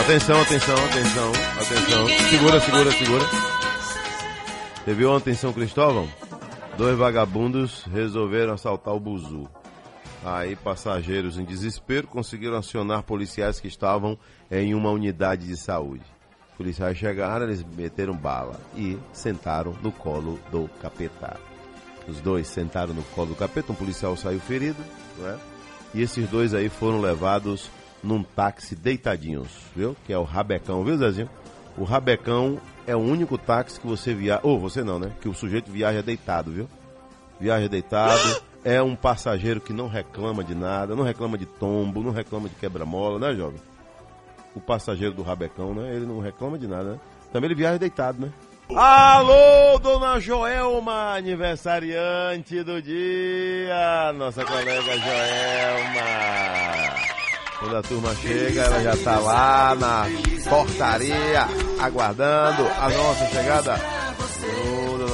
Atenção, 0.00 0.40
atenção, 0.40 0.74
atenção, 0.74 1.32
atenção. 1.60 2.08
Segura, 2.30 2.60
segura, 2.60 2.90
segura. 2.90 3.24
Você 4.84 4.94
viu 4.94 5.12
ontem 5.12 5.30
em 5.30 5.34
São 5.34 5.52
Cristóvão? 5.52 6.08
Dois 6.76 6.96
vagabundos 6.98 7.84
resolveram 7.92 8.54
assaltar 8.54 8.94
o 8.94 8.98
buzu. 8.98 9.48
Aí 10.24 10.54
passageiros 10.54 11.38
em 11.38 11.44
desespero 11.44 12.06
conseguiram 12.06 12.56
acionar 12.56 13.02
policiais 13.02 13.58
que 13.58 13.68
estavam 13.68 14.18
em 14.50 14.74
uma 14.74 14.90
unidade 14.90 15.46
de 15.46 15.56
saúde. 15.56 16.04
Policiais 16.56 16.98
chegaram, 16.98 17.46
eles 17.46 17.64
meteram 17.64 18.14
bala 18.14 18.60
e 18.76 18.98
sentaram 19.12 19.74
no 19.82 19.90
colo 19.90 20.38
do 20.50 20.68
capeta. 20.80 21.40
Os 22.06 22.20
dois 22.20 22.48
sentaram 22.48 22.92
no 22.92 23.02
colo 23.02 23.28
do 23.28 23.34
capeta, 23.34 23.72
um 23.72 23.74
policial 23.74 24.14
saiu 24.16 24.40
ferido, 24.40 24.82
não 25.18 25.28
é? 25.28 25.38
E 25.94 26.02
esses 26.02 26.28
dois 26.28 26.52
aí 26.52 26.68
foram 26.68 27.00
levados 27.00 27.70
num 28.02 28.22
táxi 28.22 28.76
deitadinhos, 28.76 29.48
viu? 29.74 29.96
Que 30.04 30.12
é 30.12 30.18
o 30.18 30.22
Rabecão, 30.22 30.84
viu, 30.84 30.98
Zezinho? 30.98 31.30
O 31.78 31.84
Rabecão 31.84 32.60
é 32.86 32.94
o 32.94 33.00
único 33.00 33.38
táxi 33.38 33.80
que 33.80 33.86
você 33.86 34.12
viaja. 34.12 34.40
Ou 34.42 34.58
você 34.58 34.84
não, 34.84 34.98
né? 34.98 35.12
Que 35.20 35.28
o 35.28 35.34
sujeito 35.34 35.70
viaja 35.70 36.02
deitado, 36.02 36.50
viu? 36.50 36.68
Viaja 37.40 37.68
deitado. 37.68 38.42
É 38.64 38.82
um 38.82 38.94
passageiro 38.94 39.60
que 39.60 39.72
não 39.72 39.88
reclama 39.88 40.44
de 40.44 40.54
nada, 40.54 40.94
não 40.94 41.02
reclama 41.02 41.38
de 41.38 41.46
tombo, 41.46 42.02
não 42.02 42.10
reclama 42.10 42.48
de 42.48 42.54
quebra-mola, 42.56 43.18
né, 43.18 43.34
jovem? 43.34 43.60
O 44.54 44.60
passageiro 44.60 45.14
do 45.14 45.22
Rabecão, 45.22 45.74
né? 45.74 45.94
Ele 45.94 46.04
não 46.04 46.20
reclama 46.20 46.58
de 46.58 46.66
nada, 46.66 46.92
né? 46.92 47.00
Também 47.32 47.48
ele 47.48 47.54
viaja 47.54 47.78
deitado, 47.78 48.20
né? 48.20 48.30
Alô, 48.76 49.78
dona 49.80 50.20
Joelma, 50.20 51.14
aniversariante 51.16 52.62
do 52.62 52.80
dia, 52.80 54.12
nossa 54.14 54.44
colega 54.44 54.96
Joelma. 54.98 56.00
Quando 57.58 57.76
a 57.76 57.82
turma 57.82 58.14
chega, 58.14 58.62
ela 58.62 58.82
já 58.82 58.96
tá 58.96 59.18
lá 59.18 59.74
na 59.74 60.06
portaria, 60.48 61.46
aguardando 61.80 62.62
a 62.78 62.88
nossa 62.88 63.26
chegada. 63.26 63.74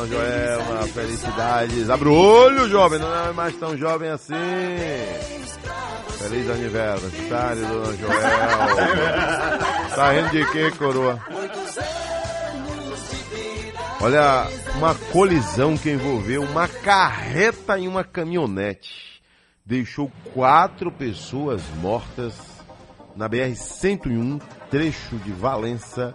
Ô, 0.07 0.09
dona 0.09 0.09
Joelma, 0.09 0.87
felicidades. 0.89 1.91
Abre 1.91 2.09
o 2.09 2.15
olho, 2.15 2.69
jovem, 2.69 2.99
não 2.99 3.29
é 3.29 3.33
mais 3.33 3.55
tão 3.57 3.77
jovem 3.77 4.09
assim. 4.11 4.35
Feliz 6.19 6.51
aniversário, 6.51 7.67
dona 7.67 7.97
Joelma. 7.97 9.59
Tá 9.95 10.13
rindo 10.13 10.31
de 10.31 10.45
quê, 10.53 10.71
coroa? 10.73 11.21
Olha, 14.01 14.47
uma 14.77 14.95
colisão 14.95 15.77
que 15.77 15.91
envolveu 15.91 16.43
uma 16.43 16.69
carreta 16.69 17.79
e 17.79 17.89
uma 17.89 18.05
caminhonete 18.05 19.23
deixou 19.65 20.13
quatro 20.33 20.93
pessoas 20.93 21.63
mortas 21.81 22.35
na 23.17 23.29
BR-101, 23.29 24.41
trecho 24.71 25.17
de 25.17 25.33
Valença, 25.33 26.15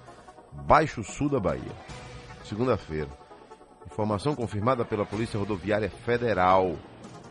Baixo 0.53 1.03
Sul 1.03 1.29
da 1.29 1.39
Bahia. 1.39 1.71
Segunda-feira. 2.45 3.20
Informação 4.01 4.33
confirmada 4.33 4.83
pela 4.83 5.05
Polícia 5.05 5.37
Rodoviária 5.37 5.87
Federal. 6.03 6.75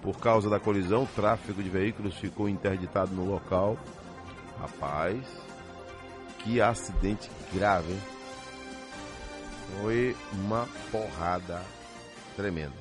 Por 0.01 0.17
causa 0.21 0.49
da 0.49 0.61
colisão, 0.61 1.03
o 1.03 1.07
tráfego 1.09 1.61
de 1.61 1.69
veículos 1.69 2.15
ficou 2.15 2.49
interditado 2.49 3.13
no 3.13 3.25
local. 3.25 3.77
Rapaz, 4.57 5.19
que 6.39 6.61
acidente 6.61 7.29
grave, 7.53 7.93
hein? 7.93 8.01
Foi 9.83 10.17
uma 10.33 10.69
porrada 10.93 11.61
tremenda. 12.37 12.77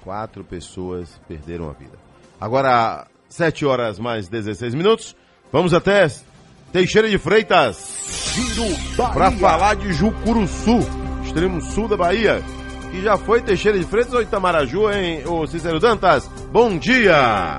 Quatro 0.00 0.44
pessoas 0.44 1.20
perderam 1.26 1.68
a 1.68 1.72
vida. 1.72 1.98
Agora, 2.40 3.08
7 3.28 3.66
horas 3.66 3.98
mais 3.98 4.28
16 4.28 4.72
minutos. 4.72 5.16
Vamos 5.50 5.74
até 5.74 6.06
Teixeira 6.72 7.10
de 7.10 7.18
Freitas. 7.18 8.04
Para 8.96 9.32
falar 9.32 9.74
de 9.74 9.92
Jucuruçu, 9.92 10.78
extremo 11.34 11.60
sul 11.60 11.88
da 11.88 11.96
Bahia. 11.96 12.40
Que 12.92 13.02
já 13.02 13.16
foi 13.18 13.42
Teixeira 13.42 13.76
de 13.76 13.84
Freitas 13.84 14.14
ou 14.14 14.22
Itamaraju, 14.22 14.88
hein, 14.92 15.24
ô 15.26 15.44
Cícero 15.48 15.80
Dantas? 15.80 16.28
Bom 16.52 16.78
dia! 16.78 17.58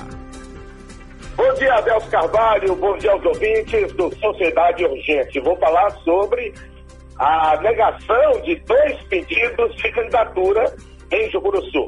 Bom 1.36 1.54
dia, 1.56 1.74
Adelso 1.74 2.10
Carvalho. 2.10 2.74
Bom 2.78 2.98
dia 2.98 3.12
aos 3.12 3.26
ouvintes 3.26 3.92
do 3.94 4.10
Sociedade 4.16 4.86
Urgente. 4.86 5.42
Vou 5.42 5.58
falar 5.58 5.92
sobre 6.06 6.54
a 7.20 7.60
negação 7.62 8.42
de 8.44 8.56
dois 8.62 9.04
pedidos 9.10 9.76
de 9.76 9.92
candidatura 9.92 10.74
em 11.12 11.30
Jucuruçu. 11.30 11.88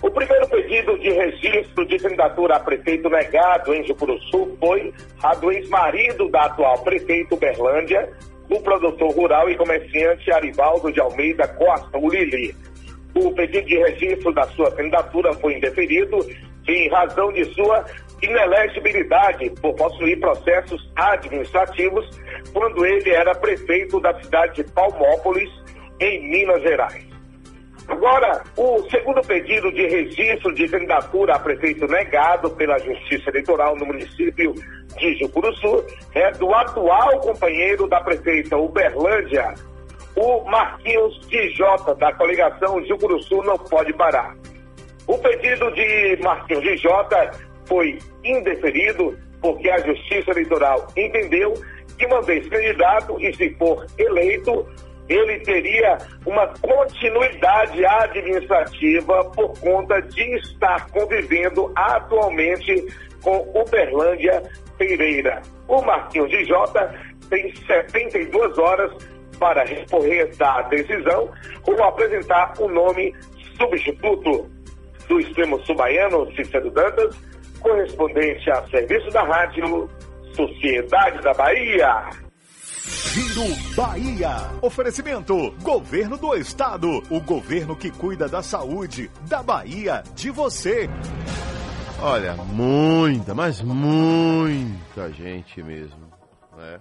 O 0.00 0.10
primeiro 0.12 0.46
pedido 0.46 0.96
de 1.00 1.10
registro 1.10 1.84
de 1.84 1.98
candidatura 1.98 2.54
a 2.54 2.60
prefeito 2.60 3.08
negado 3.08 3.74
em 3.74 3.84
Jucuruçu 3.84 4.56
foi 4.60 4.94
a 5.20 5.34
do 5.34 5.50
ex-marido 5.50 6.28
da 6.30 6.44
atual 6.44 6.78
prefeito 6.84 7.36
Berlândia, 7.36 8.08
o 8.50 8.60
produtor 8.60 9.14
rural 9.14 9.50
e 9.50 9.56
comerciante 9.56 10.30
Arivaldo 10.30 10.92
de 10.92 11.00
Almeida 11.00 11.46
Costa, 11.48 11.98
o 11.98 12.08
Lili. 12.08 12.54
O 13.14 13.32
pedido 13.32 13.66
de 13.66 13.76
registro 13.76 14.32
da 14.32 14.44
sua 14.48 14.70
candidatura 14.72 15.32
foi 15.34 15.56
indeferido 15.56 16.18
em 16.66 16.88
razão 16.88 17.32
de 17.32 17.44
sua 17.54 17.84
inelegibilidade 18.22 19.50
por 19.60 19.74
possuir 19.74 20.18
processos 20.20 20.90
administrativos 20.96 22.08
quando 22.52 22.84
ele 22.84 23.10
era 23.10 23.34
prefeito 23.34 24.00
da 24.00 24.14
cidade 24.20 24.62
de 24.62 24.72
Palmópolis, 24.72 25.50
em 26.00 26.30
Minas 26.30 26.62
Gerais. 26.62 27.07
Agora, 27.88 28.44
o 28.54 28.82
segundo 28.90 29.22
pedido 29.22 29.72
de 29.72 29.86
registro 29.86 30.54
de 30.54 30.68
candidatura 30.68 31.34
a 31.34 31.38
prefeito 31.38 31.86
negado 31.86 32.50
pela 32.50 32.78
Justiça 32.78 33.30
Eleitoral 33.30 33.76
no 33.76 33.86
município 33.86 34.52
de 34.98 35.18
Jucuruçu 35.18 35.84
é 36.14 36.30
do 36.32 36.52
atual 36.54 37.18
companheiro 37.20 37.88
da 37.88 38.00
prefeita 38.00 38.58
Uberlândia, 38.58 39.54
o 40.14 40.44
Marquinhos 40.44 41.18
Jota, 41.56 41.94
da 41.94 42.12
coligação 42.12 42.84
Jucuruçu 42.84 43.42
Não 43.42 43.56
Pode 43.56 43.92
Parar. 43.94 44.36
O 45.06 45.16
pedido 45.16 45.70
de 45.72 46.18
Marquinhos 46.22 46.80
Jota 46.82 47.30
foi 47.66 47.98
indeferido 48.22 49.18
porque 49.40 49.70
a 49.70 49.78
Justiça 49.78 50.32
Eleitoral 50.32 50.88
entendeu 50.94 51.54
que, 51.96 52.04
uma 52.04 52.20
vez 52.20 52.46
candidato 52.48 53.16
e 53.20 53.34
se 53.34 53.50
for 53.54 53.86
eleito, 53.96 54.66
ele 55.08 55.40
teria 55.40 55.98
uma 56.26 56.46
continuidade 56.60 57.84
administrativa 57.84 59.24
por 59.30 59.58
conta 59.58 60.00
de 60.02 60.22
estar 60.36 60.88
convivendo 60.90 61.72
atualmente 61.74 62.86
com 63.22 63.38
Uberlândia 63.54 64.42
Pereira. 64.76 65.42
O 65.66 65.82
Marquinhos 65.82 66.30
de 66.30 66.44
Jota 66.44 66.94
tem 67.30 67.54
72 67.54 68.58
horas 68.58 68.92
para 69.38 69.64
recorrer 69.64 70.34
da 70.36 70.62
decisão 70.62 71.30
ou 71.66 71.82
apresentar 71.84 72.54
o 72.58 72.68
nome 72.68 73.14
substituto 73.56 74.50
do 75.08 75.20
extremo 75.20 75.58
subaiano, 75.64 76.30
Cícero 76.34 76.70
Dantas, 76.70 77.16
correspondente 77.60 78.50
a 78.50 78.66
serviço 78.66 79.10
da 79.10 79.22
rádio 79.22 79.88
Sociedade 80.34 81.20
da 81.22 81.32
Bahia. 81.34 82.27
Giro 82.88 83.54
Bahia. 83.76 84.50
Oferecimento: 84.62 85.54
Governo 85.62 86.16
do 86.16 86.34
Estado. 86.34 87.02
O 87.10 87.20
governo 87.20 87.76
que 87.76 87.90
cuida 87.90 88.26
da 88.26 88.42
saúde 88.42 89.10
da 89.28 89.42
Bahia, 89.42 90.02
de 90.14 90.30
você. 90.30 90.88
Olha, 92.00 92.34
muita, 92.34 93.34
mas 93.34 93.60
muita 93.60 95.12
gente 95.12 95.62
mesmo, 95.62 96.00
né? 96.56 96.80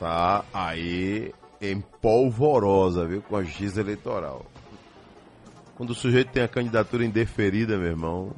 Tá 0.00 0.44
aí 0.52 1.32
em 1.60 1.80
polvorosa, 1.80 3.06
viu, 3.06 3.22
com 3.22 3.36
a 3.36 3.44
justiça 3.44 3.80
eleitoral. 3.80 4.44
Quando 5.76 5.90
o 5.90 5.94
sujeito 5.94 6.32
tem 6.32 6.42
a 6.42 6.48
candidatura 6.48 7.04
indeferida, 7.04 7.76
meu 7.76 7.88
irmão, 7.88 8.32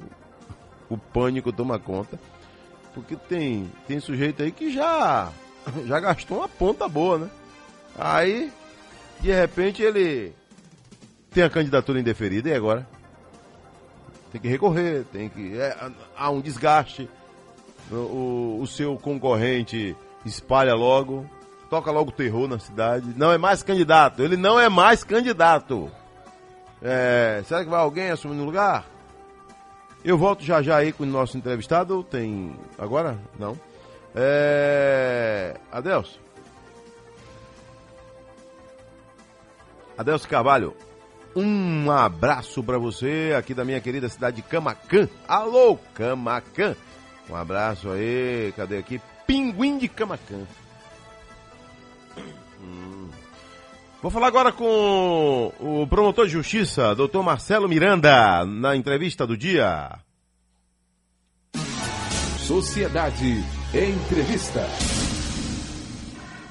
o 0.91 0.99
pânico 0.99 1.53
toma 1.53 1.79
conta. 1.79 2.19
Porque 2.93 3.17
tem, 3.17 3.71
tem 3.87 3.99
sujeito 3.99 4.43
aí 4.43 4.51
que 4.51 4.73
já, 4.73 5.33
já 5.87 6.01
gastou 6.01 6.39
uma 6.39 6.49
ponta 6.49 6.89
boa, 6.89 7.19
né? 7.19 7.31
Aí, 7.99 8.53
de 9.21 9.33
repente, 9.33 9.83
ele 9.83 10.33
tem 11.31 11.43
a 11.43 11.51
candidatura 11.51 11.99
indeferida 12.01 12.49
e 12.49 12.55
agora? 12.55 12.87
Tem 14.33 14.41
que 14.41 14.49
recorrer, 14.49 15.05
tem 15.13 15.29
que. 15.29 15.59
é, 15.59 15.77
há 16.17 16.31
um 16.31 16.41
desgaste. 16.41 17.09
O, 17.91 18.59
o- 18.61 18.67
seu 18.67 18.97
concorrente 18.99 19.97
espalha 20.25 20.75
logo, 20.75 21.25
toca 21.71 21.91
logo 21.91 22.13
terror 22.13 22.47
na 22.47 22.59
cidade. 22.59 23.15
Não 23.17 23.33
é 23.33 23.39
mais 23.39 23.63
candidato, 23.63 24.23
ele 24.23 24.37
não 24.37 24.61
é 24.61 24.69
mais 24.69 25.03
candidato. 25.03 25.91
É, 26.83 27.43
será 27.47 27.65
que 27.65 27.71
vai 27.71 27.81
alguém 27.81 28.11
assumir 28.11 28.35
no 28.37 28.45
lugar? 28.45 28.85
Eu 30.05 30.19
volto 30.19 30.45
já 30.45 30.61
já 30.63 30.77
aí 30.77 30.93
com 30.93 31.03
o 31.05 31.07
nosso 31.07 31.37
entrevistado. 31.39 32.03
Tem. 32.05 32.55
Agora? 32.79 33.19
Não. 33.39 33.59
É. 34.21 35.55
Adelso. 35.71 36.19
Adelso 39.97 40.29
Carvalho. 40.29 40.75
Um 41.37 41.89
abraço 41.89 42.65
pra 42.65 42.79
você 42.79 43.33
aqui 43.39 43.55
da 43.55 43.65
minha 43.65 43.81
querida 43.81 44.09
cidade 44.09 44.37
de 44.37 44.43
Camacan. 44.43 45.09
Alô, 45.29 45.79
Camacan. 45.95 46.75
Um 47.31 47.37
abraço 47.37 47.91
aí. 47.91 48.53
Cadê 48.57 48.79
aqui? 48.79 49.01
Pinguim 49.25 49.79
de 49.79 49.87
Camacan. 49.87 50.45
Hum. 52.61 53.09
Vou 54.03 54.11
falar 54.11 54.27
agora 54.27 54.51
com 54.51 55.53
o 55.61 55.87
promotor 55.87 56.27
de 56.27 56.33
justiça, 56.33 56.93
doutor 56.95 57.23
Marcelo 57.23 57.69
Miranda, 57.69 58.45
na 58.45 58.75
entrevista 58.75 59.25
do 59.25 59.37
dia. 59.37 59.97
Sociedade 62.39 63.58
Entrevista. 63.75 64.61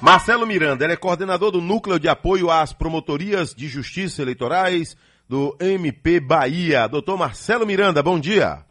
Marcelo 0.00 0.46
Miranda, 0.46 0.84
ele 0.84 0.92
é 0.92 0.96
coordenador 0.96 1.50
do 1.50 1.60
Núcleo 1.60 1.98
de 1.98 2.08
Apoio 2.08 2.48
às 2.48 2.72
Promotorias 2.72 3.52
de 3.52 3.66
Justiça 3.66 4.22
Eleitorais 4.22 4.96
do 5.28 5.56
MP 5.58 6.20
Bahia. 6.20 6.86
Doutor 6.86 7.18
Marcelo 7.18 7.66
Miranda, 7.66 8.04
bom 8.04 8.20
dia. 8.20 8.64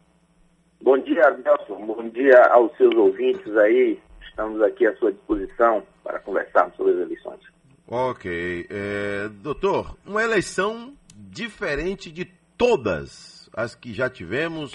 Bom 0.80 0.96
dia, 0.96 1.28
Nelson. 1.44 1.84
Bom 1.84 2.08
dia 2.08 2.42
aos 2.50 2.74
seus 2.78 2.94
ouvintes 2.94 3.54
aí. 3.58 4.00
Estamos 4.26 4.62
aqui 4.62 4.86
à 4.86 4.96
sua 4.96 5.12
disposição 5.12 5.82
para 6.02 6.18
conversarmos 6.20 6.74
sobre 6.74 6.94
as 6.94 7.00
eleições. 7.00 7.40
Ok. 7.86 8.66
É, 8.70 9.28
doutor, 9.42 9.94
uma 10.06 10.22
eleição 10.22 10.94
diferente 11.14 12.10
de 12.10 12.24
todas 12.56 13.50
as 13.52 13.74
que 13.74 13.92
já 13.92 14.08
tivemos. 14.08 14.72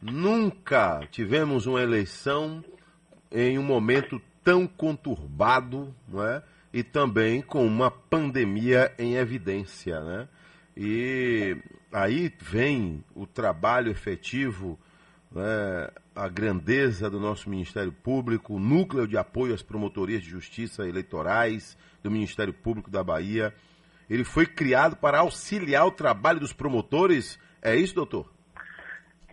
Nunca 0.00 1.00
tivemos 1.10 1.66
uma 1.66 1.82
eleição 1.82 2.62
em 3.32 3.58
um 3.58 3.62
momento 3.62 4.20
tão 4.44 4.66
conturbado, 4.66 5.94
não 6.06 6.26
é? 6.26 6.42
E 6.72 6.82
também 6.82 7.42
com 7.42 7.66
uma 7.66 7.90
pandemia 7.90 8.92
em 8.98 9.16
evidência, 9.16 10.00
né? 10.00 10.28
E 10.76 11.56
aí 11.92 12.32
vem 12.40 13.04
o 13.14 13.26
trabalho 13.26 13.90
efetivo, 13.90 14.78
né? 15.30 15.88
a 16.14 16.28
grandeza 16.28 17.10
do 17.10 17.18
nosso 17.18 17.48
Ministério 17.48 17.92
Público, 17.92 18.54
o 18.54 18.60
núcleo 18.60 19.06
de 19.06 19.16
apoio 19.16 19.54
às 19.54 19.62
promotorias 19.62 20.22
de 20.22 20.30
justiça 20.30 20.86
eleitorais 20.86 21.76
do 22.02 22.10
Ministério 22.10 22.52
Público 22.52 22.90
da 22.90 23.02
Bahia. 23.02 23.52
Ele 24.08 24.24
foi 24.24 24.46
criado 24.46 24.96
para 24.96 25.20
auxiliar 25.20 25.86
o 25.86 25.90
trabalho 25.90 26.40
dos 26.40 26.52
promotores. 26.52 27.38
É 27.62 27.74
isso, 27.74 27.94
doutor? 27.94 28.30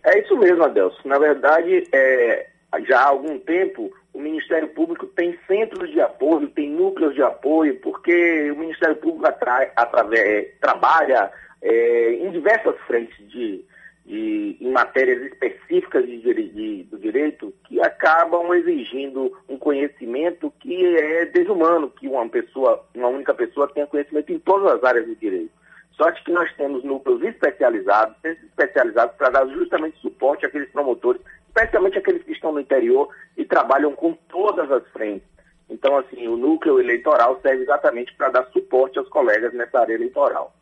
É 0.03 0.19
isso 0.21 0.37
mesmo, 0.37 0.63
Adelson. 0.63 1.01
Na 1.07 1.19
verdade, 1.19 1.83
é, 1.91 2.49
já 2.87 2.99
há 3.01 3.07
algum 3.07 3.39
tempo, 3.39 3.91
o 4.13 4.19
Ministério 4.19 4.67
Público 4.69 5.05
tem 5.07 5.37
centros 5.47 5.89
de 5.91 5.99
apoio, 6.01 6.49
tem 6.49 6.69
núcleos 6.69 7.15
de 7.15 7.21
apoio, 7.23 7.79
porque 7.81 8.51
o 8.51 8.55
Ministério 8.57 8.95
Público 8.97 9.25
atrai, 9.27 9.71
através, 9.75 10.47
trabalha 10.59 11.31
é, 11.61 12.13
em 12.13 12.31
diversas 12.31 12.75
frentes 12.87 13.17
de, 13.29 13.65
de- 14.05 14.57
em 14.61 14.71
matérias 14.71 15.21
específicas 15.23 16.05
de 16.05 16.19
de- 16.19 16.83
do 16.83 16.97
direito 16.97 17.53
que 17.67 17.81
acabam 17.81 18.53
exigindo 18.53 19.35
um 19.47 19.57
conhecimento 19.57 20.51
que 20.59 20.85
é 20.97 21.25
desumano, 21.25 21.89
que 21.89 22.07
uma 22.07 22.27
pessoa, 22.29 22.85
uma 22.95 23.07
única 23.07 23.33
pessoa 23.33 23.67
tenha 23.67 23.87
conhecimento 23.87 24.31
em 24.31 24.39
todas 24.39 24.73
as 24.73 24.83
áreas 24.83 25.05
do 25.05 25.15
direito. 25.15 25.58
Sorte 25.99 26.23
que 26.23 26.31
nós 26.31 26.49
temos 26.55 26.81
núcleos 26.85 27.21
especializados, 27.23 28.15
centros 28.21 28.45
especializados 28.45 29.15
para 29.17 29.31
dar 29.31 29.45
justamente 29.49 29.99
suporte 29.99 30.45
àqueles 30.45 30.69
promotores, 30.71 31.21
especialmente 31.47 31.97
aqueles 31.97 32.23
que 32.23 32.31
estão 32.31 32.53
no 32.53 32.61
interior 32.61 33.09
e 33.35 33.43
trabalham 33.43 33.91
com 33.93 34.13
todas 34.29 34.71
as 34.71 34.87
frentes. 34.93 35.27
Então, 35.69 35.97
assim, 35.97 36.25
o 36.29 36.37
núcleo 36.37 36.79
eleitoral 36.79 37.37
serve 37.41 37.63
exatamente 37.63 38.13
para 38.15 38.29
dar 38.29 38.45
suporte 38.53 38.97
aos 38.97 39.09
colegas 39.09 39.53
nessa 39.53 39.77
área 39.81 39.93
eleitoral. 39.93 40.55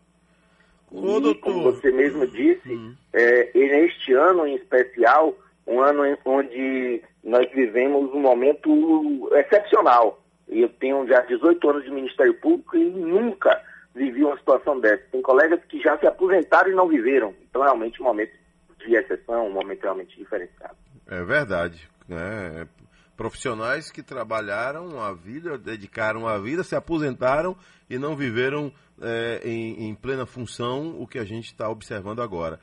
E, 1.30 1.36
como 1.36 1.62
você 1.72 1.92
mesmo 1.92 2.26
disse, 2.26 2.96
é, 3.14 3.52
e 3.54 3.60
neste 3.60 4.14
ano 4.14 4.48
em 4.48 4.56
especial, 4.56 5.36
um 5.68 5.80
ano 5.82 6.04
em- 6.04 6.18
onde 6.26 7.04
nós 7.24 7.48
vivemos 7.52 8.12
um 8.12 8.20
momento 8.22 9.30
excepcional. 9.34 10.20
Eu 10.48 10.68
tenho 10.70 11.06
já 11.08 11.22
18 11.22 11.70
anos 11.70 11.84
de 11.84 11.92
Ministério 11.92 12.34
Público 12.34 12.76
e 12.76 12.84
nunca 12.86 13.62
vivi 13.98 14.24
uma 14.24 14.38
situação 14.38 14.80
dessa. 14.80 15.04
Tem 15.12 15.22
colegas 15.22 15.60
que 15.66 15.82
já 15.82 15.98
se 15.98 16.06
aposentaram 16.06 16.72
e 16.72 16.76
não 16.76 16.88
viveram. 16.88 17.34
Então, 17.50 17.62
realmente, 17.62 18.02
um 18.02 18.06
momento 18.06 18.32
de 18.80 18.95
exceção, 18.95 19.48
um 19.48 19.54
momento 19.54 19.82
realmente 19.82 20.16
diferenciado. 20.18 20.76
É 21.08 21.24
verdade. 21.24 21.89
né? 22.08 22.68
Profissionais 23.16 23.91
que 23.91 24.04
trabalharam 24.04 25.02
a 25.02 25.12
vida, 25.12 25.58
dedicaram 25.58 26.28
a 26.28 26.38
vida, 26.38 26.64
se 26.64 26.76
aposentaram 26.76 27.58
e 27.89 27.98
não 27.98 28.16
viveram 28.16 28.72
é, 29.02 29.41
em, 29.43 29.89
em 29.89 29.95
plena 29.95 30.26
função 30.26 31.02
o 31.02 31.08
que 31.08 31.18
a 31.18 31.26
gente 31.26 31.45
está 31.45 31.68
observando 31.68 32.22
agora. 32.22 32.60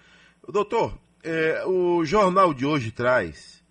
Doutor, 0.49 0.97
é, 1.25 1.65
o 1.67 2.05
jornal 2.05 2.55
de 2.55 2.65
hoje 2.65 2.93
traz. 2.93 3.65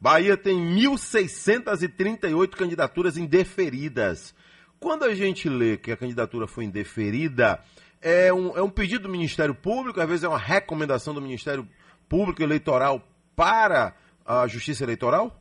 Bahia 0.00 0.36
tem 0.36 0.56
1.638 0.56 2.50
candidaturas 2.56 3.16
indeferidas. 3.16 4.34
Quando 4.82 5.04
a 5.04 5.14
gente 5.14 5.48
lê 5.48 5.76
que 5.76 5.92
a 5.92 5.96
candidatura 5.96 6.48
foi 6.48 6.64
indeferida, 6.64 7.60
é 8.02 8.32
um, 8.32 8.56
é 8.56 8.60
um 8.60 8.68
pedido 8.68 9.04
do 9.04 9.08
Ministério 9.08 9.54
Público, 9.54 10.00
às 10.00 10.08
vezes 10.08 10.24
é 10.24 10.28
uma 10.28 10.36
recomendação 10.36 11.14
do 11.14 11.22
Ministério 11.22 11.64
Público 12.08 12.42
Eleitoral 12.42 13.00
para 13.36 13.94
a 14.26 14.44
Justiça 14.48 14.82
Eleitoral? 14.82 15.40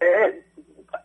É, 0.00 0.38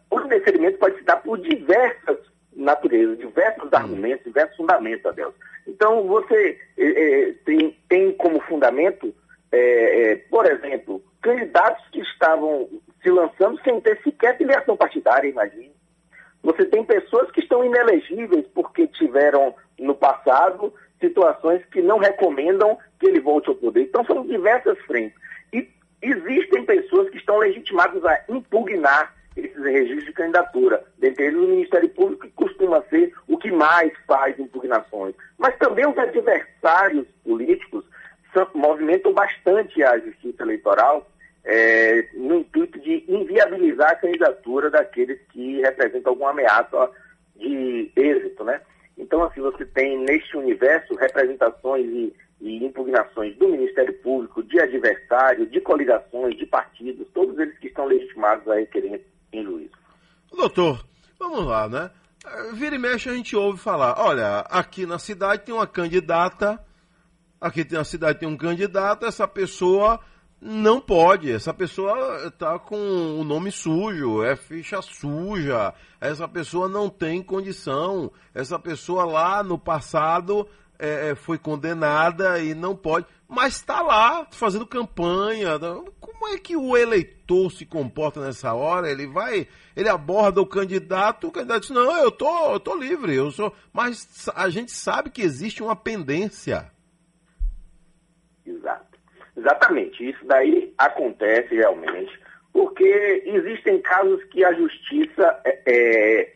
o 0.09 0.21
indeferimento 0.21 0.77
pode 0.77 0.97
se 0.97 1.03
dar 1.03 1.17
por 1.17 1.41
diversas 1.41 2.19
naturezas, 2.55 3.17
diversos 3.17 3.73
argumentos, 3.73 4.23
diversos 4.23 4.55
fundamentos, 4.55 5.05
Adelson. 5.05 5.37
Então, 5.67 6.07
você 6.07 6.57
eh, 6.77 6.85
eh, 6.85 7.33
tem, 7.43 7.77
tem 7.89 8.13
como 8.13 8.39
fundamento, 8.43 9.13
eh, 9.51 10.11
eh, 10.11 10.15
por 10.29 10.45
exemplo, 10.45 11.03
candidatos 11.21 11.85
que 11.89 11.99
estavam 11.99 12.69
se 13.01 13.09
lançando 13.09 13.61
sem 13.61 13.81
ter 13.81 14.01
sequer 14.03 14.37
filiação 14.37 14.77
partidária, 14.77 15.27
imagine. 15.27 15.73
Você 16.43 16.65
tem 16.65 16.83
pessoas 16.83 17.31
que 17.31 17.39
estão 17.39 17.63
inelegíveis 17.63 18.45
porque 18.53 18.85
tiveram 18.87 19.55
no 19.79 19.95
passado 19.95 20.73
situações 20.99 21.63
que 21.71 21.81
não 21.81 21.97
recomendam 21.97 22.77
que 22.99 23.07
ele 23.07 23.21
volte 23.21 23.49
ao 23.49 23.55
poder. 23.55 23.83
Então 23.83 24.05
são 24.05 24.25
diversas 24.25 24.77
frentes. 24.81 25.17
E 25.53 25.67
existem 26.01 26.65
pessoas 26.65 27.09
que 27.09 27.17
estão 27.17 27.37
legitimadas 27.37 28.03
a 28.05 28.19
impugnar 28.29 29.15
esses 29.35 29.63
registros 29.63 30.05
de 30.05 30.13
candidatura. 30.13 30.83
Dentre 30.99 31.25
eles 31.25 31.39
o 31.39 31.47
Ministério 31.47 31.89
Público, 31.89 32.27
que 32.27 32.33
costuma 32.33 32.83
ser 32.89 33.13
o 33.27 33.37
que 33.37 33.51
mais 33.51 33.91
faz 34.05 34.37
impugnações. 34.37 35.15
Mas 35.37 35.57
também 35.57 35.87
os 35.87 35.97
adversários 35.97 37.07
políticos 37.23 37.83
movimentam 38.53 39.13
bastante 39.13 39.83
a 39.83 39.97
justiça 39.99 40.43
eleitoral 40.43 41.07
é, 41.45 42.07
no 42.13 42.39
intuito 42.39 42.79
de 42.79 43.03
inviabilizar 43.07 43.91
a 43.91 43.95
candidatura 43.95 44.69
daqueles 44.69 45.19
que 45.31 45.61
representam 45.61 46.11
alguma 46.11 46.31
ameaça 46.31 46.89
de 47.35 47.91
êxito, 47.95 48.43
né? 48.43 48.61
Então, 48.97 49.23
assim, 49.23 49.41
você 49.41 49.65
tem 49.65 49.97
neste 50.05 50.37
universo 50.37 50.95
representações 50.95 51.85
e, 51.85 52.13
e 52.39 52.63
impugnações 52.63 53.35
do 53.37 53.49
Ministério 53.49 53.93
Público, 54.01 54.43
de 54.43 54.59
adversário, 54.59 55.47
de 55.47 55.59
coligações, 55.59 56.37
de 56.37 56.45
partidos, 56.45 57.07
todos 57.13 57.37
eles 57.39 57.57
que 57.57 57.67
estão 57.67 57.85
legitimados 57.85 58.47
a 58.47 58.55
requerer 58.55 59.03
em 59.33 59.43
juízo. 59.43 59.73
Doutor, 60.31 60.85
vamos 61.19 61.45
lá, 61.45 61.67
né? 61.67 61.91
Vira 62.53 62.75
e 62.75 62.79
mexe 62.79 63.09
a 63.09 63.13
gente 63.13 63.35
ouve 63.35 63.59
falar, 63.59 63.95
olha, 63.99 64.39
aqui 64.49 64.85
na 64.85 64.97
cidade 64.97 65.43
tem 65.43 65.53
uma 65.53 65.67
candidata, 65.67 66.63
aqui 67.41 67.67
na 67.69 67.83
cidade 67.83 68.19
tem 68.19 68.29
um 68.29 68.37
candidato, 68.37 69.05
essa 69.05 69.27
pessoa 69.27 69.99
não 70.45 70.81
pode, 70.81 71.31
essa 71.31 71.53
pessoa 71.53 72.27
está 72.27 72.59
com 72.59 72.75
o 73.17 73.23
nome 73.23 73.49
sujo, 73.49 74.21
é 74.21 74.35
ficha 74.35 74.81
suja, 74.81 75.73
essa 76.01 76.27
pessoa 76.27 76.67
não 76.67 76.89
tem 76.89 77.23
condição, 77.23 78.11
essa 78.35 78.59
pessoa 78.59 79.05
lá 79.05 79.41
no 79.41 79.57
passado 79.57 80.45
eh, 80.77 81.11
eh, 81.11 81.15
foi 81.15 81.37
condenada 81.37 82.39
e 82.39 82.53
não 82.53 82.75
pode, 82.75 83.05
mas 83.25 83.55
está 83.55 83.81
lá 83.81 84.27
fazendo 84.31 84.67
campanha. 84.67 85.57
Como 85.97 86.27
é 86.27 86.37
que 86.37 86.57
o 86.57 86.75
eleitor 86.75 87.49
se 87.49 87.65
comporta 87.65 88.19
nessa 88.19 88.53
hora? 88.53 88.91
Ele 88.91 89.07
vai, 89.07 89.47
ele 89.77 89.87
aborda 89.87 90.41
o 90.41 90.45
candidato, 90.45 91.27
o 91.27 91.31
candidato 91.31 91.61
diz, 91.61 91.69
não, 91.69 91.95
eu 91.97 92.11
tô, 92.11 92.51
eu 92.51 92.59
tô 92.59 92.75
livre, 92.75 93.15
eu 93.15 93.31
sou. 93.31 93.55
Mas 93.71 94.29
a 94.35 94.49
gente 94.49 94.73
sabe 94.73 95.09
que 95.09 95.21
existe 95.21 95.63
uma 95.63 95.75
pendência. 95.75 96.69
Exato. 98.45 98.82
Exatamente, 99.43 100.09
isso 100.09 100.25
daí 100.25 100.73
acontece 100.77 101.53
realmente, 101.53 102.17
porque 102.53 103.23
existem 103.25 103.81
casos 103.81 104.23
que 104.25 104.41
a 104.45 104.53
justiça 104.53 105.37
é, 105.43 105.59
é, 105.65 106.33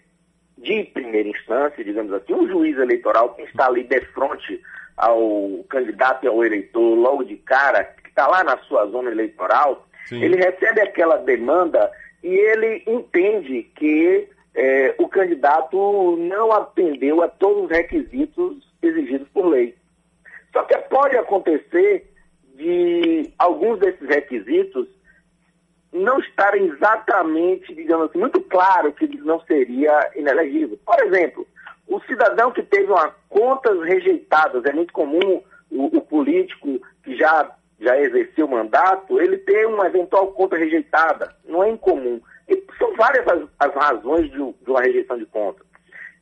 de 0.58 0.84
primeira 0.93 1.30
instância, 1.30 1.86
digamos 1.86 2.12
assim, 2.12 2.34
um 2.34 2.49
juiz 2.49 2.78
eleitoral 2.78 3.34
que 3.34 3.43
está 3.43 3.68
ali 3.68 3.86
de 3.86 4.01
frente 4.08 4.62
ao 4.97 5.64
candidato 5.70 6.26
e 6.26 6.28
ao 6.28 6.43
eleitor 6.43 6.95
logo 6.95 7.24
de 7.24 7.38
cara, 7.38 7.86
que 7.86 8.10
está 8.10 8.28
lá 8.28 8.43
na 8.43 8.58
sua 8.64 8.86
zona 8.88 9.10
eleitoral, 9.10 9.88
Sim. 10.08 10.22
ele 10.22 10.36
recebe 10.36 10.82
aquela 10.82 11.16
demanda 11.16 11.89
e 12.22 12.28
ele 12.28 12.84
entende 12.86 13.64
que 13.74 14.28
é, 14.53 14.95
o 14.97 15.08
candidato 15.08 16.18
não 16.18 16.51
atendeu 16.51 17.24
a 17.24 17.30
todos 17.30 17.64
os 17.64 17.70
requisitos 17.70 18.68
exigidos 18.82 19.30
por 19.30 19.45
lei. 19.45 19.78
Só 20.51 20.64
que 20.64 20.76
pode 20.89 21.16
acontecer 21.16 22.12
de 22.58 23.32
alguns 23.38 23.80
desses 23.80 24.08
requisitos 24.08 24.88
não 25.93 26.20
estarem 26.20 26.66
exatamente, 26.66 27.74
digamos 27.74 28.10
assim, 28.10 28.20
muito 28.20 28.41
claro 28.41 28.91
que 28.91 29.08
não 29.20 29.39
seria 29.41 30.12
inelegível. 30.16 30.78
Por 30.86 30.99
exemplo, 31.05 31.47
o 31.88 32.01
cidadão 32.01 32.51
que 32.51 32.64
teve 32.64 32.91
uma 32.91 33.16
contas 33.30 33.80
rejeitadas, 33.84 34.66
é 34.66 34.74
muito 34.74 34.91
comum 34.91 35.41
o, 35.72 35.97
o 35.97 36.01
político 36.01 36.80
que 37.03 37.16
já, 37.16 37.49
já 37.80 37.97
exerceu 37.99 38.45
o 38.45 38.51
mandato, 38.51 39.22
ele 39.22 39.38
ter 39.38 39.68
uma 39.68 39.86
eventual 39.86 40.32
conta 40.34 40.58
rejeitada. 40.58 41.34
Não 41.45 41.64
é 41.64 41.70
incomum. 41.70 42.20
E 42.49 42.64
são 42.78 42.93
várias 42.95 43.26
as, 43.28 43.47
as 43.60 43.74
razões 43.76 44.30
de, 44.32 44.38
de 44.38 44.70
uma 44.70 44.82
rejeição 44.82 45.18
de 45.18 45.26
conta. 45.28 45.64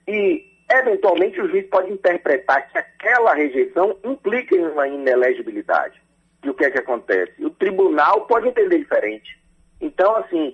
E, 0.08 0.44
eventualmente, 0.70 1.42
o 1.42 1.48
juiz 1.48 1.66
pode 1.68 1.92
interpretar 1.92 2.70
que 2.70 2.78
aquela 2.78 3.34
rejeição 3.34 3.98
implica 4.04 4.56
em 4.56 4.66
uma 4.68 4.88
inelegibilidade. 4.88 6.05
E 6.46 6.50
o 6.50 6.54
que 6.54 6.64
é 6.64 6.70
que 6.70 6.78
acontece? 6.78 7.44
O 7.44 7.50
tribunal 7.50 8.28
pode 8.28 8.48
entender 8.48 8.78
diferente. 8.78 9.38
Então, 9.82 10.16
assim, 10.18 10.54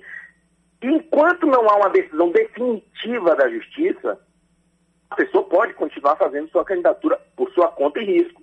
enquanto 0.82 1.46
não 1.46 1.70
há 1.70 1.76
uma 1.76 1.90
decisão 1.90 2.32
definitiva 2.32 3.36
da 3.36 3.50
justiça, 3.50 4.18
a 5.10 5.16
pessoa 5.18 5.44
pode 5.44 5.74
continuar 5.74 6.16
fazendo 6.16 6.50
sua 6.50 6.64
candidatura 6.64 7.20
por 7.36 7.52
sua 7.52 7.68
conta 7.68 8.00
e 8.00 8.06
risco. 8.06 8.42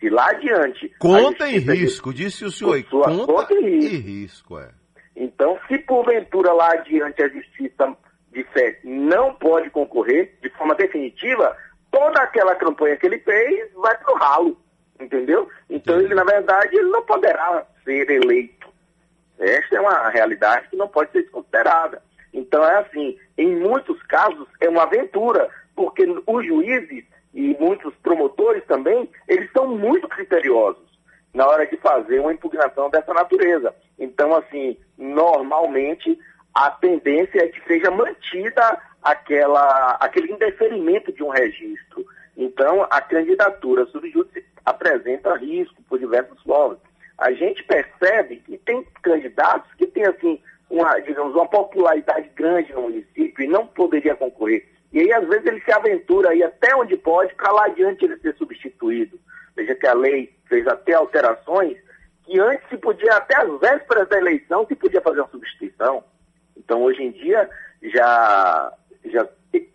Se 0.00 0.08
lá 0.08 0.26
adiante. 0.30 0.90
Conta 0.98 1.46
diz- 1.46 1.66
risco, 1.66 2.14
disse 2.14 2.44
o 2.46 2.50
senhor. 2.50 2.82
Por 2.84 2.88
sua 2.90 3.04
Conta 3.04 3.26
conta 3.26 3.54
e 3.54 3.78
e 3.78 3.96
risco, 3.98 4.58
é. 4.58 4.70
Então, 5.14 5.58
se 5.68 5.78
porventura 5.80 6.52
lá 6.52 6.72
adiante 6.72 7.22
a 7.22 7.28
justiça 7.28 7.96
disser 8.32 8.80
não 8.84 9.34
pode 9.34 9.68
concorrer 9.70 10.34
de 10.42 10.48
forma 10.50 10.74
definitiva, 10.74 11.54
toda 11.90 12.20
aquela 12.22 12.54
campanha 12.54 12.96
que 12.96 13.06
ele 13.06 13.18
fez 13.20 13.72
vai 13.74 13.96
pro 13.98 14.14
ralo, 14.14 14.58
entendeu? 15.00 15.48
Então, 15.68 16.00
ele, 16.00 16.14
na 16.14 16.24
verdade, 16.24 16.76
ele 16.76 16.88
não 16.90 17.02
poderá 17.02 17.66
ser 17.84 18.10
eleito. 18.10 18.68
Esta 19.38 19.76
é 19.76 19.80
uma 19.80 20.08
realidade 20.08 20.68
que 20.68 20.76
não 20.76 20.88
pode 20.88 21.12
ser 21.12 21.22
desconsiderada. 21.22 22.02
Então, 22.32 22.64
é 22.64 22.78
assim, 22.78 23.18
em 23.36 23.54
muitos 23.56 24.02
casos 24.04 24.46
é 24.60 24.68
uma 24.68 24.82
aventura, 24.82 25.48
porque 25.74 26.04
os 26.26 26.46
juízes 26.46 27.04
e 27.34 27.56
muitos 27.60 27.94
promotores 27.96 28.64
também, 28.64 29.08
eles 29.28 29.50
são 29.52 29.68
muito 29.68 30.08
criteriosos 30.08 30.86
na 31.34 31.46
hora 31.46 31.66
de 31.66 31.76
fazer 31.76 32.18
uma 32.18 32.32
impugnação 32.32 32.88
dessa 32.88 33.12
natureza. 33.12 33.74
Então, 33.98 34.34
assim, 34.34 34.76
normalmente 34.96 36.18
a 36.54 36.70
tendência 36.70 37.40
é 37.44 37.48
que 37.48 37.62
seja 37.66 37.90
mantida 37.90 38.80
aquela, 39.02 39.98
aquele 40.00 40.32
indeferimento 40.32 41.12
de 41.12 41.22
um 41.22 41.28
registro. 41.28 42.06
Então, 42.34 42.86
a 42.90 43.02
candidatura 43.02 43.84
subjúdice 43.86 44.44
apresenta 44.66 45.36
risco 45.36 45.80
por 45.88 45.98
diversas 45.98 46.38
formas. 46.42 46.78
A 47.16 47.32
gente 47.32 47.62
percebe 47.62 48.36
que 48.44 48.58
tem 48.58 48.84
candidatos 49.00 49.72
que 49.74 49.86
têm, 49.86 50.04
assim, 50.04 50.42
uma, 50.68 50.98
digamos, 50.98 51.34
uma 51.34 51.48
popularidade 51.48 52.28
grande 52.34 52.72
no 52.72 52.82
município 52.82 53.44
e 53.44 53.48
não 53.48 53.66
poderia 53.66 54.16
concorrer. 54.16 54.68
E 54.92 55.00
aí, 55.00 55.12
às 55.12 55.26
vezes, 55.26 55.46
ele 55.46 55.60
se 55.62 55.72
aventura 55.72 56.30
aí 56.30 56.42
até 56.42 56.74
onde 56.74 56.96
pode 56.96 57.34
para 57.34 57.52
lá 57.52 57.66
adiante 57.66 58.04
ele 58.04 58.18
ser 58.18 58.34
substituído. 58.36 59.18
Veja 59.54 59.74
que 59.74 59.86
a 59.86 59.94
lei 59.94 60.34
fez 60.48 60.66
até 60.66 60.94
alterações 60.94 61.78
que 62.24 62.38
antes 62.40 62.68
se 62.68 62.76
podia, 62.76 63.12
até 63.12 63.36
às 63.36 63.60
vésperas 63.60 64.08
da 64.08 64.18
eleição, 64.18 64.66
se 64.66 64.74
podia 64.74 65.00
fazer 65.00 65.20
uma 65.20 65.30
substituição. 65.30 66.02
Então, 66.56 66.82
hoje 66.82 67.02
em 67.02 67.12
dia, 67.12 67.48
já, 67.82 68.72
já 69.04 69.28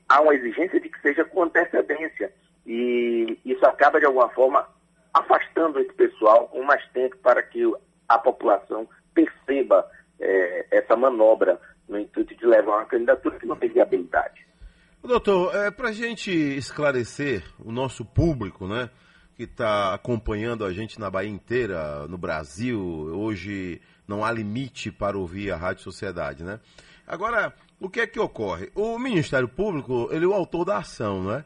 há 0.10 0.22
uma 0.22 0.36
exigência 0.36 0.80
de 0.80 0.90
que 0.90 1.02
seja 1.02 1.24
com 1.24 1.44
antecedência. 1.44 2.32
E 2.66 3.40
isso 3.46 3.66
acaba, 3.66 4.00
de 4.00 4.06
alguma 4.06 4.30
forma, 4.30 4.68
afastando 5.14 5.80
esse 5.80 5.94
pessoal 5.94 6.48
com 6.48 6.64
mais 6.64 6.86
tempo 6.92 7.18
para 7.18 7.42
que 7.44 7.62
a 8.08 8.18
população 8.18 8.88
perceba 9.14 9.90
eh, 10.20 10.66
essa 10.72 10.96
manobra 10.96 11.60
no 11.88 12.00
intuito 12.00 12.36
de 12.36 12.46
levar 12.46 12.78
uma 12.78 12.86
candidatura 12.86 13.38
que 13.38 13.46
não 13.46 13.56
tem 13.56 13.70
viabilidade. 13.70 14.46
Doutor, 15.04 15.56
é, 15.56 15.72
para 15.72 15.90
a 15.90 15.92
gente 15.92 16.32
esclarecer 16.32 17.44
o 17.60 17.72
nosso 17.72 18.06
público, 18.06 18.68
né, 18.68 18.90
que 19.36 19.44
está 19.44 19.96
acompanhando 19.96 20.64
a 20.64 20.72
gente 20.72 21.00
na 21.00 21.10
Bahia 21.10 21.30
inteira, 21.30 22.08
no 22.08 22.18
Brasil, 22.18 22.80
hoje 22.80 23.82
não 24.08 24.24
há 24.24 24.32
limite 24.32 24.92
para 24.92 25.18
ouvir 25.18 25.52
a 25.52 25.58
Rádio 25.58 25.84
Sociedade, 25.84 26.44
né? 26.44 26.60
Agora, 27.08 27.52
o 27.80 27.90
que 27.90 28.00
é 28.00 28.08
que 28.08 28.20
ocorre? 28.20 28.72
O 28.76 29.00
Ministério 29.00 29.48
Público, 29.48 30.08
ele 30.12 30.26
é 30.26 30.28
o 30.28 30.34
autor 30.34 30.66
da 30.66 30.78
ação, 30.78 31.24
não 31.24 31.34
é? 31.34 31.46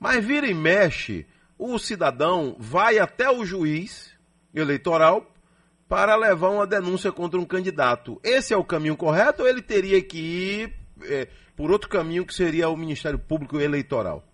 Mas 0.00 0.24
vira 0.24 0.46
e 0.46 0.54
mexe, 0.54 1.26
o 1.58 1.78
cidadão 1.78 2.56
vai 2.58 2.98
até 2.98 3.30
o 3.30 3.44
juiz 3.44 4.16
eleitoral 4.54 5.30
para 5.88 6.16
levar 6.16 6.50
uma 6.50 6.66
denúncia 6.66 7.12
contra 7.12 7.38
um 7.38 7.44
candidato. 7.44 8.20
Esse 8.24 8.54
é 8.54 8.56
o 8.56 8.64
caminho 8.64 8.96
correto 8.96 9.42
ou 9.42 9.48
ele 9.48 9.62
teria 9.62 10.02
que 10.02 10.18
ir 10.18 10.72
é, 11.04 11.28
por 11.56 11.70
outro 11.70 11.88
caminho 11.88 12.24
que 12.26 12.34
seria 12.34 12.68
o 12.68 12.76
Ministério 12.76 13.18
Público 13.18 13.60
Eleitoral? 13.60 14.24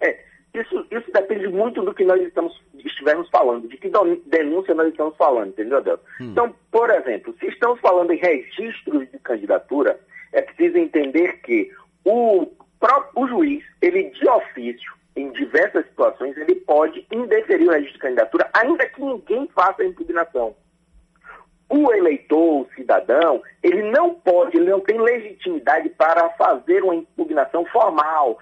É, 0.00 0.24
isso, 0.54 0.86
isso 0.90 1.10
depende 1.12 1.48
muito 1.48 1.82
do 1.82 1.94
que 1.94 2.04
nós 2.04 2.20
estamos, 2.22 2.52
estivermos 2.84 3.28
falando, 3.30 3.68
de 3.68 3.76
que 3.76 3.90
denúncia 4.26 4.74
nós 4.74 4.88
estamos 4.88 5.16
falando, 5.16 5.48
entendeu, 5.48 5.78
Adelson? 5.78 6.02
Então, 6.20 6.54
por 6.70 6.90
exemplo, 6.90 7.34
se 7.40 7.46
estamos 7.46 7.80
falando 7.80 8.12
em 8.12 8.18
registros 8.18 9.10
de 9.10 9.18
candidatura, 9.18 9.98
é 10.32 10.42
preciso 10.42 10.76
entender 10.76 11.40
que 11.40 11.70
o, 12.04 12.46
pró- 12.78 13.10
o 13.16 13.26
juiz, 13.26 13.64
ele 13.80 14.10
de 14.10 14.28
ofício, 14.28 14.92
em 15.16 15.32
diversas 15.32 15.86
situações, 15.86 16.36
ele 16.36 16.56
pode 16.56 17.06
indeferir 17.10 17.66
o 17.66 17.72
registro 17.72 17.94
de 17.94 18.00
candidatura, 18.00 18.50
ainda 18.52 18.86
que 18.86 19.00
ninguém 19.00 19.48
faça 19.54 19.82
a 19.82 19.86
impugnação. 19.86 20.54
O 21.68 21.92
eleitor, 21.92 22.60
o 22.60 22.68
cidadão, 22.76 23.42
ele 23.62 23.90
não 23.90 24.14
pode, 24.14 24.56
ele 24.56 24.70
não 24.70 24.80
tem 24.80 25.00
legitimidade 25.00 25.88
para 25.88 26.28
fazer 26.30 26.84
uma 26.84 26.94
impugnação 26.94 27.64
formal, 27.66 28.38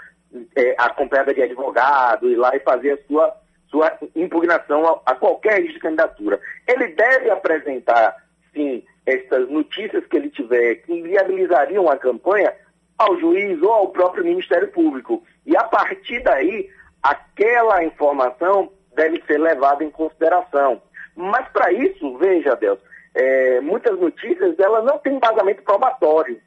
é, 0.56 0.74
acompanhada 0.76 1.32
de 1.32 1.42
advogado, 1.42 2.28
ir 2.28 2.36
lá 2.36 2.54
e 2.54 2.60
fazer 2.60 2.92
a 2.92 3.06
sua, 3.06 3.36
sua 3.68 3.98
impugnação 4.16 4.84
a, 4.86 5.12
a 5.12 5.14
qualquer 5.14 5.54
registro 5.54 5.74
de 5.74 5.80
candidatura. 5.80 6.40
Ele 6.66 6.88
deve 6.88 7.30
apresentar, 7.30 8.16
sim, 8.52 8.84
essas 9.06 9.48
notícias 9.48 10.04
que 10.06 10.16
ele 10.16 10.28
tiver 10.28 10.76
que 10.76 11.00
viabilizariam 11.02 11.88
a 11.88 11.96
campanha 11.96 12.52
ao 12.98 13.18
juiz 13.18 13.60
ou 13.62 13.72
ao 13.72 13.88
próprio 13.88 14.24
Ministério 14.24 14.68
Público. 14.68 15.22
E 15.46 15.56
a 15.56 15.64
partir 15.64 16.22
daí, 16.22 16.68
aquela 17.02 17.84
informação 17.84 18.72
deve 18.94 19.22
ser 19.26 19.38
levada 19.38 19.84
em 19.84 19.90
consideração. 19.90 20.80
Mas 21.16 21.48
para 21.48 21.72
isso, 21.72 22.16
veja, 22.18 22.56
Deus, 22.56 22.78
é, 23.14 23.60
muitas 23.60 23.98
notícias 23.98 24.58
elas 24.58 24.84
não 24.84 24.98
têm 24.98 25.16
embasamento 25.16 25.62
probatório. 25.62 26.40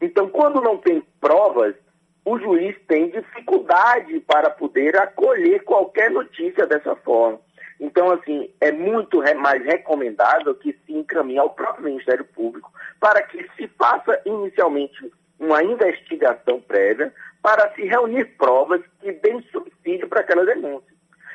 Então, 0.00 0.28
quando 0.28 0.60
não 0.60 0.76
tem 0.78 1.02
provas, 1.20 1.74
o 2.24 2.38
juiz 2.38 2.76
tem 2.86 3.10
dificuldade 3.10 4.20
para 4.20 4.50
poder 4.50 4.96
acolher 4.96 5.64
qualquer 5.64 6.10
notícia 6.10 6.66
dessa 6.66 6.94
forma. 6.96 7.40
Então, 7.80 8.12
assim, 8.12 8.48
é 8.60 8.70
muito 8.70 9.22
mais 9.38 9.64
recomendável 9.64 10.54
que 10.54 10.72
se 10.86 10.92
encaminhe 10.92 11.38
ao 11.38 11.50
próprio 11.50 11.86
Ministério 11.86 12.24
Público 12.24 12.72
para 13.00 13.22
que 13.22 13.44
se 13.56 13.66
faça 13.76 14.20
inicialmente 14.24 15.10
uma 15.38 15.62
investigação 15.62 16.60
prévia 16.60 17.12
para 17.42 17.72
se 17.74 17.82
reunir 17.82 18.24
provas 18.36 18.80
que 19.00 19.12
deem 19.12 19.42
subsídio 19.50 20.08
para 20.08 20.20
aquela 20.20 20.44
denúncia. 20.44 20.92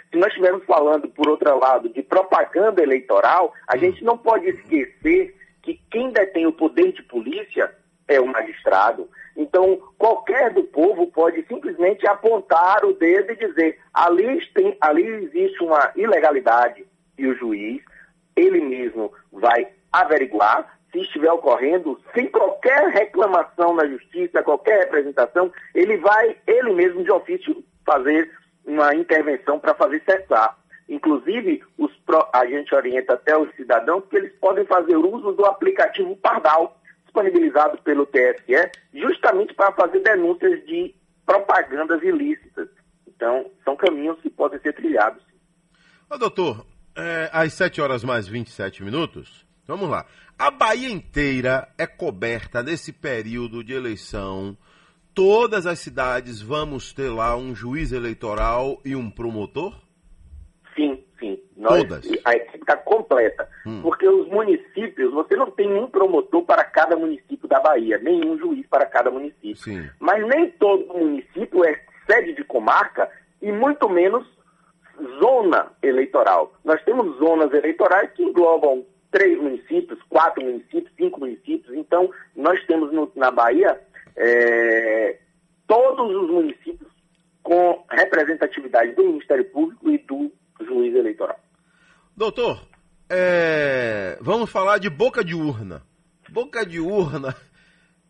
Se 0.09 0.17
nós 0.17 0.29
estivermos 0.29 0.63
falando, 0.65 1.09
por 1.09 1.27
outro 1.27 1.59
lado, 1.59 1.89
de 1.89 2.01
propaganda 2.01 2.81
eleitoral, 2.81 3.53
a 3.67 3.75
gente 3.75 4.03
não 4.03 4.17
pode 4.17 4.47
esquecer 4.47 5.35
que 5.61 5.79
quem 5.91 6.11
detém 6.11 6.45
o 6.45 6.53
poder 6.53 6.93
de 6.93 7.03
polícia 7.03 7.69
é 8.07 8.21
o 8.21 8.25
magistrado. 8.27 9.09
Então, 9.35 9.79
qualquer 9.97 10.53
do 10.53 10.63
povo 10.63 11.07
pode 11.07 11.45
simplesmente 11.45 12.07
apontar 12.07 12.85
o 12.85 12.93
dedo 12.93 13.33
e 13.33 13.35
dizer 13.35 13.79
ali, 13.93 14.41
tem, 14.53 14.77
ali 14.79 15.05
existe 15.05 15.61
uma 15.61 15.91
ilegalidade 15.95 16.85
e 17.17 17.27
o 17.27 17.35
juiz, 17.35 17.81
ele 18.35 18.61
mesmo 18.61 19.11
vai 19.31 19.67
averiguar 19.91 20.76
se 20.91 20.99
estiver 20.99 21.31
ocorrendo, 21.31 21.99
sem 22.13 22.27
qualquer 22.27 22.87
reclamação 22.89 23.75
na 23.75 23.85
justiça, 23.87 24.41
qualquer 24.43 24.79
representação, 24.85 25.51
ele 25.75 25.97
vai, 25.97 26.37
ele 26.47 26.73
mesmo 26.73 27.03
de 27.03 27.11
ofício, 27.11 27.63
fazer 27.85 28.31
uma 28.65 28.93
intervenção 28.95 29.59
para 29.59 29.73
fazer 29.73 30.01
cessar. 30.03 30.57
Inclusive, 30.89 31.63
os 31.77 31.93
pró- 32.05 32.29
a 32.33 32.45
gente 32.45 32.73
orienta 32.73 33.13
até 33.13 33.37
os 33.37 33.53
cidadãos 33.55 34.03
que 34.09 34.15
eles 34.17 34.33
podem 34.39 34.65
fazer 34.65 34.95
uso 34.95 35.33
do 35.33 35.45
aplicativo 35.45 36.15
Pardal, 36.17 36.79
disponibilizado 37.03 37.77
pelo 37.81 38.05
TSE, 38.05 38.71
justamente 38.93 39.53
para 39.53 39.71
fazer 39.73 39.99
denúncias 39.99 40.65
de 40.65 40.93
propagandas 41.25 42.01
ilícitas. 42.03 42.69
Então, 43.07 43.49
são 43.65 43.75
caminhos 43.75 44.19
que 44.21 44.29
podem 44.29 44.59
ser 44.59 44.73
trilhados. 44.73 45.21
Ô, 46.09 46.17
doutor, 46.17 46.65
é, 46.95 47.29
às 47.33 47.53
7 47.53 47.81
horas 47.81 48.03
mais 48.03 48.27
27 48.27 48.83
minutos, 48.83 49.45
vamos 49.67 49.89
lá. 49.89 50.05
A 50.37 50.49
Bahia 50.51 50.89
inteira 50.89 51.67
é 51.77 51.85
coberta 51.85 52.63
nesse 52.63 52.93
período 52.93 53.63
de 53.63 53.73
eleição. 53.73 54.57
Todas 55.13 55.65
as 55.65 55.79
cidades 55.79 56.41
vamos 56.41 56.93
ter 56.93 57.09
lá 57.09 57.35
um 57.35 57.55
juiz 57.55 57.91
eleitoral 57.91 58.79
e 58.85 58.95
um 58.95 59.09
promotor? 59.09 59.75
Sim, 60.75 61.03
sim. 61.19 61.39
Nós, 61.55 61.81
Todas? 61.83 62.07
A 62.23 62.33
equipe 62.33 62.57
está 62.59 62.77
completa. 62.77 63.49
Porque 63.81 64.07
os 64.07 64.27
municípios, 64.29 65.11
você 65.11 65.35
não 65.35 65.51
tem 65.51 65.67
um 65.73 65.87
promotor 65.87 66.43
para 66.43 66.63
cada 66.63 66.95
município 66.95 67.47
da 67.49 67.59
Bahia, 67.59 67.97
nenhum 67.97 68.37
juiz 68.37 68.65
para 68.67 68.85
cada 68.85 69.11
município. 69.11 69.57
Sim. 69.57 69.89
Mas 69.99 70.25
nem 70.27 70.51
todo 70.51 70.85
município 70.93 71.65
é 71.65 71.81
sede 72.09 72.33
de 72.33 72.43
comarca 72.45 73.09
e 73.41 73.51
muito 73.51 73.89
menos 73.89 74.25
zona 75.19 75.71
eleitoral. 75.83 76.53
Nós 76.63 76.81
temos 76.83 77.17
zonas 77.17 77.51
eleitorais 77.53 78.11
que 78.13 78.23
englobam 78.23 78.85
três 79.11 79.37
municípios, 79.41 79.99
quatro 80.09 80.43
municípios, 80.43 80.91
cinco 80.97 81.19
municípios. 81.19 81.75
Então, 81.75 82.09
nós 82.35 82.63
temos 82.65 82.91
no- 82.93 83.11
na 83.15 83.31
Bahia 83.31 83.79
eh, 84.15 85.17
todos 85.67 86.15
os 86.15 86.29
municípios 86.29 86.89
com 87.43 87.85
representatividade 87.89 88.93
do 88.93 89.03
Ministério 89.05 89.45
Público 89.45 89.89
e 89.89 89.97
do 89.99 90.31
juiz 90.65 90.93
eleitoral. 90.95 91.39
Doutor, 92.15 92.67
é, 93.09 94.17
vamos 94.19 94.49
falar 94.49 94.79
de 94.79 94.89
boca 94.89 95.23
de 95.23 95.35
urna. 95.35 95.81
Boca 96.29 96.65
de 96.65 96.79
urna. 96.79 97.35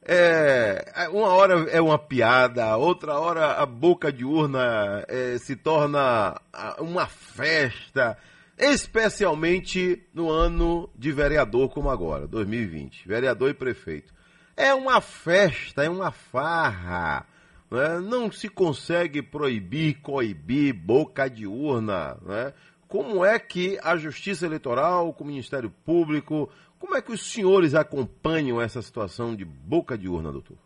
É, 0.10 1.10
uma 1.12 1.28
hora 1.34 1.70
é 1.70 1.82
uma 1.82 2.00
piada, 2.00 2.78
outra 2.78 3.20
hora 3.20 3.52
a 3.62 3.66
boca 3.66 4.10
de 4.12 4.24
urna 4.24 5.04
é, 5.08 5.38
se 5.38 5.56
torna 5.56 6.40
uma 6.80 7.06
festa, 7.08 8.18
especialmente 8.58 10.04
no 10.14 10.30
ano 10.30 10.90
de 10.96 11.12
vereador 11.12 11.70
como 11.70 11.90
agora, 11.90 12.28
2020, 12.28 13.08
vereador 13.08 13.50
e 13.50 13.54
prefeito. 13.54 14.14
É 14.56 14.74
uma 14.74 15.00
festa, 15.00 15.84
é 15.84 15.90
uma 15.90 16.12
farra. 16.12 17.26
né? 17.70 18.00
Não 18.00 18.32
se 18.32 18.50
consegue 18.50 19.22
proibir, 19.22 20.02
coibir 20.02 20.74
boca 20.74 21.30
de 21.30 21.46
urna. 21.46 22.18
né? 22.24 22.54
Como 22.88 23.24
é 23.24 23.38
que 23.38 23.78
a 23.84 23.96
Justiça 23.98 24.46
Eleitoral, 24.46 25.14
com 25.14 25.24
o 25.24 25.28
Ministério 25.28 25.70
Público, 25.86 26.50
como 26.80 26.96
é 26.96 27.02
que 27.02 27.12
os 27.12 27.32
senhores 27.32 27.76
acompanham 27.76 28.62
essa 28.62 28.82
situação 28.82 29.36
de 29.36 29.46
boca 29.46 29.98
de 29.98 30.08
urna, 30.08 30.32
doutor? 30.32 30.58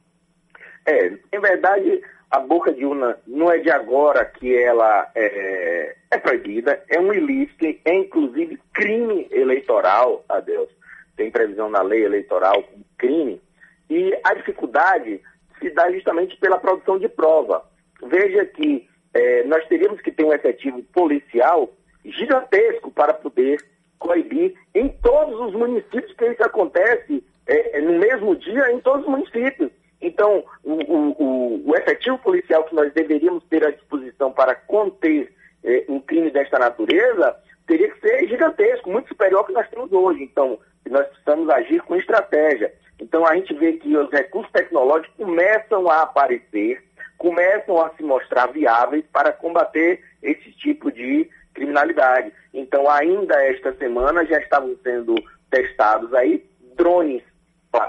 É, 0.86 1.08
em 1.08 1.39
verdade, 1.39 2.02
a 2.32 2.40
boca 2.40 2.72
de 2.72 2.86
urna 2.86 3.20
não 3.28 3.52
é 3.52 3.58
de 3.58 3.70
agora 3.70 4.24
que 4.24 4.56
ela 4.56 5.12
é, 5.14 5.96
é 6.10 6.18
proibida, 6.18 6.82
é 6.90 6.98
um 7.00 7.14
ilícito, 7.14 7.66
é 7.84 7.94
inclusive 7.94 8.58
crime 8.74 9.28
eleitoral, 9.32 10.24
adeus. 10.30 10.70
Tem 11.18 11.30
previsão 11.30 11.70
na 11.70 11.82
lei 11.82 12.06
eleitoral 12.06 12.64
como 12.64 12.86
crime. 12.98 13.42
E 13.90 14.18
a 14.24 14.34
dificuldade 14.34 15.22
se 15.60 15.70
dá 15.72 15.92
justamente 15.92 16.38
pela 16.38 16.58
produção 16.58 16.98
de 16.98 17.10
prova. 17.10 17.64
Veja 18.02 18.46
que 18.46 18.88
é, 19.14 19.44
nós 19.44 19.68
teríamos 19.68 20.00
que 20.00 20.12
ter 20.12 20.24
um 20.24 20.34
efetivo 20.34 20.82
policial 20.94 21.70
gigantesco 22.06 22.90
para 22.92 23.14
poder 23.14 23.62
coibir 24.00 24.56
em 24.74 24.88
todos 24.88 25.40
os 25.40 25.54
municípios 25.54 26.14
que 26.14 26.26
isso 26.26 26.44
acontece 26.44 27.24
é, 27.46 27.78
é, 27.78 27.82
no 27.82 28.00
mesmo 28.00 28.36
dia 28.38 28.72
em 28.72 28.80
todos 28.80 29.02
os 29.02 29.12
municípios. 29.12 29.70
Então, 30.02 30.43
o, 30.64 30.74
o- 30.74 31.70
o- 31.70 31.76
efetivo 31.76 32.18
policial 32.20 32.64
que 32.64 32.76
nós 32.76 32.91
deveríamos 32.93 33.43
ter 33.49 33.66
à 33.66 33.72
disposição 33.72 34.32
para 34.32 34.56
conter 34.56 35.32
é, 35.64 35.86
um 35.88 35.99
crime 35.99 36.32
desta 36.32 36.58
natureza 36.58 37.36
teria 37.68 37.89
que 37.91 37.99
ser 38.02 38.28
gigantesco, 38.28 38.89
muito 38.89 39.10
superior 39.10 39.39
ao 39.39 39.45
que 39.45 39.54
nós 39.54 39.70
temos 39.70 39.91
hoje. 39.91 40.24
Então, 40.24 40.58
nós 40.89 41.06
precisamos 41.08 41.49
agir 41.49 41.82
com 41.84 41.95
estratégia. 41.95 42.74
Então, 42.99 43.26
a 43.26 43.36
gente 43.36 43.54
vê 43.54 43.74
que 43.74 43.95
os 43.95 44.10
recursos 44.12 44.52
tecnológicos 44.52 45.16
começam 45.18 45.89
a 45.89 46.02
aparecer, 46.02 46.84
começam 47.18 47.80
a 47.82 47.89
se 47.91 48.04
mostrar 48.04 48.47
viáveis 48.47 49.06
para 49.14 49.32
combater 49.32 50.04
esse 50.24 50.52
tipo 50.54 50.91
de 50.91 51.30
criminalidade. 51.54 52.32
Então, 52.54 52.89
ainda 52.89 53.36
esta 53.45 53.74
semana 53.76 54.26
já 54.26 54.39
estavam 54.39 54.76
sendo 54.84 55.16
testados 55.49 56.14
aí 56.14 56.43
drones 56.76 57.22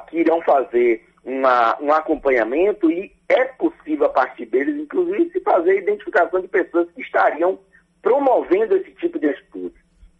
que 0.09 0.19
irão 0.21 0.41
fazer 0.43 1.05
uma- 1.25 1.79
um 1.81 1.93
acompanhamento 1.93 2.91
e 2.91 3.13
é 3.29 3.45
possível, 3.45 4.07
a 4.07 4.11
partir 4.11 4.47
deles, 4.47 4.77
inclusive, 4.77 5.31
se 5.31 5.41
fazer 5.41 5.71
a 5.73 5.77
identificação 5.77 6.41
de 6.41 6.49
pessoas 6.49 6.89
que 6.93 7.01
estariam 7.03 7.59
promovendo 8.03 8.77
esse 8.77 8.91
tipo 8.93 9.19
de 9.19 9.29
atitude. 9.29 9.75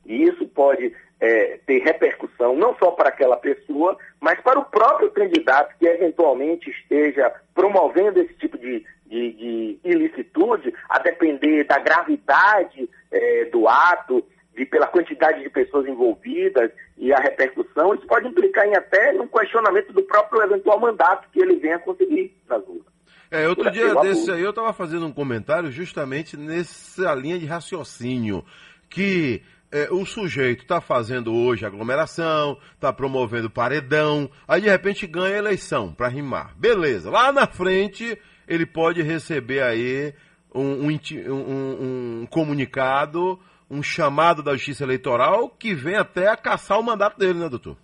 E 0.07 0.23
isso 0.25 0.47
pode 0.49 0.95
eh, 1.25 1.61
ter 1.67 1.79
repercussão 1.85 2.57
não 2.57 2.75
só 2.79 2.91
para 2.91 3.09
aquela 3.09 3.37
pessoa, 3.37 3.97
mas 4.21 4.41
para 4.41 4.59
o 4.59 4.65
próprio 4.65 5.09
candidato 5.13 5.73
que 5.79 5.87
eventualmente 5.87 6.69
esteja 6.69 7.33
promovendo 7.55 8.19
esse 8.21 8.35
tipo 8.35 8.59
de, 8.59 8.85
de- 9.07 9.33
de 9.33 9.79
ilicitude, 9.85 10.75
a 10.89 10.99
depender 10.99 11.63
da 11.63 11.79
gravidade 11.79 12.91
eh, 13.13 13.45
do 13.53 13.69
ato, 13.69 14.27
de, 14.57 14.65
pela 14.67 14.87
quantidade 14.87 15.43
de 15.43 15.49
pessoas 15.51 15.87
envolvidas 15.87 16.71
e 16.99 17.13
a 17.13 17.19
repercussão, 17.19 17.95
isso 17.95 18.07
pode 18.07 18.29
implicar 18.29 18.67
em 18.67 18.77
até 18.77 19.13
um 19.21 19.27
questionamento 19.27 19.93
do 19.93 20.03
próprio 20.03 20.43
eventual 20.43 20.79
mandato 20.81 21.29
que 21.33 21.41
ele 21.41 21.57
venha 21.57 21.79
conseguir 21.79 22.37
nas 22.49 22.65
ruas. 22.65 22.83
É, 23.31 23.49
outro 23.49 23.65
Por 23.65 23.73
dia 23.73 23.95
desse 23.97 24.31
aí 24.31 24.43
eu 24.43 24.51
estava 24.51 24.73
fazendo 24.75 25.07
um 25.07 25.13
comentário 25.13 25.71
justamente 25.71 26.37
nessa 26.37 27.15
linha 27.15 27.39
de 27.39 27.47
raciocínio, 27.47 28.45
que 28.91 29.43
é, 29.71 29.89
o 29.91 30.05
sujeito 30.05 30.65
está 30.65 30.83
fazendo 30.83 31.35
hoje 31.35 31.65
aglomeração, 31.65 32.59
está 32.75 32.93
promovendo 32.93 33.49
paredão, 33.49 34.29
aí 34.47 34.61
de 34.61 34.69
repente 34.69 35.07
ganha 35.07 35.35
a 35.37 35.39
eleição 35.39 35.95
para 35.95 36.09
rimar. 36.09 36.55
Beleza, 36.59 37.11
lá 37.11 37.33
na 37.33 37.47
frente 37.47 38.19
ele 38.47 38.67
pode 38.67 39.01
receber 39.01 39.63
aí 39.63 40.13
um, 40.55 40.89
um- 40.89 41.01
um- 41.31 42.21
um 42.23 42.27
comunicado, 42.27 43.41
um 43.73 43.83
chamado 43.83 44.43
da 44.43 44.53
Justiça 44.53 44.85
Eleitoral 44.85 45.49
que 45.49 45.75
vem 45.75 45.97
até 45.97 46.29
a 46.29 46.37
caçar 46.37 46.79
o 46.79 46.83
mandato 46.83 47.19
dele, 47.19 47.39
né, 47.39 47.49
doutor? 47.49 47.75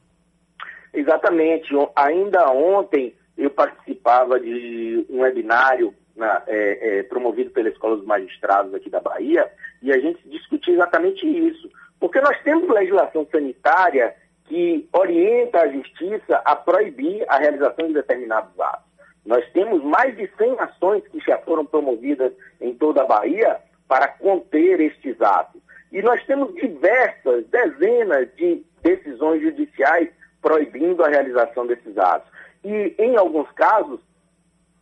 Exatamente. 0.93 1.71
Ainda 1.97 2.51
ontem 2.53 3.15
eu 3.37 3.51
participava 3.51 4.39
de 4.39 5.07
um 5.09 5.21
webinário 5.21 5.95
na- 6.15 6.43
é, 6.47 6.99
é, 6.99 7.03
promovido 7.05 7.51
pela 7.51 7.69
Escola 7.71 7.97
dos 7.97 8.05
Magistrados 8.05 8.75
aqui 8.75 8.91
da 8.91 9.01
Bahia 9.01 9.51
e 9.81 9.91
a 9.91 9.99
gente 9.99 10.21
discutia 10.29 10.75
exatamente 10.75 11.27
isso. 11.27 11.71
Porque 11.99 12.21
nós 12.21 12.37
temos 12.43 12.69
legislação 12.69 13.27
sanitária 13.31 14.15
que 14.45 14.89
orienta 14.93 15.61
a 15.61 15.69
justiça 15.69 16.37
a 16.45 16.55
proibir 16.55 17.25
a 17.29 17.39
realização 17.39 17.87
de 17.89 17.95
determinados 17.95 18.59
atos. 18.61 18.87
Nós 19.25 19.45
temos 19.53 19.83
mais 19.85 20.17
de 20.17 20.29
100 20.37 20.59
ações 20.61 21.03
que 21.09 21.21
já 21.21 21.39
foram 21.39 21.65
promovidas 21.65 22.33
em 22.61 22.75
toda 22.75 23.03
a 23.03 23.07
Bahia 23.07 23.57
para 23.87 24.09
conter 24.09 24.81
estes 24.81 25.21
atos. 25.21 25.61
E 25.93 26.03
nós 26.03 26.25
temos 26.27 26.55
diversas, 26.55 27.47
dezenas 27.47 28.29
de 28.37 28.63
decisões 28.83 29.43
judiciais 29.43 30.09
proibindo 30.41 31.03
a 31.03 31.09
realização 31.09 31.67
desses 31.67 31.97
atos. 31.97 32.31
E, 32.65 32.95
em 32.99 33.17
alguns 33.17 33.51
casos, 33.53 34.01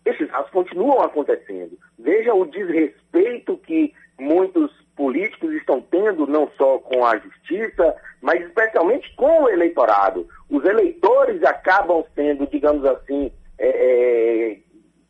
esses 0.05 0.33
atos 0.33 0.51
continuam 0.51 1.03
acontecendo. 1.03 1.79
Veja 1.99 2.35
o 2.35 2.47
desrespeito 2.47 3.57
que 3.59 3.93
muitos 4.19 4.71
políticos 4.97 5.53
estão 5.53 5.81
tendo, 5.81 6.27
não 6.27 6.51
só 6.57 6.79
com 6.79 7.05
a 7.05 7.19
justiça, 7.19 7.95
mas 8.21 8.41
especialmente 8.41 9.15
com 9.15 9.43
o 9.43 9.49
eleitorado. 9.49 10.27
Os 10.49 10.65
eleitores 10.65 11.43
acabam 11.45 12.05
sendo, 12.15 12.47
digamos 12.47 12.85
assim, 12.85 13.31
é, 13.59 13.69
é, 13.69 14.59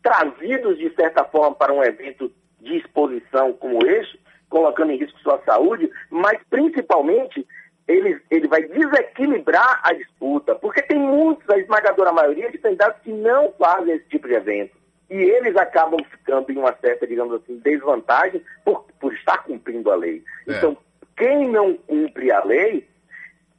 trazidos 0.03 0.79
de 0.79 0.91
certa 0.95 1.25
forma 1.25 1.55
para 1.55 1.73
um 1.73 1.83
evento 1.83 2.33
de 2.61 2.79
exposição 2.79 3.53
como 3.53 3.87
este, 3.87 4.19
colocando 4.49 4.93
em 4.93 4.99
risco 4.99 5.19
sua 5.21 5.41
saúde, 5.45 5.91
mas 6.11 6.39
principalmente 6.49 7.47
ele, 7.87 8.21
ele 8.31 8.49
vai 8.49 8.63
desequilibrar 8.63 9.81
a 9.85 9.93
disputa, 9.93 10.55
porque 10.55 10.83
tem 10.83 10.99
muitos, 10.99 11.49
a 11.49 11.59
esmagadora 11.59 12.13
maioria 12.13 12.51
de 12.51 12.59
candidatos 12.59 13.01
que 13.03 13.13
não 13.13 13.53
fazem 13.53 13.95
esse 13.95 14.09
tipo 14.09 14.27
de 14.27 14.35
evento. 14.35 14.77
E 15.09 15.15
eles 15.15 15.57
acabam 15.57 16.01
ficando 16.11 16.51
em 16.51 16.59
uma 16.59 16.75
certa, 16.81 17.07
digamos 17.07 17.35
assim, 17.35 17.59
desvantagem 17.59 18.43
por, 18.65 18.85
por 18.99 19.13
estar 19.15 19.45
cumprindo 19.45 19.91
a 19.91 19.95
lei. 19.95 20.25
É. 20.49 20.53
Então, 20.53 20.77
quem 21.17 21.49
não 21.49 21.75
cumpre 21.75 22.33
a 22.33 22.45
lei 22.45 22.89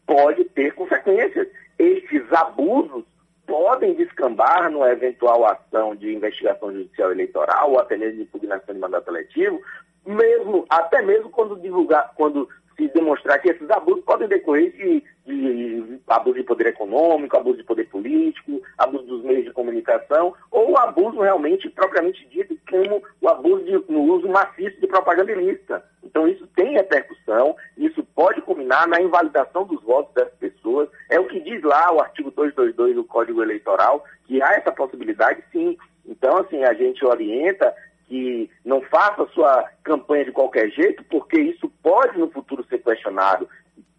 pode 0.05 0.43
ter 0.45 0.73
consequências. 0.73 1.47
Estes 1.79 2.21
abusos 2.33 3.05
podem 3.45 3.93
descambar 3.95 4.69
numa 4.69 4.91
eventual 4.91 5.45
ação 5.45 5.95
de 5.95 6.13
investigação 6.13 6.71
judicial 6.73 7.11
eleitoral 7.11 7.71
ou 7.71 7.79
até 7.79 7.95
mesmo 7.95 8.17
de 8.17 8.23
impugnação 8.23 8.75
de 8.75 8.81
mandato 8.81 9.09
eletivo, 9.09 9.61
mesmo, 10.07 10.65
até 10.69 11.01
mesmo 11.01 11.29
quando 11.29 11.59
divulgar, 11.59 12.13
quando 12.15 12.47
se 12.77 12.87
demonstrar 12.89 13.41
que 13.41 13.49
esses 13.49 13.69
abusos 13.71 14.03
podem 14.05 14.27
decorrer 14.27 14.71
de, 14.71 15.03
de 15.25 15.99
abuso 16.07 16.37
de 16.37 16.43
poder 16.43 16.67
econômico, 16.67 17.35
abuso 17.35 17.57
de 17.57 17.63
poder 17.63 17.89
político, 17.89 18.61
abuso 18.77 19.03
dos 19.05 19.23
meios 19.23 19.45
de 19.45 19.51
comunicação, 19.51 20.33
ou 20.51 20.77
abuso 20.77 21.19
realmente 21.19 21.69
propriamente 21.71 22.25
dito, 22.27 22.55
como 22.69 23.01
o 23.19 23.27
abuso 23.27 23.63
de, 23.63 23.91
no 23.91 24.03
uso 24.03 24.29
maciço 24.29 24.79
de 24.79 24.87
propaganda 24.87 25.31
ilícita. 25.31 25.83
Então 26.03 26.27
isso 26.27 26.47
tem 26.55 26.73
repercussão, 26.73 27.55
isso 27.75 28.03
pode 28.15 28.41
culminar 28.41 28.87
na 28.87 29.01
invalidação 29.01 29.65
dos 29.65 29.81
votos 29.81 30.13
das 30.13 30.29
pessoas. 30.35 30.87
É 31.09 31.19
o 31.19 31.27
que 31.27 31.39
diz 31.39 31.61
lá 31.63 31.91
o 31.91 31.99
artigo 31.99 32.29
222 32.31 32.95
do 32.95 33.03
Código 33.03 33.41
Eleitoral, 33.41 34.03
que 34.25 34.41
há 34.41 34.53
essa 34.53 34.71
possibilidade 34.71 35.43
sim. 35.51 35.75
Então, 36.05 36.37
assim, 36.37 36.63
a 36.63 36.73
gente 36.73 37.03
orienta 37.03 37.75
que 38.07 38.49
não 38.63 38.81
faça 38.83 39.27
sua 39.33 39.69
campanha 39.83 40.25
de 40.25 40.31
qualquer 40.31 40.69
jeito, 40.71 41.03
porque 41.05 41.39
isso 41.39 41.69
pode 41.83 42.17
no 42.17 42.31
futuro 42.31 42.65
ser 42.69 42.79
questionado, 42.79 43.47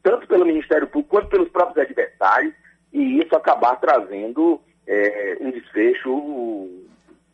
tanto 0.03 0.27
pelo 0.27 0.47
Ministério 0.47 0.87
Público 0.87 1.11
quanto 1.11 1.29
pelos 1.29 1.49
próprios 1.51 1.87
adversários, 1.87 2.55
e 2.93 3.21
isso 3.21 3.37
acabar 3.37 3.77
trazendo 3.77 4.61
é, 4.87 5.37
um 5.41 5.51
desfecho 5.51 6.87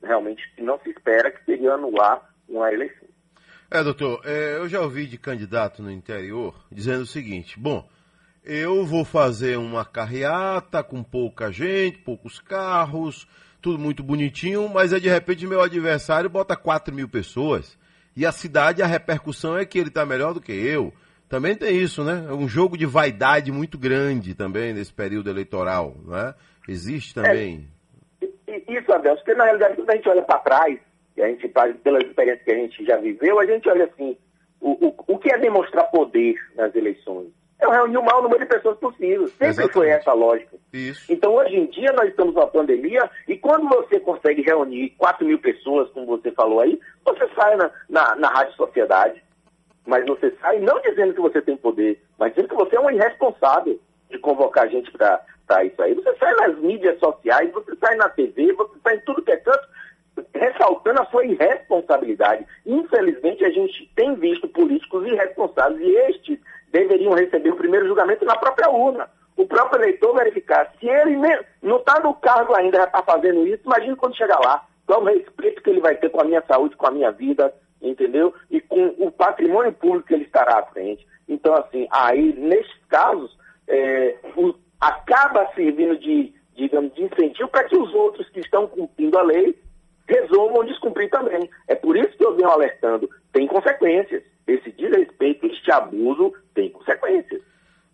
realmente 0.03 0.43
que 0.55 0.63
não 0.63 0.79
se 0.81 0.91
espera, 0.91 1.31
que 1.31 1.45
seria 1.45 1.75
anular 1.75 2.29
uma 2.49 2.73
eleição. 2.73 3.09
É, 3.71 3.83
doutor, 3.83 4.21
é, 4.25 4.57
eu 4.57 4.69
já 4.69 4.81
ouvi 4.81 5.07
de 5.07 5.17
candidato 5.17 5.83
no 5.83 5.91
interior 5.91 6.55
dizendo 6.71 7.03
o 7.03 7.07
seguinte: 7.07 7.59
bom, 7.59 7.89
eu 8.45 8.85
vou 8.85 9.05
fazer 9.05 9.57
uma 9.57 9.85
carreata 9.85 10.83
com 10.83 11.03
pouca 11.03 11.51
gente, 11.51 11.99
poucos 11.99 12.39
carros, 12.39 13.27
tudo 13.65 13.79
muito 13.79 14.03
bonitinho, 14.03 14.69
mas 14.69 14.93
aí 14.93 15.01
de 15.01 15.09
repente 15.09 15.47
meu 15.47 15.63
adversário 15.63 16.29
bota 16.29 16.55
4 16.55 16.95
mil 16.95 17.09
pessoas. 17.09 17.79
E 18.15 18.27
a 18.27 18.31
cidade, 18.31 18.83
a 18.83 18.87
repercussão 18.87 19.57
é 19.57 19.65
que 19.65 19.79
ele 19.79 19.89
está 19.89 20.05
melhor 20.05 20.35
do 20.35 20.41
que 20.41 20.53
eu. 20.53 20.93
Também 21.31 21.57
tem 21.57 21.75
isso, 21.75 22.05
né? 22.05 22.27
É 22.29 22.33
um 22.35 22.47
jogo 22.47 22.77
de 22.77 22.85
vaidade 22.85 23.51
muito 23.51 23.79
grande 23.79 24.35
também 24.35 24.75
nesse 24.75 24.93
período 24.93 25.31
eleitoral, 25.31 25.95
né? 26.07 26.35
Existe 26.69 27.15
também. 27.15 27.67
É, 28.21 28.71
isso, 28.71 28.93
Adelso, 28.93 29.25
porque 29.25 29.35
na 29.35 29.45
realidade 29.45 29.77
quando 29.77 29.91
a 29.91 29.97
gente 29.97 30.09
olha 30.11 30.23
para 30.23 30.39
trás, 30.41 30.79
e 31.17 31.23
a 31.23 31.29
gente, 31.29 31.49
pelas 31.49 32.03
experiências 32.05 32.45
que 32.45 32.53
a 32.53 32.57
gente 32.57 32.85
já 32.85 32.99
viveu, 32.99 33.41
a 33.41 33.47
gente 33.47 33.67
olha 33.67 33.87
assim, 33.87 34.15
o, 34.61 34.89
o, 34.89 34.95
o 35.09 35.19
que 35.19 35.33
é 35.33 35.39
demonstrar 35.39 35.91
poder 35.91 36.35
nas 36.55 36.75
eleições? 36.75 37.29
É 37.65 37.77
reunir 37.77 37.99
o 37.99 38.05
maior 38.05 38.23
número 38.23 38.41
de 38.41 38.47
pessoas 38.47 38.79
possível. 38.79 39.29
Sempre 39.29 39.49
Exatamente. 39.49 39.73
foi 39.73 39.89
essa 39.89 40.11
a 40.11 40.15
lógica. 40.15 40.57
Isso. 40.73 41.13
Então, 41.13 41.35
hoje 41.35 41.57
em 41.57 41.67
dia, 41.67 41.93
nós 41.93 42.09
estamos 42.09 42.35
numa 42.35 42.47
pandemia 42.47 43.09
e 43.29 43.37
quando 43.37 43.69
você 43.69 44.01
consegue 44.01 44.43
reunir 44.43 44.91
4 44.99 45.27
mil 45.27 45.39
pessoas, 45.39 45.91
como 45.91 46.07
você 46.07 46.31
falou 46.33 46.61
aí, 46.61 46.79
você 47.05 47.29
sai 47.35 47.57
na, 47.57 47.71
na, 47.89 48.17
na 48.17 48.29
Rádio 48.29 48.55
Sociedade, 48.55 49.23
mas 49.87 50.05
você 50.07 50.33
sai 50.41 50.59
não 50.61 50.81
dizendo 50.81 51.15
que 51.15 51.21
você 51.21 51.43
tem 51.43 51.57
poder, 51.57 52.03
mas 52.19 52.33
dizendo 52.35 52.49
que 52.49 52.55
você 52.55 52.77
é 52.77 52.81
um 52.81 52.91
irresponsável 52.91 53.79
de 54.11 54.19
convocar 54.19 54.69
gente 54.69 54.91
para 54.93 55.65
isso 55.65 55.83
aí. 55.83 55.95
Você 55.95 56.15
sai 56.17 56.35
nas 56.35 56.59
mídias 56.59 56.99
sociais, 56.99 57.53
você 57.53 57.75
sai 57.77 57.95
na 57.97 58.09
TV, 58.09 58.53
você 58.53 58.75
sai 58.83 58.97
em 58.97 59.01
tudo 59.01 59.23
que 59.23 59.33
é 59.33 59.37
canto, 59.37 59.69
ressaltando 60.35 61.03
a 61.03 61.07
sua 61.07 61.25
irresponsabilidade. 61.25 62.47
Infelizmente, 62.65 63.45
a 63.45 63.51
gente 63.51 63.91
tem 63.95 64.15
visto 64.15 64.49
políticos 64.49 65.07
irresponsáveis 65.07 65.81
e 65.81 65.97
estes 66.11 66.39
deveriam 66.75 67.15
receber 67.15 67.51
o 67.51 67.57
primeiro 67.57 67.87
julgamento 67.87 68.25
na 68.25 68.37
própria 68.37 68.69
urna. 68.69 69.09
O 69.37 69.47
próprio 69.47 69.83
eleitor 69.83 70.15
verificar. 70.17 70.73
Se 70.81 70.89
ele 70.89 71.17
não 71.63 71.77
está 71.77 72.01
no 72.01 72.13
cargo 72.15 72.55
ainda, 72.55 72.79
já 72.79 72.85
está 72.85 73.03
fazendo 73.03 73.47
isso, 73.47 73.63
imagine 73.65 73.97
quando 73.97 74.17
chegar 74.17 74.41
lá. 74.41 74.67
Qual 74.85 75.01
o 75.01 75.05
respeito 75.05 75.63
que 75.63 75.71
ele 75.71 75.81
vai 75.81 75.95
ter 75.97 76.11
com 76.11 76.21
a 76.21 76.25
minha 76.25 76.43
saúde, 76.47 76.77
com 76.77 76.87
a 76.87 76.91
minha 76.91 77.11
vida, 77.13 77.55
entendeu? 77.81 78.35
E 78.51 78.61
com 78.61 78.89
o 78.99 79.11
patrimônio 79.11 79.73
público 79.73 80.09
que 80.09 80.15
ele 80.15 80.25
estará 80.25 80.59
à 80.59 80.67
frente. 80.67 81.07
Então, 81.29 81.55
assim, 81.55 81.87
aí, 81.91 82.35
nesses 82.37 82.75
casos, 82.89 83.37
é, 83.69 84.17
o, 84.37 84.55
acaba 84.81 85.49
servindo 85.55 85.97
de, 85.99 86.35
digamos, 86.55 86.93
de 86.95 87.05
incentivo 87.05 87.49
para 87.49 87.65
que 87.65 87.77
os 87.77 87.95
outros 87.95 88.29
que 88.31 88.41
estão 88.41 88.67
cumprindo 88.67 89.17
a 89.19 89.23
lei 89.23 89.57
resolvam 90.07 90.67
descumprir 90.67 91.09
também. 91.09 91.49
É 91.69 91.75
por 91.75 91.97
isso 91.97 92.17
que 92.17 92.25
eu 92.25 92.37
venho 92.37 92.51
alertando. 92.51 93.09
Tem 93.33 93.47
consequências. 93.47 94.23
Esse 94.47 94.71
desrespeito, 94.73 95.47
este 95.47 95.73
abuso 95.73 96.33
tem 96.55 96.71
consequências. 96.71 97.41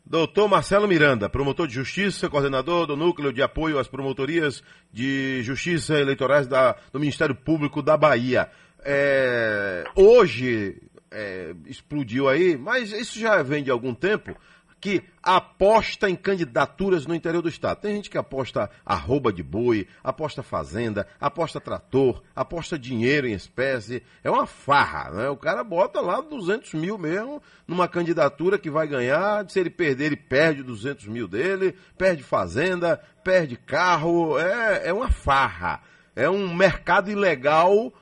Doutor 0.05 0.49
Marcelo 0.49 0.89
Miranda, 0.89 1.29
promotor 1.29 1.69
de 1.69 1.75
justiça, 1.75 2.29
coordenador 2.29 2.85
do 2.85 2.97
Núcleo 2.97 3.33
de 3.33 3.43
Apoio 3.43 3.79
às 3.79 3.87
Promotorias 3.87 4.61
de 4.93 5.41
Justiça 5.45 6.01
Eleitorais 6.01 6.49
da, 6.49 6.77
do 6.93 6.99
Ministério 6.99 7.35
Público 7.35 7.81
da 7.81 7.97
Bahia. 7.97 8.51
É, 8.85 9.85
hoje 9.95 10.83
é, 11.13 11.55
explodiu 11.67 12.29
aí, 12.29 12.57
mas 12.57 12.93
isso 12.93 13.21
já 13.21 13.41
vem 13.43 13.63
de 13.63 13.71
algum 13.71 13.95
tempo, 13.95 14.35
que 14.81 15.03
aposta 15.23 16.09
em 16.09 16.17
candidaturas 16.17 17.07
no 17.07 17.15
interior 17.15 17.43
do 17.43 17.49
estado. 17.49 17.81
Tem 17.81 17.97
gente 17.97 18.09
que 18.09 18.17
aposta 18.17 18.71
arroba 18.85 19.33
de 19.33 19.43
boi, 19.43 19.87
aposta 20.03 20.43
fazenda, 20.43 21.07
aposta 21.21 21.61
trator, 21.61 22.23
aposta 22.35 22.79
dinheiro 22.79 23.27
em 23.27 23.33
espécie. 23.33 24.03
É 24.25 24.31
uma 24.31 24.47
farra, 24.47 25.11
né? 25.11 25.29
O 25.29 25.37
cara 25.37 25.63
bota 25.63 26.01
lá 26.01 26.21
200 26.21 26.73
mil 26.75 26.97
mesmo 26.97 27.43
numa 27.67 27.87
candidatura 27.87 28.59
que 28.59 28.71
vai 28.71 28.89
ganhar. 28.89 29.49
Se 29.51 29.61
ele 29.61 29.71
perder, 29.71 30.07
ele 30.07 30.17
perde 30.17 30.63
200 30.63 31.07
mil 31.07 31.29
dele, 31.29 31.77
perde 31.99 32.23
fazenda, 32.23 32.99
perde 33.23 33.57
carro. 33.57 34.39
É, 34.39 34.89
é 34.89 34.93
uma 34.93 35.11
farra. 35.11 35.83
É 36.17 36.29
um 36.29 36.55
mercado 36.55 37.11
ilegal 37.11 37.93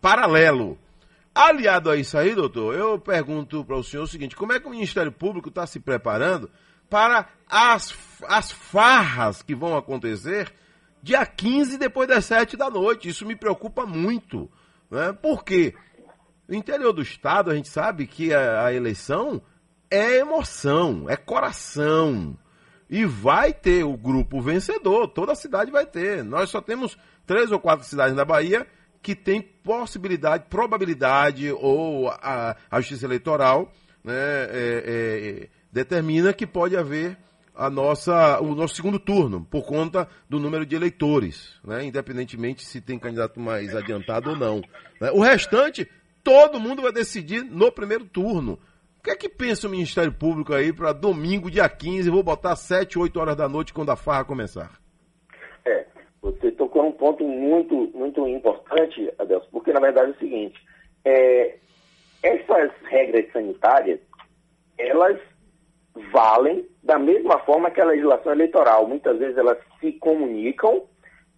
paralelo. 0.00 0.78
Aliado 1.34 1.90
a 1.90 1.96
isso 1.96 2.18
aí, 2.18 2.34
doutor, 2.34 2.74
eu 2.74 2.98
pergunto 2.98 3.64
para 3.64 3.76
o 3.76 3.84
senhor 3.84 4.02
o 4.02 4.06
seguinte: 4.06 4.34
como 4.34 4.52
é 4.52 4.58
que 4.58 4.66
o 4.66 4.70
Ministério 4.70 5.12
Público 5.12 5.48
está 5.48 5.66
se 5.66 5.78
preparando 5.78 6.50
para 6.88 7.28
as, 7.48 7.94
as 8.26 8.50
farras 8.50 9.40
que 9.42 9.54
vão 9.54 9.76
acontecer 9.76 10.52
dia 11.00 11.24
15 11.24 11.78
depois 11.78 12.08
das 12.08 12.24
7 12.24 12.56
da 12.56 12.68
noite? 12.68 13.08
Isso 13.08 13.24
me 13.24 13.36
preocupa 13.36 13.86
muito. 13.86 14.50
Né? 14.90 15.12
Por 15.12 15.44
quê? 15.44 15.74
No 16.48 16.56
interior 16.56 16.92
do 16.92 17.00
Estado, 17.00 17.52
a 17.52 17.54
gente 17.54 17.68
sabe 17.68 18.08
que 18.08 18.34
a, 18.34 18.66
a 18.66 18.74
eleição 18.74 19.40
é 19.88 20.16
emoção, 20.16 21.08
é 21.08 21.16
coração. 21.16 22.36
E 22.88 23.04
vai 23.04 23.52
ter 23.52 23.84
o 23.84 23.96
grupo 23.96 24.40
vencedor, 24.40 25.06
toda 25.06 25.30
a 25.30 25.36
cidade 25.36 25.70
vai 25.70 25.86
ter. 25.86 26.24
Nós 26.24 26.50
só 26.50 26.60
temos 26.60 26.98
três 27.24 27.52
ou 27.52 27.60
quatro 27.60 27.86
cidades 27.86 28.16
na 28.16 28.24
Bahia 28.24 28.66
que 29.02 29.14
tem 29.14 29.40
possibilidade, 29.40 30.44
probabilidade, 30.48 31.50
ou 31.52 32.08
a, 32.08 32.56
a 32.70 32.80
Justiça 32.80 33.06
Eleitoral 33.06 33.72
né, 34.04 34.12
é, 34.14 34.48
é, 34.84 35.48
determina 35.72 36.32
que 36.32 36.46
pode 36.46 36.76
haver 36.76 37.16
a 37.54 37.68
nossa, 37.68 38.40
o 38.40 38.54
nosso 38.54 38.74
segundo 38.74 38.98
turno, 38.98 39.44
por 39.44 39.64
conta 39.64 40.08
do 40.28 40.38
número 40.38 40.64
de 40.64 40.74
eleitores, 40.74 41.58
né, 41.64 41.84
independentemente 41.84 42.64
se 42.64 42.80
tem 42.80 42.98
candidato 42.98 43.38
mais 43.38 43.74
adiantado 43.74 44.30
ou 44.30 44.36
não. 44.36 44.62
Né. 45.00 45.10
O 45.12 45.20
restante, 45.20 45.88
todo 46.22 46.60
mundo 46.60 46.82
vai 46.82 46.92
decidir 46.92 47.42
no 47.42 47.70
primeiro 47.70 48.04
turno. 48.04 48.58
O 48.98 49.02
que 49.02 49.10
é 49.10 49.16
que 49.16 49.28
pensa 49.28 49.66
o 49.66 49.70
Ministério 49.70 50.12
Público 50.12 50.52
aí 50.54 50.72
para 50.72 50.92
domingo, 50.92 51.50
dia 51.50 51.68
15, 51.68 52.10
vou 52.10 52.22
botar 52.22 52.54
7, 52.54 52.98
8 52.98 53.18
horas 53.18 53.36
da 53.36 53.48
noite 53.48 53.72
quando 53.72 53.90
a 53.90 53.96
farra 53.96 54.24
começar? 54.24 54.78
É, 55.64 55.86
você 56.22 56.50
tocou 56.52 56.82
num 56.82 56.92
ponto 56.92 57.24
muito, 57.24 57.90
muito 57.94 58.26
importante, 58.28 59.12
Adelson, 59.18 59.48
porque 59.50 59.72
na 59.72 59.80
verdade 59.80 60.10
é 60.10 60.14
o 60.14 60.18
seguinte, 60.18 60.60
é, 61.04 61.56
essas 62.22 62.70
regras 62.84 63.30
sanitárias, 63.32 64.00
elas 64.78 65.18
valem 66.12 66.66
da 66.82 66.98
mesma 66.98 67.38
forma 67.40 67.70
que 67.70 67.80
a 67.80 67.86
legislação 67.86 68.32
eleitoral. 68.32 68.86
Muitas 68.86 69.18
vezes 69.18 69.36
elas 69.36 69.58
se 69.80 69.92
comunicam 69.92 70.82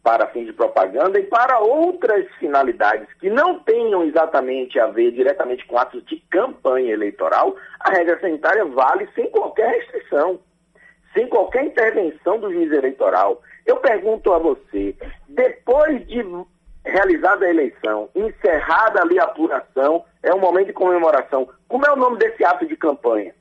para 0.02 0.26
fins 0.28 0.46
de 0.46 0.52
propaganda 0.52 1.18
e 1.18 1.24
para 1.24 1.60
outras 1.60 2.26
finalidades 2.40 3.06
que 3.20 3.30
não 3.30 3.60
tenham 3.60 4.02
exatamente 4.04 4.78
a 4.80 4.88
ver 4.88 5.12
diretamente 5.12 5.64
com 5.66 5.78
atos 5.78 6.04
de 6.06 6.16
campanha 6.28 6.92
eleitoral, 6.92 7.54
a 7.78 7.92
regra 7.92 8.18
sanitária 8.20 8.64
vale 8.64 9.08
sem 9.14 9.30
qualquer 9.30 9.70
restrição, 9.70 10.40
sem 11.14 11.28
qualquer 11.28 11.64
intervenção 11.66 12.40
do 12.40 12.52
juiz 12.52 12.72
eleitoral. 12.72 13.40
Eu 13.66 13.76
pergunto 13.76 14.32
a 14.32 14.38
você, 14.38 14.94
depois 15.28 16.06
de 16.06 16.22
realizada 16.84 17.46
a 17.46 17.50
eleição, 17.50 18.08
encerrada 18.14 19.02
ali 19.02 19.18
a 19.18 19.24
apuração, 19.24 20.04
é 20.22 20.34
um 20.34 20.40
momento 20.40 20.68
de 20.68 20.72
comemoração. 20.72 21.48
Como 21.68 21.86
é 21.86 21.92
o 21.92 21.96
nome 21.96 22.18
desse 22.18 22.44
ato 22.44 22.66
de 22.66 22.76
campanha? 22.76 23.34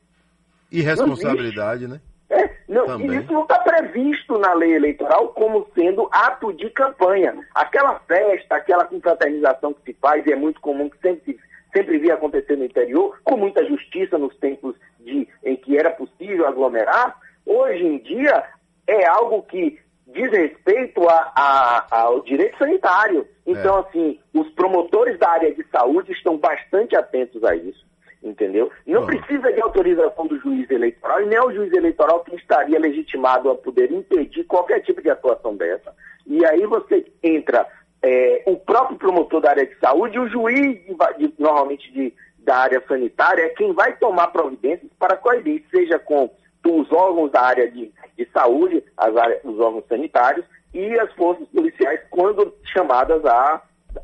Irresponsabilidade, 0.72 1.88
né? 1.88 2.00
É, 2.30 2.50
não, 2.70 2.86
isso 3.02 3.34
não 3.34 3.42
está 3.44 3.60
previsto 3.60 4.38
na 4.38 4.54
lei 4.54 4.74
eleitoral 4.74 5.30
como 5.30 5.68
sendo 5.76 6.08
ato 6.14 6.54
de 6.54 6.70
campanha. 6.70 7.36
Aquela 7.54 8.00
festa, 8.00 8.56
aquela 8.56 8.86
confraternização 8.86 9.74
que 9.74 9.92
se 9.92 9.98
faz, 10.00 10.26
e 10.26 10.32
é 10.32 10.36
muito 10.36 10.62
comum 10.62 10.90
que 10.90 10.98
sempre, 11.00 11.38
sempre 11.76 11.98
via 11.98 12.14
acontecer 12.14 12.56
no 12.56 12.64
interior, 12.64 13.20
com 13.26 13.36
muita 13.36 13.66
justiça 13.66 14.18
nos 14.18 14.34
tempos 14.38 14.76
de, 15.02 15.28
em 15.44 15.58
que 15.58 15.78
era 15.78 15.90
possível 15.92 16.48
aglomerar, 16.48 17.20
hoje 17.46 17.84
em 17.84 17.98
dia 17.98 18.46
é 18.88 19.06
algo 19.06 19.44
que 19.44 19.78
diz 20.14 20.32
respeito 20.32 21.08
a, 21.08 21.32
a- 21.36 21.86
ao 21.90 22.22
direito 22.22 22.58
sanitário. 22.58 23.28
Então, 23.46 23.80
assim, 23.80 24.20
os 24.34 24.50
promotores 24.52 25.18
da 25.20 25.30
área 25.30 25.54
de 25.54 25.66
saúde 25.72 26.12
estão 26.12 26.38
bastante 26.38 26.96
atentos 26.96 27.44
a 27.44 27.56
isso. 27.56 27.86
Entendeu? 28.24 28.70
Não 28.86 29.02
precisa 29.08 29.52
de 29.52 29.60
autorização 29.62 30.28
do 30.28 30.38
juiz 30.40 30.70
eleitoral, 30.70 31.22
e 31.24 31.26
nem 31.26 31.38
é 31.40 31.42
o 31.44 31.52
juiz 31.52 31.74
eleitoral 31.74 32.20
que 32.24 32.36
estaria 32.36 32.78
legitimado 32.80 33.50
a 33.50 33.56
poder 33.56 33.92
impedir 33.92 34.44
qualquer 34.44 34.80
tipo 34.82 35.02
de 35.02 35.10
atuação 35.10 35.56
dessa. 35.56 35.92
E 36.28 36.46
aí 36.46 36.64
você 36.68 37.04
entra 37.24 37.66
é, 38.00 38.44
o 38.46 38.58
próprio 38.58 38.98
promotor 39.00 39.42
da 39.42 39.50
área 39.50 39.66
de 39.66 39.76
saúde 39.80 40.20
o 40.20 40.28
juiz, 40.28 40.78
de 40.86 40.96
de- 41.18 41.34
normalmente 41.40 41.92
de, 41.92 42.14
da 42.38 42.58
área 42.58 42.84
sanitária, 42.88 43.42
é 43.44 43.50
quem 43.50 43.74
vai 43.74 43.96
tomar 43.98 44.28
providências 44.28 44.92
para 45.00 45.18
coibir, 45.18 45.64
seja 45.72 45.98
com 45.98 46.30
os 46.66 46.92
órgãos 46.92 47.32
da 47.32 47.42
área 47.42 47.72
de, 47.72 47.92
de 48.18 48.30
saúde, 48.32 48.84
as 48.98 49.16
áreas, 49.16 49.44
os 49.44 49.60
órgãos 49.60 49.86
sanitários 49.88 50.46
e 50.74 51.00
as 51.00 51.14
forças 51.14 51.48
policiais, 51.50 52.00
quando 52.10 52.54
chamadas 52.74 53.26
a 53.26 53.62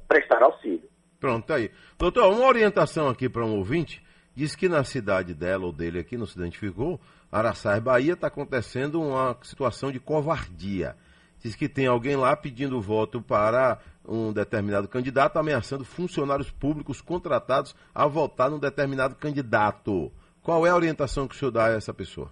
prestar 0.07 0.41
auxílio. 0.43 0.83
Pronto, 1.19 1.45
tá 1.45 1.55
aí. 1.55 1.71
Doutor, 1.97 2.31
uma 2.31 2.45
orientação 2.45 3.07
aqui 3.07 3.27
para 3.29 3.45
um 3.45 3.57
ouvinte. 3.57 4.03
Diz 4.35 4.55
que 4.55 4.69
na 4.69 4.83
cidade 4.83 5.33
dela 5.33 5.65
ou 5.65 5.71
dele 5.71 5.99
aqui, 5.99 6.15
não 6.15 6.27
se 6.27 6.37
identificou, 6.37 6.99
Araçás, 7.31 7.81
Bahia, 7.81 8.13
está 8.13 8.27
acontecendo 8.27 9.01
uma 9.01 9.35
situação 9.41 9.91
de 9.91 9.99
covardia. 9.99 10.95
Diz 11.39 11.55
que 11.55 11.67
tem 11.67 11.87
alguém 11.87 12.15
lá 12.15 12.35
pedindo 12.35 12.79
voto 12.79 13.21
para 13.21 13.79
um 14.07 14.31
determinado 14.31 14.87
candidato, 14.87 15.37
ameaçando 15.37 15.83
funcionários 15.83 16.51
públicos 16.51 17.01
contratados 17.01 17.75
a 17.93 18.05
votar 18.05 18.49
num 18.49 18.59
determinado 18.59 19.15
candidato. 19.15 20.11
Qual 20.41 20.65
é 20.65 20.69
a 20.69 20.75
orientação 20.75 21.27
que 21.27 21.35
o 21.35 21.37
senhor 21.37 21.51
dá 21.51 21.65
a 21.65 21.73
essa 21.73 21.93
pessoa? 21.93 22.31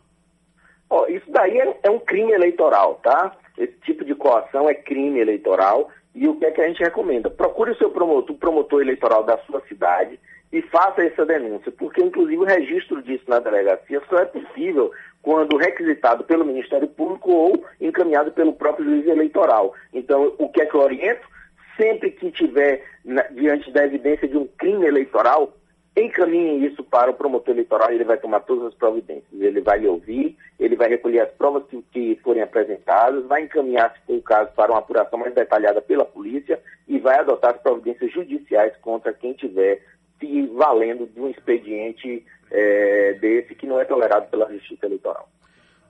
Isso 1.10 1.30
daí 1.30 1.58
é, 1.60 1.78
é 1.84 1.90
um 1.90 2.00
crime 2.00 2.32
eleitoral, 2.32 2.96
tá? 3.04 3.36
Esse 3.58 3.74
tipo 3.86 4.04
de 4.04 4.16
coação 4.16 4.70
é 4.70 4.74
crime 4.74 5.20
eleitoral. 5.20 5.90
E 6.14 6.28
o 6.28 6.36
que 6.38 6.46
é 6.46 6.52
que 6.52 6.62
a 6.62 6.68
gente 6.68 6.82
recomenda? 6.84 7.30
Procure 7.30 7.72
o 7.72 7.78
seu 7.78 7.90
promotor, 7.90 8.36
promotor 8.38 8.82
eleitoral 8.82 9.24
da 9.24 9.38
sua 9.40 9.62
cidade 9.68 10.18
e 10.52 10.62
faça 10.62 11.04
essa 11.04 11.26
denúncia, 11.26 11.72
porque 11.72 12.02
inclusive 12.02 12.38
o 12.38 12.46
registro 12.46 13.02
disso 13.02 13.26
na 13.28 13.40
delegacia 13.40 14.02
só 14.10 14.20
é 14.20 14.26
possível 14.26 14.92
quando 15.22 15.58
requisitado 15.58 16.24
pelo 16.24 16.46
Ministério 16.46 16.88
Público 16.88 17.32
ou 17.32 17.66
encaminhado 17.82 18.32
pelo 18.32 18.54
próprio 18.54 18.86
juiz 18.86 19.08
eleitoral. 19.08 19.74
Então, 19.94 20.34
o 20.38 20.48
que 20.48 20.62
é 20.62 20.66
que 20.66 20.76
eu 20.76 20.82
oriento? 20.82 21.28
Sempre 21.76 22.12
que 22.12 22.32
tiver 22.32 22.84
na- 23.04 23.24
diante 23.24 23.70
da 23.72 23.84
evidência 23.84 24.28
de 24.28 24.38
um 24.38 24.48
crime 24.58 24.86
eleitoral, 24.86 25.52
encaminhe 25.96 26.66
isso 26.66 26.84
para 26.84 27.12
o 27.12 27.14
promotor 27.14 27.54
eleitoral 27.54 27.92
e 27.92 27.96
ele 27.96 28.04
vai 28.04 28.18
tomar 28.18 28.42
todas 28.42 28.66
as 28.68 28.74
providências. 28.74 29.40
Ele 29.40 29.62
vai 29.62 29.80
lhe 29.80 29.88
ouvir, 29.88 30.36
ele 30.60 30.76
vai 30.76 30.90
recolher 30.90 31.22
as 31.22 31.32
provas 31.32 31.64
que, 31.70 31.82
que 31.92 32.20
forem 32.22 32.42
apresentadas, 32.42 33.26
vai 33.26 33.44
encaminhar, 33.44 33.94
se 33.94 34.06
for 34.06 34.18
o 34.18 34.22
caso, 34.22 34.52
para 34.54 34.72
uma 34.72 34.80
apuração 34.80 35.20
mais 35.20 35.34
detalhada 35.34 35.82
pela 35.82 36.04
polícia 36.04 36.60
e 36.88 37.00
vai 37.00 37.20
adotar 37.20 37.56
as 37.56 37.62
providências 37.62 38.12
judiciais 38.12 38.76
contra 38.82 39.14
quem 39.14 39.34
tiver 39.34 39.82
se 40.20 40.48
valendo 40.48 41.08
de 41.08 41.20
um 41.20 41.30
expediente 41.30 42.26
eh, 42.52 43.18
desse 43.20 43.56
que 43.56 43.66
não 43.66 43.80
é 43.80 43.86
tolerado 43.86 44.28
pela 44.28 44.52
Justiça 44.52 44.86
Eleitoral. 44.86 45.28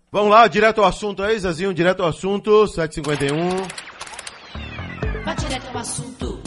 Vamos 0.10 0.32
lá, 0.32 0.48
direto 0.48 0.82
ao 0.82 0.88
assunto 0.88 1.22
aí, 1.22 1.38
Zezinho, 1.38 1.74
direto 1.74 2.02
ao 2.02 2.10
assunto, 2.10 2.68
751. 2.68 3.38
Vá 5.24 5.34
direto 5.34 5.68
ao 5.68 5.78
assunto, 5.78 6.42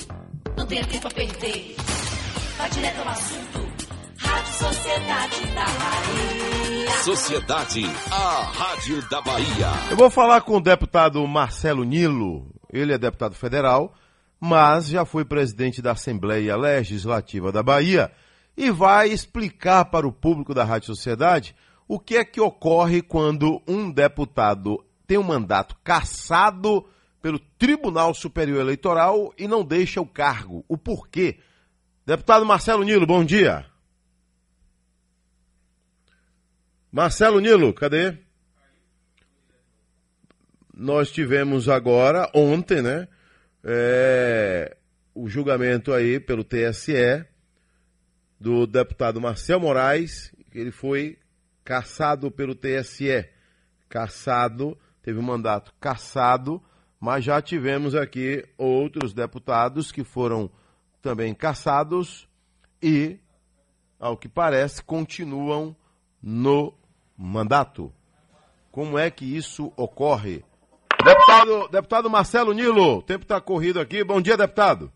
não 0.56 0.66
tenha 0.66 0.86
tempo 0.86 1.09
a 1.09 1.10
perder. 1.10 1.77
Direto 2.73 2.99
ao 3.01 3.09
assunto. 3.09 3.61
Rádio 4.16 4.55
Sociedade 4.55 5.47
da 5.55 5.65
Bahia. 5.65 6.91
Sociedade, 7.05 7.85
a 8.11 8.43
Rádio 8.43 9.09
da 9.11 9.20
Bahia. 9.20 9.69
Eu 9.91 9.97
vou 9.97 10.09
falar 10.09 10.41
com 10.41 10.57
o 10.57 10.61
deputado 10.61 11.27
Marcelo 11.27 11.85
Nilo, 11.85 12.51
ele 12.73 12.93
é 12.93 12.99
deputado 12.99 13.35
federal, 13.35 13.95
mas 14.41 14.89
já 14.89 15.05
foi 15.05 15.24
presidente 15.24 15.82
da 15.82 15.93
Assembleia 15.93 16.57
Legislativa 16.57 17.53
da 17.53 17.62
Bahia 17.62 18.11
e 18.57 18.70
vai 18.70 19.09
explicar 19.09 19.85
para 19.85 20.09
o 20.09 20.12
público 20.12 20.55
da 20.55 20.65
Rádio 20.65 20.86
Sociedade 20.86 21.55
o 21.86 22.01
que 22.01 22.16
é 22.16 22.24
que 22.24 22.41
ocorre 22.41 23.03
quando 23.03 23.61
um 23.69 23.91
deputado 23.91 24.82
tem 25.07 25.19
um 25.19 25.23
mandato 25.23 25.77
cassado 25.85 26.85
pelo 27.20 27.39
Tribunal 27.39 28.15
Superior 28.15 28.61
Eleitoral 28.61 29.32
e 29.36 29.47
não 29.47 29.62
deixa 29.62 30.01
o 30.01 30.07
cargo. 30.07 30.65
O 30.66 30.78
porquê? 30.78 31.39
Deputado 32.06 32.44
Marcelo 32.44 32.82
Nilo, 32.85 33.06
bom 33.06 33.24
dia. 33.24 33.64
Marcelo 36.93 37.40
Nilo, 37.40 37.72
cadê? 37.72 38.18
Nós 40.72 41.10
tivemos 41.10 41.68
agora, 41.68 42.31
ontem, 42.35 42.82
né? 42.82 43.09
é, 43.64 44.76
o 45.14 45.28
julgamento 45.28 45.93
aí 45.93 46.20
pelo 46.20 46.44
TSE 46.44 47.24
do 48.39 48.66
deputado 48.66 49.20
Marcel 49.20 49.59
Moraes, 49.59 50.31
ele 50.55 50.70
foi 50.70 51.18
cassado 51.64 52.31
pelo 52.31 52.55
TSE. 52.55 53.26
Cassado, 53.89 54.76
teve 55.02 55.18
um 55.18 55.22
mandato 55.22 55.72
cassado, 55.81 56.62
mas 57.01 57.24
já 57.24 57.40
tivemos 57.40 57.94
aqui 57.94 58.44
outros 58.59 59.14
deputados 59.14 59.90
que 59.90 60.05
foram 60.05 60.51
também 61.05 61.35
cassados 61.35 62.26
e, 62.82 63.20
ao 64.01 64.16
que 64.16 64.26
parece, 64.26 64.82
continuam 64.82 65.76
no 66.22 66.72
mandato. 67.14 67.93
Como 68.72 68.98
é 68.98 69.10
que 69.10 69.36
isso 69.36 69.70
ocorre? 69.76 70.43
Deputado, 71.05 71.68
deputado 71.68 72.10
Marcelo 72.10 72.55
Nilo, 72.55 72.97
o 72.97 73.02
tempo 73.02 73.24
está 73.24 73.39
corrido 73.39 73.78
aqui. 73.78 74.02
Bom 74.02 74.18
dia, 74.18 74.35
deputado. 74.35 74.90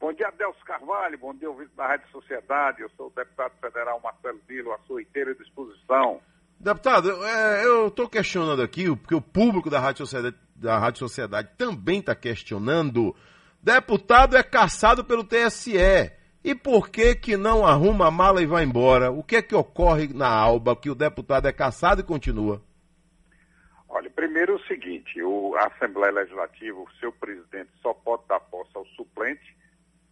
Bom 0.00 0.12
dia, 0.12 0.26
Adelso 0.26 0.58
Carvalho. 0.64 1.16
Bom 1.18 1.32
dia, 1.32 1.48
ouvinte 1.48 1.70
da 1.76 1.86
Rádio 1.86 2.08
Sociedade. 2.10 2.82
Eu 2.82 2.90
sou 2.96 3.06
o 3.06 3.10
deputado 3.10 3.52
federal 3.60 4.00
Marcelo 4.02 4.40
Nilo, 4.48 4.72
à 4.72 4.78
sua 4.88 5.00
inteira 5.00 5.32
disposição. 5.36 6.20
Deputado, 6.58 7.24
é, 7.24 7.64
eu 7.64 7.86
estou 7.86 8.08
questionando 8.08 8.60
aqui, 8.60 8.94
porque 8.96 9.14
o 9.14 9.20
público 9.20 9.70
da 9.70 9.78
Rádio 9.78 10.04
Sociedade, 10.04 10.36
da 10.56 10.78
Rádio 10.78 10.98
Sociedade 10.98 11.50
também 11.56 12.00
está 12.00 12.16
questionando. 12.16 13.14
Deputado 13.62 14.36
é 14.36 14.42
caçado 14.42 15.04
pelo 15.04 15.24
TSE. 15.24 16.12
E 16.44 16.54
por 16.54 16.88
que 16.88 17.14
que 17.14 17.36
não 17.36 17.66
arruma 17.66 18.06
a 18.06 18.10
mala 18.10 18.40
e 18.40 18.46
vai 18.46 18.64
embora? 18.64 19.10
O 19.10 19.22
que 19.22 19.36
é 19.36 19.42
que 19.42 19.54
ocorre 19.54 20.08
na 20.08 20.28
Alba 20.28 20.76
que 20.76 20.88
o 20.88 20.94
deputado 20.94 21.48
é 21.48 21.52
caçado 21.52 22.00
e 22.00 22.04
continua? 22.04 22.62
Olha, 23.88 24.08
primeiro 24.10 24.56
o 24.56 24.62
seguinte, 24.66 25.20
o, 25.22 25.54
a 25.56 25.66
Assembleia 25.66 26.12
Legislativa, 26.12 26.78
o 26.78 26.90
seu 27.00 27.10
presidente 27.12 27.70
só 27.82 27.92
pode 27.92 28.22
dar 28.28 28.38
posse 28.40 28.70
ao 28.74 28.86
suplente 28.88 29.56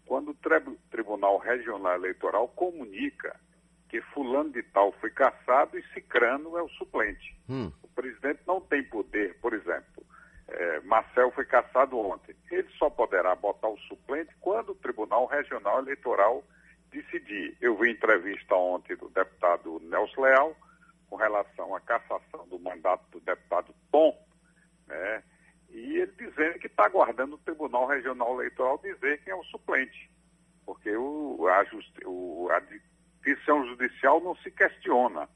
quando 0.04 0.30
o 0.30 0.34
tri- 0.34 0.78
Tribunal 0.90 1.38
Regional 1.38 1.94
Eleitoral 1.94 2.48
comunica 2.48 3.38
que 3.88 4.00
fulano 4.12 4.50
de 4.50 4.62
tal 4.64 4.92
foi 5.00 5.10
caçado 5.10 5.78
e 5.78 5.84
cicrano 5.94 6.58
é 6.58 6.62
o 6.62 6.68
suplente. 6.70 7.36
Hum. 7.48 7.70
O 7.82 7.88
presidente 7.88 8.40
não 8.46 8.60
tem 8.60 8.82
poder, 8.82 9.38
por 9.40 9.54
exemplo, 9.54 10.04
eh, 10.48 10.80
Marcel 10.80 11.30
foi 11.32 11.44
caçado 11.44 11.98
ontem. 11.98 12.34
Ele 12.50 12.68
só 12.78 12.88
poderá 12.90 13.34
botar 13.34 13.68
o 13.68 13.78
suplente 13.80 14.34
quando 14.40 14.70
o 14.70 14.74
Tribunal 14.76 15.26
Regional 15.26 15.80
Eleitoral 15.80 16.42
decidir. 16.90 17.56
Eu 17.60 17.76
vi 17.76 17.90
entrevista 17.90 18.54
ontem 18.54 18.96
do 18.96 19.08
deputado 19.10 19.80
Nelson 19.80 20.20
Leal 20.22 20.56
com 21.08 21.16
relação 21.16 21.74
à 21.74 21.80
cassação 21.80 22.46
do 22.48 22.58
mandato 22.58 23.04
do 23.10 23.20
deputado 23.20 23.74
Tom, 23.90 24.16
né? 24.86 25.22
E 25.68 25.96
ele 25.98 26.12
dizendo 26.16 26.58
que 26.60 26.68
está 26.68 26.86
aguardando 26.86 27.34
o 27.34 27.38
Tribunal 27.38 27.86
Regional 27.86 28.34
Eleitoral 28.34 28.78
dizer 28.78 29.22
quem 29.22 29.32
é 29.32 29.36
o 29.36 29.44
suplente. 29.44 30.10
Porque 30.64 30.96
o, 30.96 31.46
a, 31.48 31.64
o- 32.06 32.48
a 32.50 32.60
decisão 33.22 33.66
judicial 33.66 34.20
não 34.20 34.34
se 34.36 34.50
questiona, 34.50 35.28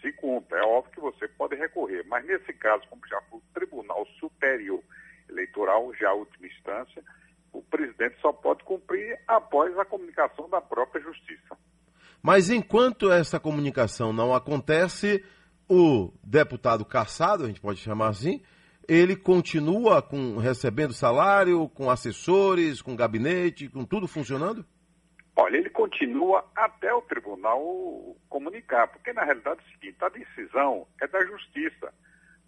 se 0.00 0.12
cumpre. 0.12 0.58
É 0.58 0.62
óbvio 0.62 0.92
que 0.92 1.00
você 1.00 1.28
pode 1.28 1.56
recorrer, 1.56 2.04
mas 2.06 2.24
nesse 2.26 2.52
caso, 2.52 2.82
como 2.88 3.06
já 3.06 3.20
foi 3.22 3.38
o 3.38 3.42
Tribunal 3.54 4.06
Superior 4.18 4.82
Eleitoral, 5.28 5.92
já 5.94 6.10
a 6.10 6.14
última 6.14 6.46
instância, 6.46 7.02
o 7.52 7.62
presidente 7.62 8.16
só 8.20 8.32
pode 8.32 8.62
cumprir 8.64 9.18
após 9.26 9.76
a 9.78 9.84
comunicação 9.84 10.48
da 10.48 10.60
própria 10.60 11.02
Justiça. 11.02 11.56
Mas 12.22 12.50
enquanto 12.50 13.10
essa 13.10 13.38
comunicação 13.38 14.12
não 14.12 14.34
acontece, 14.34 15.24
o 15.68 16.12
deputado 16.22 16.84
caçado, 16.84 17.44
a 17.44 17.46
gente 17.46 17.60
pode 17.60 17.78
chamar 17.78 18.08
assim, 18.08 18.42
ele 18.88 19.14
continua 19.14 20.00
com, 20.00 20.38
recebendo 20.38 20.94
salário, 20.94 21.68
com 21.68 21.90
assessores, 21.90 22.80
com 22.80 22.96
gabinete, 22.96 23.68
com 23.68 23.84
tudo 23.84 24.08
funcionando? 24.08 24.64
Olha, 25.40 25.56
ele 25.56 25.70
continua 25.70 26.44
até 26.56 26.92
o 26.92 27.00
tribunal 27.00 27.62
comunicar, 28.28 28.88
porque 28.88 29.12
na 29.12 29.22
realidade 29.22 29.60
é 29.60 29.62
o 29.62 29.72
seguinte, 29.72 30.04
a 30.04 30.08
decisão 30.08 30.84
é 31.00 31.06
da 31.06 31.24
justiça, 31.26 31.94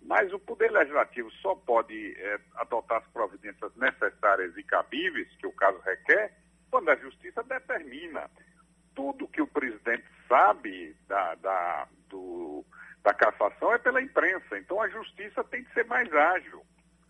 mas 0.03 0.33
o 0.33 0.41
Poder 0.41 0.73
Legislativo 0.73 1.31
só 1.35 1.55
pode 1.55 2.17
eh, 2.19 2.41
adotar 2.57 2.99
as 2.99 3.07
providências 3.13 3.73
necessárias 3.77 4.57
e 4.57 4.65
cabíveis, 4.65 5.29
que 5.37 5.47
o 5.47 5.53
caso 5.53 5.79
requer, 5.87 6.37
quando 6.69 6.89
a 6.89 6.97
justiça 6.97 7.45
determina. 7.45 8.29
Tudo 8.93 9.29
que 9.29 9.41
o 9.41 9.47
presidente 9.47 10.05
sabe 10.27 10.97
da, 11.07 11.37
da, 11.37 11.87
do, 12.09 12.65
da 13.05 13.15
cassação 13.15 13.73
é 13.73 13.79
pela 13.79 14.03
imprensa, 14.03 14.59
então 14.59 14.83
a 14.83 14.89
justiça 14.89 15.45
tem 15.45 15.63
que 15.63 15.73
ser 15.75 15.85
mais 15.85 16.13
ágil. 16.13 16.61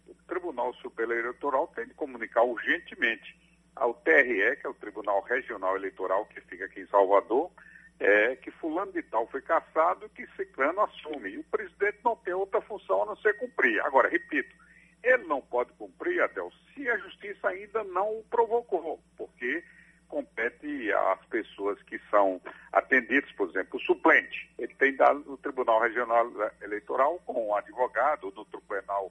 O 0.06 0.14
Tribunal 0.28 0.74
Superior 0.74 1.20
Eleitoral 1.20 1.68
tem 1.68 1.88
que 1.88 1.94
comunicar 1.94 2.42
urgentemente 2.42 3.34
ao 3.80 3.94
TRE, 3.94 4.56
que 4.56 4.66
é 4.66 4.68
o 4.68 4.74
Tribunal 4.74 5.22
Regional 5.22 5.74
Eleitoral 5.74 6.26
que 6.26 6.40
fica 6.42 6.66
aqui 6.66 6.80
em 6.80 6.86
Salvador, 6.86 7.50
é, 7.98 8.36
que 8.36 8.50
fulano 8.50 8.92
de 8.92 9.02
tal 9.02 9.26
foi 9.28 9.40
caçado 9.40 10.04
e 10.04 10.08
que 10.10 10.26
ciclano 10.36 10.82
assume. 10.82 11.30
E 11.30 11.38
o 11.38 11.44
presidente 11.44 11.98
não 12.04 12.14
tem 12.16 12.34
outra 12.34 12.60
função 12.60 13.02
a 13.02 13.06
não 13.06 13.16
ser 13.16 13.36
cumprir. 13.38 13.80
Agora, 13.80 14.08
repito, 14.08 14.54
ele 15.02 15.26
não 15.26 15.40
pode 15.40 15.72
cumprir, 15.72 16.22
Adel, 16.22 16.52
se 16.74 16.88
a 16.88 16.98
justiça 16.98 17.48
ainda 17.48 17.82
não 17.84 18.18
o 18.18 18.24
provocou, 18.30 19.00
porque 19.16 19.64
compete 20.08 20.92
às 20.92 21.24
pessoas 21.26 21.80
que 21.84 21.98
são 22.10 22.40
atendidas, 22.72 23.32
por 23.32 23.48
exemplo, 23.48 23.78
o 23.78 23.82
suplente. 23.82 24.50
Ele 24.58 24.74
tem 24.74 24.94
dado 24.94 25.20
no 25.20 25.38
Tribunal 25.38 25.80
Regional 25.80 26.26
Eleitoral 26.60 27.18
com 27.24 27.48
o 27.48 27.54
advogado, 27.54 28.30
no 28.36 28.44
Tribunal 28.44 29.10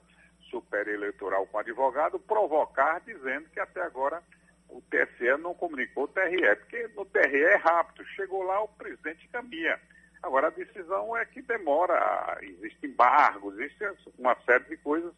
Superior 0.52 0.96
Eleitoral 0.96 1.48
com 1.48 1.58
o 1.58 1.60
advogado, 1.60 2.20
provocar 2.20 3.00
dizendo 3.00 3.50
que 3.50 3.60
até 3.60 3.82
agora 3.82 4.22
o 4.70 4.82
TSE 4.82 5.38
não 5.41 5.54
comunicou 5.54 6.04
o 6.04 6.08
TRE, 6.08 6.56
porque 6.58 6.90
no 6.96 7.06
TRE 7.06 7.44
é 7.44 7.56
rápido, 7.58 8.06
chegou 8.16 8.44
lá, 8.44 8.62
o 8.62 8.68
presidente 8.68 9.28
caminha. 9.30 9.80
Agora, 10.22 10.48
a 10.48 10.52
decisão 10.52 11.16
é 11.18 11.26
que 11.26 11.41
demora, 11.41 12.38
existe 12.41 12.88
embargos, 12.88 13.58
existe 13.58 13.86
uma 14.18 14.36
série 14.46 14.66
de 14.66 14.78
coisas 14.78 15.14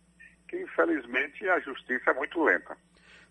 que, 0.48 0.61
infelizmente, 0.61 1.48
a 1.49 1.60
justiça 1.60 2.11
é 2.11 2.14
muito 2.14 2.41
lenta. 2.44 2.78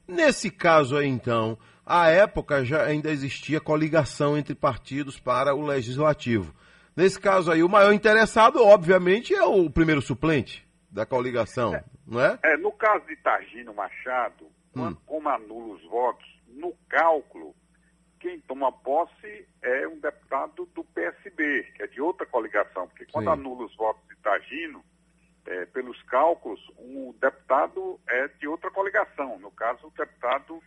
Nesse 0.07 0.51
caso 0.51 0.97
aí, 0.97 1.07
então, 1.07 1.57
à 1.87 2.09
época 2.09 2.65
já 2.65 2.85
ainda 2.85 3.11
existia 3.11 3.61
coligação 3.61 4.37
entre 4.37 4.55
partidos 4.55 5.21
para 5.21 5.55
o 5.55 5.65
legislativo. 5.65 6.53
Nesse 6.97 7.21
caso 7.21 7.53
aí, 7.53 7.63
o 7.63 7.69
maior 7.69 7.93
interessado, 7.93 8.63
obviamente, 8.65 9.33
é 9.33 9.45
o 9.45 9.71
primeiro 9.71 10.03
suplente 10.03 10.69
da 10.91 11.07
coligação, 11.07 11.81
não 12.05 12.21
é? 12.21 12.37
É, 12.43 12.57
no 12.57 12.73
caso 12.73 13.07
de 13.07 13.15
Targino 13.17 13.73
Machado, 13.73 14.51
quando, 14.73 14.97
como 15.07 15.29
anula 15.29 15.75
os 15.75 15.85
votos, 15.85 16.27
no 16.49 16.75
cálculo, 16.89 17.55
quem 18.19 18.41
toma 18.41 18.71
posse 18.71 19.49
é 19.63 19.89
um 19.89 19.99
deputado 19.99 20.67
do 20.75 20.85
PSB, 20.85 21.65
que 21.75 21.83
é 21.83 21.87
de 21.87 22.01
outra 22.01 22.27
coligação, 22.27 22.87
porque 22.89 23.07
quando 23.07 23.25
Sim. 23.27 23.33
anula 23.33 23.65
os 23.65 23.75
votos 23.77 24.07
de 24.09 24.17
Targino, 24.17 24.85
é, 25.47 25.65
pelos 25.67 26.01
cálculos, 26.03 26.61
um 26.79 27.13
deputado 27.21 27.99
é 28.09 28.29
de 28.29 28.47
outra 28.47 28.71
coligação, 28.71 29.39
no 29.39 29.51
caso, 29.51 29.87
o 29.87 29.91
deputado 29.91 30.63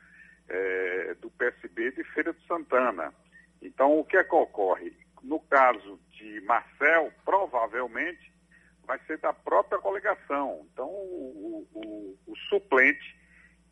é, 0.50 1.14
do 1.22 1.30
PSB 1.32 1.92
de 1.92 2.04
Feira 2.06 2.34
de 2.34 2.46
Santana. 2.48 3.14
Então, 3.62 3.98
o 4.00 4.04
que 4.04 4.18
é 4.18 4.24
que 4.24 4.36
ocorre? 4.36 4.92
No 5.22 5.40
caso 5.40 6.00
de 6.10 6.42
Marcel, 6.42 7.14
provavelmente 7.24 8.34
vai 8.86 9.00
ser 9.06 9.20
da 9.20 9.32
própria 9.32 9.80
coligação. 9.80 10.68
Então, 10.74 10.90
o, 10.90 11.68
o- 11.74 12.18
o 12.28 12.36
suplente 12.50 13.16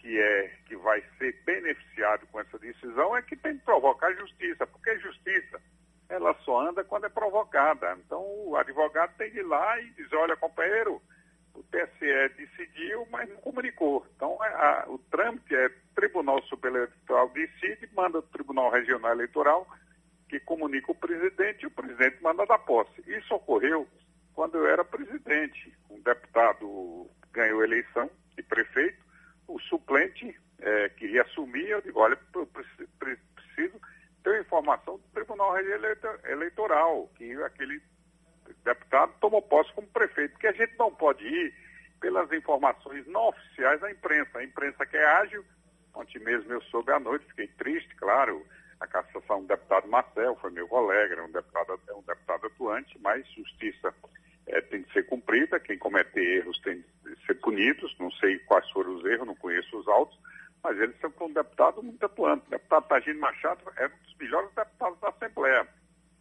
que 0.01 0.19
é 0.19 0.47
que 0.65 0.75
vai 0.77 1.01
ser 1.19 1.31
beneficiado 1.45 2.25
com 2.27 2.39
essa 2.39 2.57
decisão 2.57 3.15
é 3.15 3.21
que 3.21 3.35
tem 3.35 3.57
que 3.57 3.63
provocar 3.63 4.11
justiça, 4.15 4.65
porque 4.65 4.97
justiça 4.99 5.61
ela 6.09 6.33
só 6.43 6.67
anda 6.67 6.83
quando 6.83 7.05
é 7.05 7.09
provocada. 7.09 7.95
Então, 8.05 8.19
o 8.47 8.57
advogado 8.57 9.15
tem 9.15 9.31
que 9.31 9.37
ir 9.39 9.43
lá 9.43 9.79
e 9.79 9.91
dizer, 9.91 10.15
olha, 10.15 10.35
companheiro, 10.35 11.01
o 11.53 11.63
TSE 11.63 12.29
decidiu, 12.35 13.07
mas 13.11 13.29
não 13.29 13.37
comunicou. 13.37 14.05
Então, 14.15 14.37
é, 14.43 14.47
a- 14.49 14.85
o 14.87 14.97
trâmite 14.97 15.55
é 15.55 15.69
Tribunal 15.95 16.41
Superior 16.43 16.87
Eleitoral 16.87 17.29
decide, 17.29 17.87
manda 17.93 18.17
o 18.19 18.23
Tribunal 18.23 18.71
Regional 18.71 19.11
Eleitoral, 19.11 19.67
que 20.27 20.39
comunica 20.39 20.91
o 20.91 20.95
presidente 20.95 21.63
e 21.63 21.67
o 21.67 21.71
presidente 21.71 22.21
manda 22.23 22.45
da 22.45 22.57
posse. 22.57 23.01
Isso 23.05 23.33
ocorreu 23.35 23.87
quando 24.33 24.57
eu 24.57 24.67
era 24.67 24.83
presidente. 24.83 25.73
Um 25.89 26.01
deputado 26.01 27.09
ganhou 27.31 27.63
eleição 27.63 28.09
de 28.35 28.43
prefeito, 28.43 28.97
o 29.47 29.59
suplente 29.59 30.35
eh, 30.59 30.89
queria 30.89 31.23
assumir, 31.23 31.67
eu 31.69 31.81
digo, 31.81 31.99
olha, 31.99 32.17
eu 32.35 32.45
preci- 32.47 32.87
pre- 32.99 33.19
preciso 33.35 33.79
ter 34.23 34.41
informação 34.41 34.97
do 34.97 35.03
Tribunal 35.13 35.55
Eleitoral, 36.25 37.09
que 37.15 37.33
aquele 37.43 37.81
deputado 38.63 39.13
tomou 39.19 39.41
posse 39.41 39.71
como 39.73 39.87
prefeito, 39.87 40.33
porque 40.33 40.47
a 40.47 40.51
gente 40.51 40.75
não 40.77 40.93
pode 40.93 41.25
ir 41.25 41.53
pelas 41.99 42.31
informações 42.31 43.05
não 43.07 43.29
oficiais 43.29 43.79
da 43.81 43.91
imprensa. 43.91 44.37
A 44.39 44.43
imprensa 44.43 44.85
que 44.85 44.97
é 44.97 45.05
ágil, 45.05 45.43
ontem 45.95 46.19
mesmo 46.19 46.51
eu 46.53 46.61
soube 46.63 46.91
à 46.91 46.99
noite, 46.99 47.25
fiquei 47.27 47.47
triste, 47.47 47.95
claro, 47.95 48.45
a 48.79 48.87
cassação 48.87 49.41
do 49.41 49.47
deputado 49.47 49.87
Marcel, 49.87 50.35
foi 50.37 50.51
meu 50.51 50.67
colega, 50.67 51.13
era 51.13 51.23
um 51.25 51.31
deputado, 51.31 51.79
é 51.87 51.93
um 51.93 52.01
deputado 52.03 52.47
atuante, 52.47 52.97
mas 52.99 53.27
justiça 53.33 53.93
eh, 54.47 54.61
tem 54.61 54.81
de 54.81 54.91
ser 54.93 55.03
cumprida, 55.07 55.59
quem 55.59 55.77
cometer 55.77 56.21
erros 56.37 56.59
tem 56.61 56.77
de 56.81 57.00
ser 57.31 57.35
punidos, 57.35 57.95
não 57.99 58.11
sei 58.11 58.37
quais 58.39 58.69
foram 58.71 58.95
os 58.95 59.05
erros, 59.05 59.27
não 59.27 59.35
conheço 59.35 59.77
os 59.77 59.87
autos, 59.87 60.17
mas 60.63 60.77
ele 60.77 60.93
sempre 60.93 61.17
foi 61.17 61.27
um 61.27 61.33
deputado 61.33 61.81
muito 61.81 62.05
atuante. 62.05 62.45
O 62.47 62.49
deputado 62.49 62.87
Tagino 62.87 63.19
Machado 63.19 63.61
é 63.77 63.87
um 63.87 64.03
dos 64.03 64.15
melhores 64.19 64.49
deputados 64.53 64.99
da 64.99 65.09
Assembleia. 65.09 65.67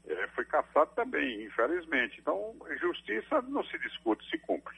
Eh, 0.07 0.29
foi 0.35 0.45
caçado 0.47 0.91
também, 0.95 1.45
infelizmente. 1.45 2.19
Então, 2.21 2.55
justiça 2.81 3.43
não 3.43 3.63
se 3.65 3.79
discute, 3.79 4.29
se 4.31 4.39
cumpre. 4.39 4.75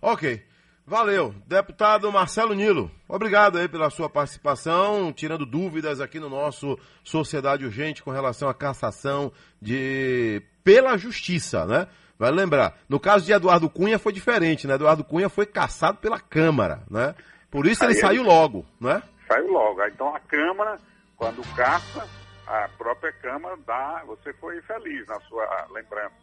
Ok. 0.00 0.42
Valeu. 0.86 1.34
Deputado 1.46 2.12
Marcelo 2.12 2.52
Nilo, 2.52 2.90
obrigado 3.08 3.56
aí 3.56 3.66
pela 3.66 3.88
sua 3.88 4.06
participação, 4.06 5.14
tirando 5.14 5.46
dúvidas 5.46 5.98
aqui 5.98 6.20
no 6.20 6.28
nosso 6.28 6.78
Sociedade 7.02 7.64
Urgente 7.64 8.02
com 8.02 8.10
relação 8.10 8.50
à 8.50 8.54
cassação 8.54 9.32
de 9.62 10.42
pela 10.62 10.98
justiça, 10.98 11.64
né? 11.64 11.88
Vai 12.18 12.30
lembrar, 12.30 12.78
no 12.88 13.00
caso 13.00 13.24
de 13.24 13.32
Eduardo 13.32 13.68
Cunha 13.68 13.98
foi 13.98 14.12
diferente, 14.12 14.66
né? 14.66 14.74
Eduardo 14.74 15.04
Cunha 15.04 15.28
foi 15.28 15.46
cassado 15.46 15.98
pela 15.98 16.20
Câmara, 16.20 16.82
né? 16.90 17.14
Por 17.50 17.66
isso 17.66 17.84
ele 17.84 17.94
saiu 17.94 18.22
logo, 18.22 18.64
né? 18.80 19.02
Saiu 19.28 19.50
logo. 19.52 19.84
Então, 19.84 20.14
a 20.14 20.20
Câmara, 20.20 20.78
quando 21.16 21.42
caça, 21.54 22.08
a 22.46 22.68
própria 22.76 23.12
Câmara 23.12 23.56
dá. 23.66 24.02
Você 24.06 24.32
foi 24.34 24.60
feliz 24.62 25.06
na 25.06 25.20
sua 25.20 25.66
lembrança. 25.72 26.14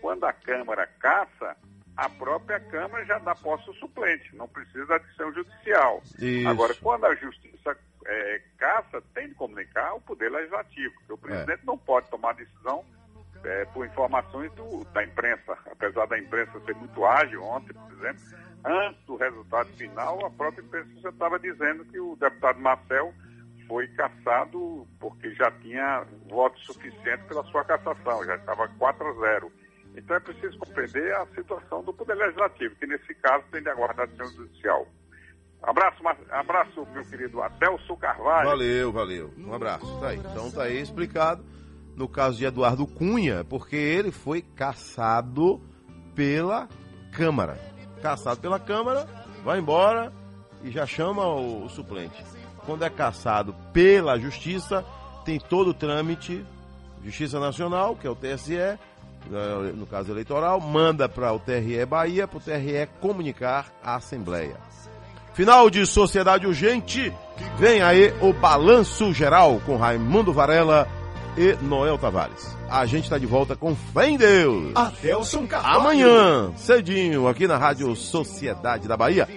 quando 0.00 0.24
a 0.24 0.32
Câmara 0.32 0.86
caça, 0.98 1.56
a 1.96 2.08
própria 2.08 2.58
Câmara 2.58 3.04
já 3.04 3.18
dá 3.18 3.34
posse 3.34 3.68
ao 3.68 3.74
suplente, 3.74 4.34
não 4.34 4.48
precisa 4.48 4.86
da 4.86 4.98
decisão 4.98 5.32
judicial. 5.32 6.02
Isso. 6.18 6.48
Agora, 6.48 6.74
quando 6.82 7.04
a 7.06 7.14
Justiça 7.14 7.76
é, 8.04 8.42
caça, 8.58 9.02
tem 9.14 9.28
de 9.28 9.34
comunicar 9.34 9.94
o 9.94 10.00
Poder 10.00 10.30
Legislativo, 10.30 10.92
porque 10.94 11.12
o 11.12 11.18
presidente 11.18 11.64
não 11.64 11.78
pode 11.78 12.08
tomar 12.10 12.34
decisão 12.34 12.84
é, 13.44 13.64
por 13.66 13.86
informações 13.86 14.52
do- 14.52 14.84
da 14.92 15.02
imprensa. 15.04 15.56
Apesar 15.70 16.06
da 16.06 16.18
imprensa 16.18 16.60
ser 16.60 16.74
muito 16.76 17.04
ágil 17.04 17.42
ontem, 17.42 17.72
por 17.74 17.92
exemplo, 17.92 18.22
antes 18.64 19.04
do 19.06 19.16
resultado 19.16 19.68
final, 19.76 20.24
a 20.24 20.30
própria 20.30 20.62
imprensa 20.62 20.90
já 21.00 21.08
estava 21.10 21.38
dizendo 21.38 21.84
que 21.86 21.98
o 21.98 22.16
deputado 22.16 22.60
Marcel 22.60 23.12
foi 23.66 23.86
cassado 23.88 24.86
porque 25.00 25.34
já 25.34 25.50
tinha 25.60 26.04
voto 26.28 26.58
suficiente 26.60 27.24
pela 27.24 27.42
sua 27.44 27.64
cassação, 27.64 28.24
já 28.24 28.36
estava 28.36 28.68
4 28.68 29.06
a 29.08 29.12
0. 29.14 29.52
Então 29.96 30.16
é 30.16 30.20
preciso 30.20 30.58
compreender 30.58 31.14
a 31.16 31.26
situação 31.34 31.82
do 31.82 31.92
Poder 31.92 32.14
Legislativo, 32.14 32.74
que 32.76 32.86
nesse 32.86 33.14
caso 33.16 33.44
tem 33.50 33.62
de 33.62 33.68
aguardar 33.68 34.08
a 34.08 34.24
judicial. 34.24 34.86
Abraço, 35.62 36.02
abraço 36.30 36.86
meu 36.92 37.04
querido 37.04 37.40
Adelso 37.40 37.96
Carvalho. 37.96 38.48
Valeu, 38.48 38.92
valeu. 38.92 39.34
Um 39.38 39.54
abraço. 39.54 40.00
Tá 40.00 40.08
aí. 40.08 40.18
Então 40.18 40.50
tá 40.50 40.64
aí 40.64 40.80
explicado. 40.80 41.44
No 41.96 42.08
caso 42.08 42.38
de 42.38 42.44
Eduardo 42.44 42.86
Cunha, 42.86 43.44
porque 43.44 43.76
ele 43.76 44.10
foi 44.10 44.40
caçado 44.40 45.60
pela 46.14 46.68
Câmara. 47.12 47.58
Caçado 48.00 48.40
pela 48.40 48.58
Câmara, 48.58 49.06
vai 49.44 49.58
embora 49.58 50.12
e 50.62 50.70
já 50.70 50.86
chama 50.86 51.26
o, 51.26 51.64
o 51.64 51.68
suplente. 51.68 52.24
Quando 52.64 52.84
é 52.84 52.90
caçado 52.90 53.54
pela 53.72 54.18
Justiça, 54.18 54.84
tem 55.24 55.38
todo 55.38 55.70
o 55.70 55.74
trâmite, 55.74 56.44
Justiça 57.04 57.38
Nacional, 57.40 57.96
que 57.96 58.06
é 58.06 58.10
o 58.10 58.14
TSE, 58.14 58.56
eh, 58.56 58.78
no 59.74 59.86
caso 59.86 60.10
eleitoral, 60.12 60.60
manda 60.60 61.08
para 61.08 61.32
o 61.32 61.38
TRE 61.38 61.84
Bahia, 61.84 62.26
para 62.26 62.38
o 62.38 62.40
TRE 62.40 62.88
comunicar 63.00 63.72
à 63.82 63.96
Assembleia. 63.96 64.56
Final 65.34 65.70
de 65.70 65.86
Sociedade 65.86 66.46
Urgente, 66.46 67.12
vem 67.58 67.82
aí 67.82 68.12
o 68.20 68.32
Balanço 68.32 69.12
Geral 69.12 69.60
com 69.64 69.76
Raimundo 69.76 70.32
Varela 70.32 70.86
e 71.36 71.54
Noel 71.62 71.98
Tavares. 71.98 72.56
A 72.68 72.84
gente 72.86 73.04
está 73.04 73.18
de 73.18 73.26
volta 73.26 73.56
com 73.56 73.74
fé 73.74 74.08
em 74.08 74.16
Deus. 74.16 74.72
Adelson 74.74 75.46
Carvalho. 75.46 75.80
Amanhã, 75.80 76.52
cedinho, 76.56 77.28
aqui 77.28 77.46
na 77.46 77.56
Rádio 77.56 77.94
Sociedade 77.96 78.88
da 78.88 78.96
Bahia. 78.96 79.28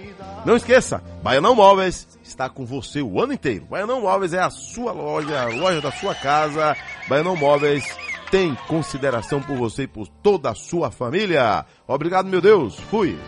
Não 0.44 0.56
esqueça, 0.56 1.02
Baianão 1.22 1.54
Móveis 1.54 2.06
está 2.22 2.48
com 2.48 2.64
você 2.64 3.02
o 3.02 3.20
ano 3.20 3.32
inteiro. 3.32 3.66
Baianão 3.68 4.02
Móveis 4.02 4.32
é 4.32 4.40
a 4.40 4.50
sua 4.50 4.92
loja, 4.92 5.42
a 5.42 5.46
loja 5.46 5.80
da 5.80 5.90
sua 5.90 6.14
casa. 6.14 6.76
Baianão 7.08 7.36
Móveis 7.36 7.84
tem 8.30 8.54
consideração 8.68 9.40
por 9.40 9.56
você 9.56 9.84
e 9.84 9.88
por 9.88 10.06
toda 10.08 10.50
a 10.50 10.54
sua 10.54 10.90
família. 10.90 11.64
Obrigado, 11.86 12.28
meu 12.28 12.40
Deus. 12.40 12.76
Fui. 12.90 13.18